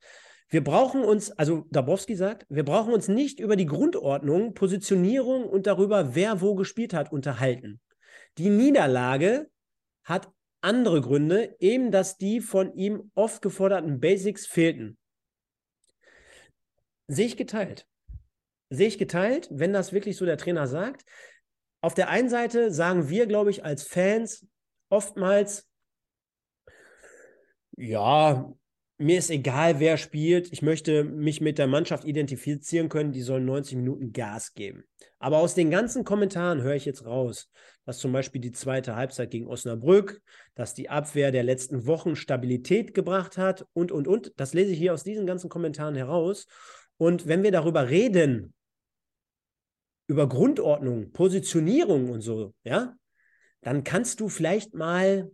[0.49, 5.66] Wir brauchen uns, also Dabrowski sagt, wir brauchen uns nicht über die Grundordnung, Positionierung und
[5.66, 7.80] darüber, wer wo gespielt hat, unterhalten.
[8.36, 9.49] Die Niederlage
[10.05, 10.30] hat
[10.61, 14.99] andere Gründe, eben dass die von ihm oft geforderten Basics fehlten.
[17.09, 17.86] Sehe ich geteilt.
[18.70, 21.05] Sehe ich geteilt, wenn das wirklich so der Trainer sagt.
[21.80, 24.47] Auf der einen Seite sagen wir, glaube ich, als Fans
[24.88, 25.68] oftmals,
[27.83, 28.53] ja,
[28.99, 30.53] mir ist egal, wer spielt.
[30.53, 33.11] Ich möchte mich mit der Mannschaft identifizieren können.
[33.12, 34.85] Die sollen 90 Minuten Gas geben.
[35.18, 37.51] Aber aus den ganzen Kommentaren höre ich jetzt raus,
[37.85, 40.20] dass zum Beispiel die zweite Halbzeit gegen Osnabrück,
[40.55, 44.33] dass die Abwehr der letzten Wochen Stabilität gebracht hat und, und, und.
[44.37, 46.47] Das lese ich hier aus diesen ganzen Kommentaren heraus.
[46.97, 48.55] Und wenn wir darüber reden,
[50.07, 52.95] über Grundordnung, Positionierung und so, ja,
[53.62, 55.30] dann kannst du vielleicht mal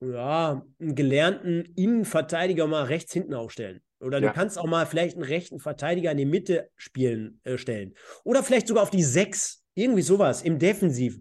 [0.00, 3.80] ja, einen gelernten Innenverteidiger mal rechts hinten aufstellen.
[4.00, 4.28] Oder ja.
[4.28, 7.94] du kannst auch mal vielleicht einen rechten Verteidiger in die Mitte spielen, äh, stellen.
[8.24, 9.64] Oder vielleicht sogar auf die Sechs.
[9.74, 11.20] Irgendwie sowas im Defensiv.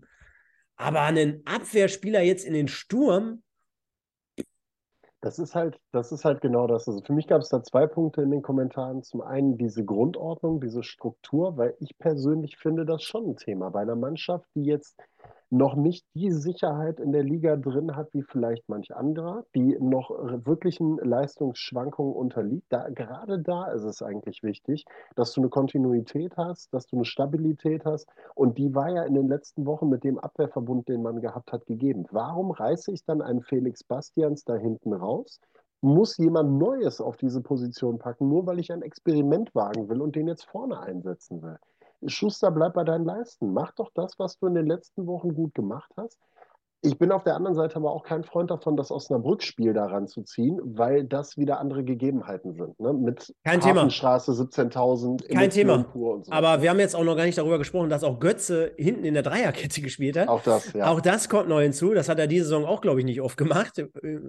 [0.77, 3.43] Aber einen Abwehrspieler jetzt in den Sturm.
[5.21, 6.87] Das ist halt, das ist halt genau das.
[6.87, 9.03] Also für mich gab es da zwei Punkte in den Kommentaren.
[9.03, 13.81] Zum einen diese Grundordnung, diese Struktur, weil ich persönlich finde das schon ein Thema bei
[13.81, 14.95] einer Mannschaft, die jetzt
[15.49, 20.09] noch nicht die Sicherheit in der Liga drin hat, wie vielleicht manch anderer, die noch
[20.45, 22.65] wirklichen Leistungsschwankungen unterliegt.
[22.69, 24.85] Da, gerade da ist es eigentlich wichtig,
[25.15, 28.09] dass du eine Kontinuität hast, dass du eine Stabilität hast.
[28.35, 31.65] Und die war ja in den letzten Wochen mit dem Abwehrverbund, den man gehabt hat,
[31.65, 32.05] gegeben.
[32.11, 35.39] Warum reiße ich dann einen Felix Bastians da hinten raus?
[35.79, 40.15] Muss jemand Neues auf diese Position packen, nur weil ich ein Experiment wagen will und
[40.15, 41.57] den jetzt vorne einsetzen will?
[42.05, 43.53] Schuster, bleib bei deinen Leisten.
[43.53, 46.19] Mach doch das, was du in den letzten Wochen gut gemacht hast.
[46.83, 50.21] Ich bin auf der anderen Seite aber auch kein Freund davon, das Osnabrück-Spiel daran zu
[50.21, 52.79] ziehen, weil das wieder andere Gegebenheiten sind.
[52.79, 52.93] Ne?
[52.93, 55.33] Mit Kein Hafenstraße 17.000.
[55.33, 55.85] Kein Thema.
[55.93, 56.21] So.
[56.29, 59.15] Aber wir haben jetzt auch noch gar nicht darüber gesprochen, dass auch Götze hinten in
[59.15, 60.27] der Dreierkette gespielt hat.
[60.27, 60.91] Auch das, ja.
[60.91, 61.95] Auch das kommt neu hinzu.
[61.95, 63.79] Das hat er diese Saison auch, glaube ich, nicht oft gemacht.
[63.79, 64.19] Äh,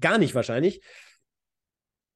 [0.00, 0.80] Gar nicht wahrscheinlich.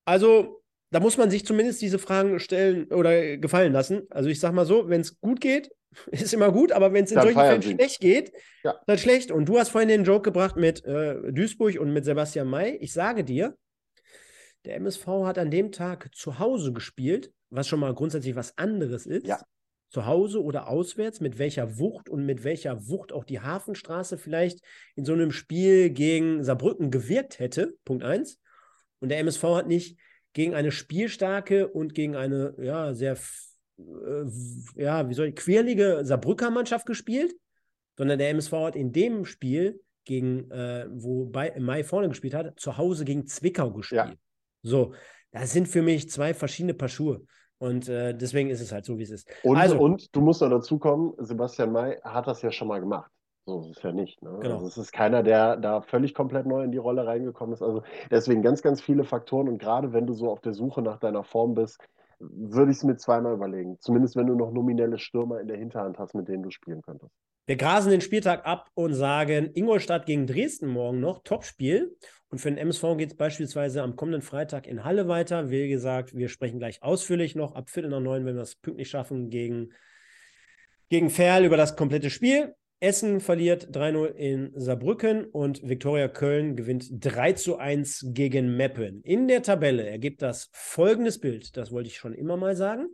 [0.06, 0.63] Also,
[0.94, 4.02] da muss man sich zumindest diese Fragen stellen oder gefallen lassen.
[4.10, 5.70] Also, ich sag mal so, wenn es gut geht,
[6.12, 7.72] ist immer gut, aber wenn es in Dann solchen Fällen sie.
[7.74, 8.32] schlecht geht,
[8.62, 8.80] Ja.
[8.86, 9.30] dann schlecht.
[9.32, 12.76] Und du hast vorhin den Joke gebracht mit äh, Duisburg und mit Sebastian May.
[12.80, 13.56] Ich sage dir,
[14.64, 19.04] der MSV hat an dem Tag zu Hause gespielt, was schon mal grundsätzlich was anderes
[19.06, 19.26] ist.
[19.26, 19.40] Ja.
[19.90, 24.60] Zu Hause oder auswärts, mit welcher Wucht und mit welcher Wucht auch die Hafenstraße vielleicht
[24.96, 27.74] in so einem Spiel gegen Saarbrücken gewirkt hätte.
[27.84, 28.40] Punkt eins.
[29.00, 29.98] Und der MSV hat nicht
[30.34, 33.16] gegen eine spielstarke und gegen eine ja, sehr,
[33.78, 34.24] äh,
[34.76, 37.34] ja, wie soll ich, quirlige Saarbrücker Mannschaft gespielt,
[37.96, 42.34] sondern der MSV hat in dem Spiel gegen, äh, wo bei, im Mai vorne gespielt
[42.34, 44.10] hat, zu Hause gegen Zwickau gespielt.
[44.10, 44.14] Ja.
[44.62, 44.92] So,
[45.30, 47.22] das sind für mich zwei verschiedene Paar Schuhe.
[47.58, 49.28] Und äh, deswegen ist es halt so, wie es ist.
[49.42, 52.80] Und, Also- und du musst noch dazu kommen, Sebastian May hat das ja schon mal
[52.80, 53.10] gemacht.
[53.46, 54.22] So ist es ja nicht.
[54.22, 54.38] Ne?
[54.40, 54.54] Genau.
[54.54, 57.62] Also es ist keiner, der da völlig komplett neu in die Rolle reingekommen ist.
[57.62, 59.48] Also deswegen ganz, ganz viele Faktoren.
[59.48, 61.78] Und gerade wenn du so auf der Suche nach deiner Form bist,
[62.18, 63.76] würde ich es mir zweimal überlegen.
[63.80, 67.12] Zumindest wenn du noch nominelle Stürmer in der Hinterhand hast, mit denen du spielen könntest.
[67.46, 71.94] Wir grasen den Spieltag ab und sagen Ingolstadt gegen Dresden morgen noch, Topspiel.
[72.30, 75.50] Und für den MSV geht es beispielsweise am kommenden Freitag in Halle weiter.
[75.50, 78.88] Wie gesagt, wir sprechen gleich ausführlich noch ab Viertel nach neun, wenn wir es pünktlich
[78.88, 79.74] schaffen, gegen,
[80.88, 82.54] gegen Ferl über das komplette Spiel.
[82.80, 89.00] Essen verliert 3-0 in Saarbrücken und Viktoria Köln gewinnt 3 zu 1 gegen Meppen.
[89.02, 92.88] In der Tabelle ergibt das folgendes Bild, das wollte ich schon immer mal sagen.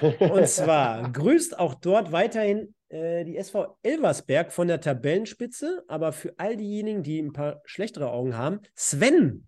[0.00, 6.34] Und zwar grüßt auch dort weiterhin äh, die SV Elversberg von der Tabellenspitze, aber für
[6.36, 9.46] all diejenigen, die ein paar schlechtere Augen haben, Sven.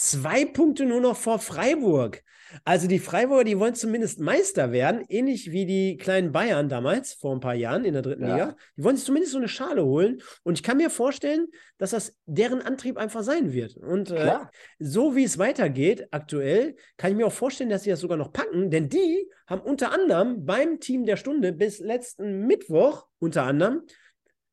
[0.00, 2.22] Zwei Punkte nur noch vor Freiburg.
[2.64, 7.34] Also die Freiburger, die wollen zumindest Meister werden, ähnlich wie die kleinen Bayern damals, vor
[7.34, 8.32] ein paar Jahren in der dritten Ja.
[8.32, 8.56] Liga.
[8.76, 10.22] Die wollen sich zumindest so eine Schale holen.
[10.44, 13.76] Und ich kann mir vorstellen, dass das deren Antrieb einfach sein wird.
[13.76, 14.38] Und äh,
[14.78, 18.32] so wie es weitergeht aktuell, kann ich mir auch vorstellen, dass sie das sogar noch
[18.32, 23.82] packen, denn die haben unter anderem beim Team der Stunde bis letzten Mittwoch unter anderem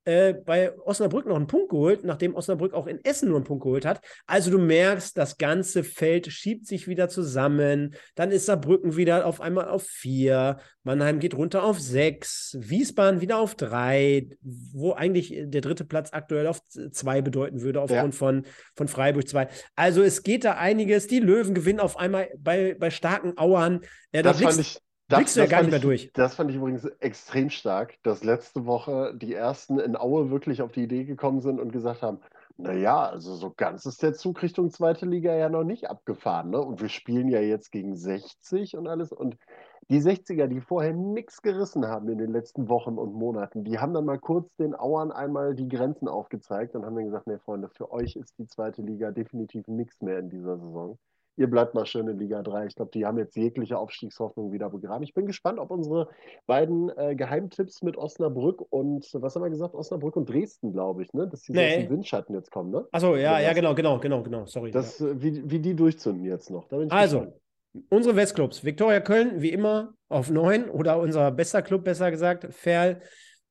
[0.06, 3.64] äh, bei Osnabrück noch einen Punkt geholt, nachdem Osnabrück auch in Essen nur einen Punkt
[3.64, 4.02] geholt hat.
[4.28, 7.96] Also du merkst, das ganze Feld schiebt sich wieder zusammen.
[8.16, 10.58] Dann ist Saarbrücken wieder auf einmal auf vier.
[10.84, 12.56] Mannheim geht runter auf sechs.
[12.60, 18.14] Wiesbaden wieder auf drei, wo eigentlich der dritte Platz aktuell auf zwei bedeuten würde, aufgrund
[18.14, 18.46] von,
[18.76, 19.48] von Freiburg zwei.
[19.76, 21.08] Also es geht da einiges.
[21.08, 23.82] Die Löwen gewinnen auf einmal bei, bei starken Auern.
[24.12, 26.02] Äh, da Das fand blickst- ich, das, blickst du ja gar fand nicht mehr ich,
[26.02, 26.14] durch.
[26.14, 30.72] Das fand ich übrigens extrem stark, dass letzte Woche die ersten in Aue wirklich auf
[30.72, 32.20] die Idee gekommen sind und gesagt haben,
[32.58, 36.62] naja, also so ganz ist der Zug Richtung zweite Liga ja noch nicht abgefahren, ne?
[36.62, 39.12] Und wir spielen ja jetzt gegen 60 und alles.
[39.12, 39.38] Und
[39.90, 43.94] die 60er, die vorher nichts gerissen haben in den letzten Wochen und Monaten, die haben
[43.94, 47.70] dann mal kurz den Auern einmal die Grenzen aufgezeigt und haben dann gesagt, nee, Freunde,
[47.70, 50.98] für euch ist die zweite Liga definitiv nichts mehr in dieser Saison.
[51.38, 52.68] Ihr bleibt mal schön in Liga 3.
[52.68, 55.04] Ich glaube, die haben jetzt jegliche Aufstiegshoffnung wieder begraben.
[55.04, 56.08] Ich bin gespannt, ob unsere
[56.48, 59.76] beiden äh, Geheimtipps mit Osnabrück und, was haben wir gesagt?
[59.76, 61.28] Osnabrück und Dresden, glaube ich, ne?
[61.28, 61.76] Dass die so Nee.
[61.76, 62.86] aus dem Windschatten jetzt kommen, ne?
[62.92, 64.46] Achso, ja, ja, genau, genau, genau, genau.
[64.46, 64.70] Sorry.
[64.70, 64.74] ja.
[64.74, 66.72] Das, äh, wie, wie die durchzünden jetzt noch.
[66.90, 67.42] Also, gespannt.
[67.90, 68.64] unsere Westclubs.
[68.64, 73.02] Viktoria Köln, wie immer, auf 9 oder unser bester Club, besser gesagt, Ferl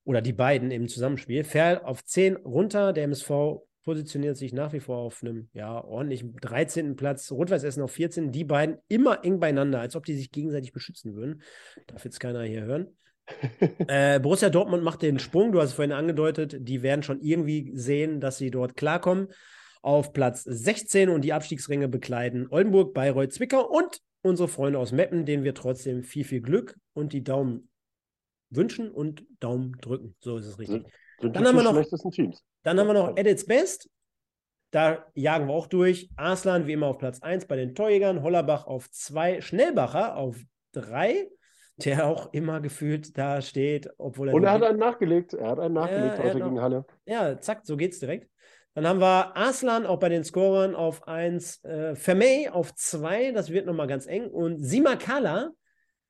[0.04, 1.44] oder die beiden im Zusammenspiel.
[1.44, 2.92] Ferl auf 10 runter.
[2.94, 3.30] Der MSV
[3.84, 6.96] positioniert sich nach wie vor auf einem ja, ordentlichen 13.
[6.96, 7.30] Platz.
[7.30, 8.32] Rot-Weiß Essen auf 14.
[8.32, 11.42] Die beiden immer eng beieinander, als ob die sich gegenseitig beschützen würden.
[11.86, 12.88] Darf jetzt keiner hier hören.
[13.88, 17.72] Äh, Borussia Dortmund macht den Sprung, du hast es vorhin angedeutet, die werden schon irgendwie
[17.74, 19.28] sehen, dass sie dort klarkommen.
[19.80, 25.24] Auf Platz 16 und die Abstiegsränge bekleiden Oldenburg, Bayreuth, Zwickau und unsere Freunde aus Meppen,
[25.24, 27.68] denen wir trotzdem viel, viel Glück und die Daumen
[28.50, 30.16] wünschen und Daumen drücken.
[30.20, 30.84] So ist es richtig.
[31.20, 32.42] Sind Dann haben wir noch- schlechtesten Teams.
[32.62, 33.88] Dann haben wir noch at its best.
[34.70, 36.10] Da jagen wir auch durch.
[36.16, 40.36] Arslan wie immer auf Platz 1 bei den Torjägern, Hollerbach auf 2, Schnellbacher auf
[40.72, 41.28] 3.
[41.76, 44.34] der auch immer gefühlt da steht, obwohl er.
[44.34, 45.34] Und er hat einen nachgelegt.
[45.34, 46.84] Er hat einen nachgelegt Ja, heute gegen Halle.
[47.04, 48.30] Ja, zack, so geht's direkt.
[48.74, 53.50] Dann haben wir Arslan auch bei den Scorern auf 1, äh, Vermey auf 2, das
[53.50, 54.28] wird nochmal ganz eng.
[54.30, 55.50] Und Simakala,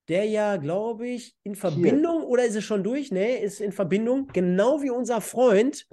[0.09, 3.10] der ja, glaube ich, in Verbindung, oder ist es schon durch?
[3.10, 5.86] Nee, ist in Verbindung, genau wie unser Freund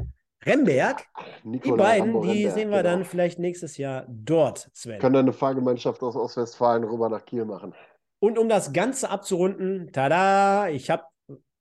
[0.46, 1.08] Remberg.
[1.44, 3.10] Die Nicola beiden, Rambo die Remberg, sehen wir dann genau.
[3.10, 5.00] vielleicht nächstes Jahr dort, Sven.
[5.00, 7.74] Können dann eine Fahrgemeinschaft aus Ostwestfalen rüber nach Kiel machen.
[8.20, 11.04] Und um das Ganze abzurunden, tada, ich habe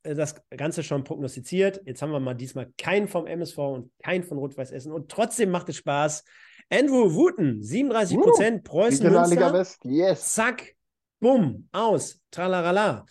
[0.03, 1.81] das Ganze schon prognostiziert.
[1.85, 4.93] Jetzt haben wir mal diesmal keinen vom MSV und keinen von Rot-Weiß Essen.
[4.93, 6.25] Und trotzdem macht es Spaß.
[6.71, 9.59] Andrew Wooten, 37 Prozent, Preußen Regionalliga Münster.
[9.59, 10.35] West, yes.
[10.35, 10.75] Zack,
[11.21, 13.05] bumm, aus, tralalala.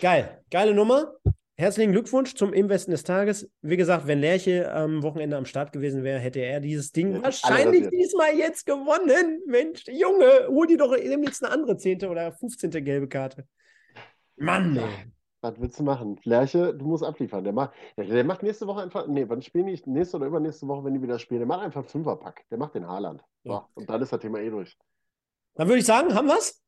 [0.00, 1.12] Geil, geile Nummer.
[1.56, 3.50] Herzlichen Glückwunsch zum Im Westen des Tages.
[3.60, 7.84] Wie gesagt, wenn Lerche am Wochenende am Start gewesen wäre, hätte er dieses Ding wahrscheinlich
[7.84, 7.92] rasiert.
[7.92, 9.42] diesmal jetzt gewonnen.
[9.46, 12.04] Mensch, Junge, hol dir doch demnächst eine andere 10.
[12.06, 12.70] oder 15.
[12.82, 13.46] gelbe Karte.
[14.36, 15.12] Mann, ey.
[15.42, 16.18] Was willst du machen?
[16.24, 17.44] Lerche, du musst abliefern.
[17.44, 19.82] Der macht, der, macht nächste Woche einfach, nee, wann spielen die?
[19.86, 21.40] Nächste oder übernächste Woche, wenn die wieder spielen.
[21.40, 22.42] Der macht einfach Fünferpack.
[22.50, 23.22] Der macht den Haaland.
[23.44, 23.68] So, Ja.
[23.74, 24.76] und dann ist das Thema eh durch.
[25.56, 26.62] Dann würde ich sagen, haben wir's?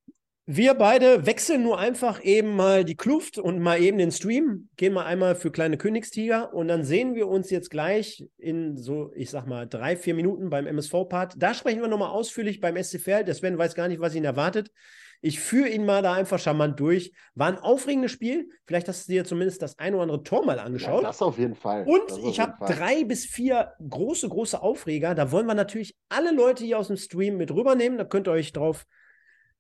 [0.45, 4.69] Wir beide wechseln nur einfach eben mal die Kluft und mal eben den Stream.
[4.77, 9.13] Gehen mal einmal für kleine Königstiger und dann sehen wir uns jetzt gleich in so,
[9.15, 11.35] ich sag mal, drei, vier Minuten beim MSV-Part.
[11.39, 13.23] Da sprechen wir nochmal ausführlich beim SCFL.
[13.23, 14.73] Der Sven weiß gar nicht, was ihn erwartet.
[15.21, 17.13] Ich führe ihn mal da einfach charmant durch.
[17.37, 18.49] War ein aufregendes Spiel.
[18.67, 21.05] Vielleicht hast du dir zumindest das ein oder andere Tor mal Ja, angeschaut.
[21.05, 21.85] das auf jeden Fall.
[21.87, 25.15] Und Das ich habe drei bis vier große, große Aufreger.
[25.15, 27.97] Da wollen wir natürlich alle Leute hier aus dem Stream mit rübernehmen.
[27.97, 28.85] Da könnt ihr euch drauf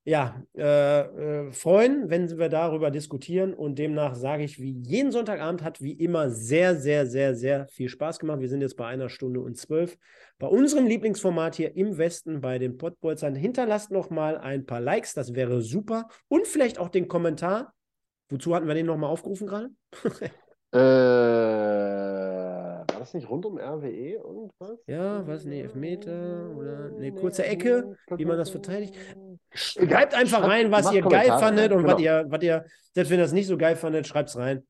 [0.04, 3.54] ja, äh, äh, freuen, wenn wir darüber diskutieren.
[3.54, 7.88] Und demnach sage ich, wie jeden Sonntagabend hat wie immer sehr, sehr, sehr, sehr viel
[7.88, 8.40] Spaß gemacht.
[8.40, 9.96] Wir sind jetzt bei einer Stunde und zwölf.
[10.38, 13.36] Bei unserem Lieblingsformat hier im Westen bei den Pottbolzern.
[13.36, 16.08] Hinterlasst noch mal ein paar Likes, das wäre super.
[16.28, 17.72] Und vielleicht auch den Kommentar.
[18.28, 19.70] Wozu hatten wir den nochmal aufgerufen gerade?
[20.74, 22.31] Äh,
[23.02, 24.78] das nicht rund um RWE und was?
[24.86, 25.44] Ja, was?
[25.44, 28.94] Nee, Elfmeter oder nee, kurze Ecke, wie man das verteidigt.
[29.52, 32.04] Schreibt einfach rein, was macht ihr geil fandet und was genau.
[32.04, 32.64] ihr, was ihr,
[32.94, 34.66] selbst wenn ihr das nicht so geil fandet, schreibt es rein.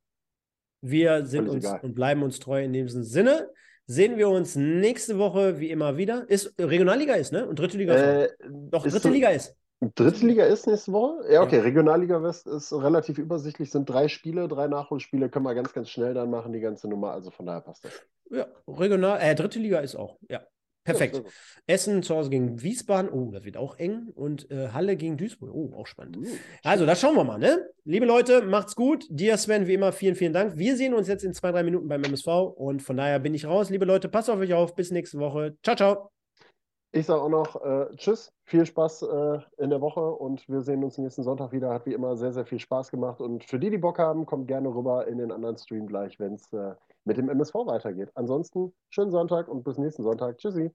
[0.81, 1.81] Wir sind Völlig uns egal.
[1.83, 3.51] und bleiben uns treu in diesem Sinne.
[3.87, 6.25] Sehen wir uns nächste Woche wie immer wieder.
[6.29, 7.47] Ist Regionalliga ist, ne?
[7.47, 8.03] Und dritte Liga ist.
[8.03, 8.71] Äh, auch.
[8.71, 9.55] Doch, ist dritte so- Liga ist.
[9.95, 11.33] Dritte Liga ist nächste Woche?
[11.33, 11.57] Ja, okay.
[11.57, 11.63] Ja.
[11.63, 16.15] Regionalliga West ist relativ übersichtlich, sind drei Spiele, drei Nachholspiele, können wir ganz, ganz schnell
[16.15, 17.13] dann machen, die ganze Nummer.
[17.13, 17.93] Also von daher passt das.
[18.31, 20.19] Ja, Regional, äh, dritte Liga ist auch.
[20.29, 20.43] Ja.
[20.85, 21.17] Perfekt.
[21.17, 21.23] Ja.
[21.67, 23.11] Essen zu Hause gegen Wiesbaden.
[23.11, 24.09] Oh, das wird auch eng.
[24.15, 25.55] Und äh, Halle gegen Duisburg.
[25.55, 26.17] Oh, auch spannend.
[26.17, 26.27] Uh,
[26.65, 27.69] Also, da schauen wir mal, ne?
[27.85, 29.05] Liebe Leute, macht's gut.
[29.09, 30.57] Dir, Sven, wie immer, vielen, vielen Dank.
[30.57, 32.27] Wir sehen uns jetzt in zwei, drei Minuten beim MSV
[32.57, 33.71] und von daher bin ich raus.
[33.71, 34.75] Liebe Leute, passt auf euch auf.
[34.75, 35.57] Bis nächste Woche.
[35.63, 36.22] Ciao, ciao.
[36.95, 40.85] Ich sage auch noch äh, Tschüss, viel Spaß äh, in der Woche und wir sehen
[40.85, 41.73] uns nächsten Sonntag wieder.
[41.73, 43.23] Hat wie immer sehr, sehr viel Spaß gemacht.
[43.23, 46.35] Und für die, die Bock haben, kommt gerne rüber in den anderen Stream gleich, wenn
[46.35, 46.75] es äh,
[47.05, 48.11] mit dem MSV weitergeht.
[48.15, 50.37] Ansonsten schönen Sonntag und bis nächsten Sonntag.
[50.37, 50.71] Tschüssi.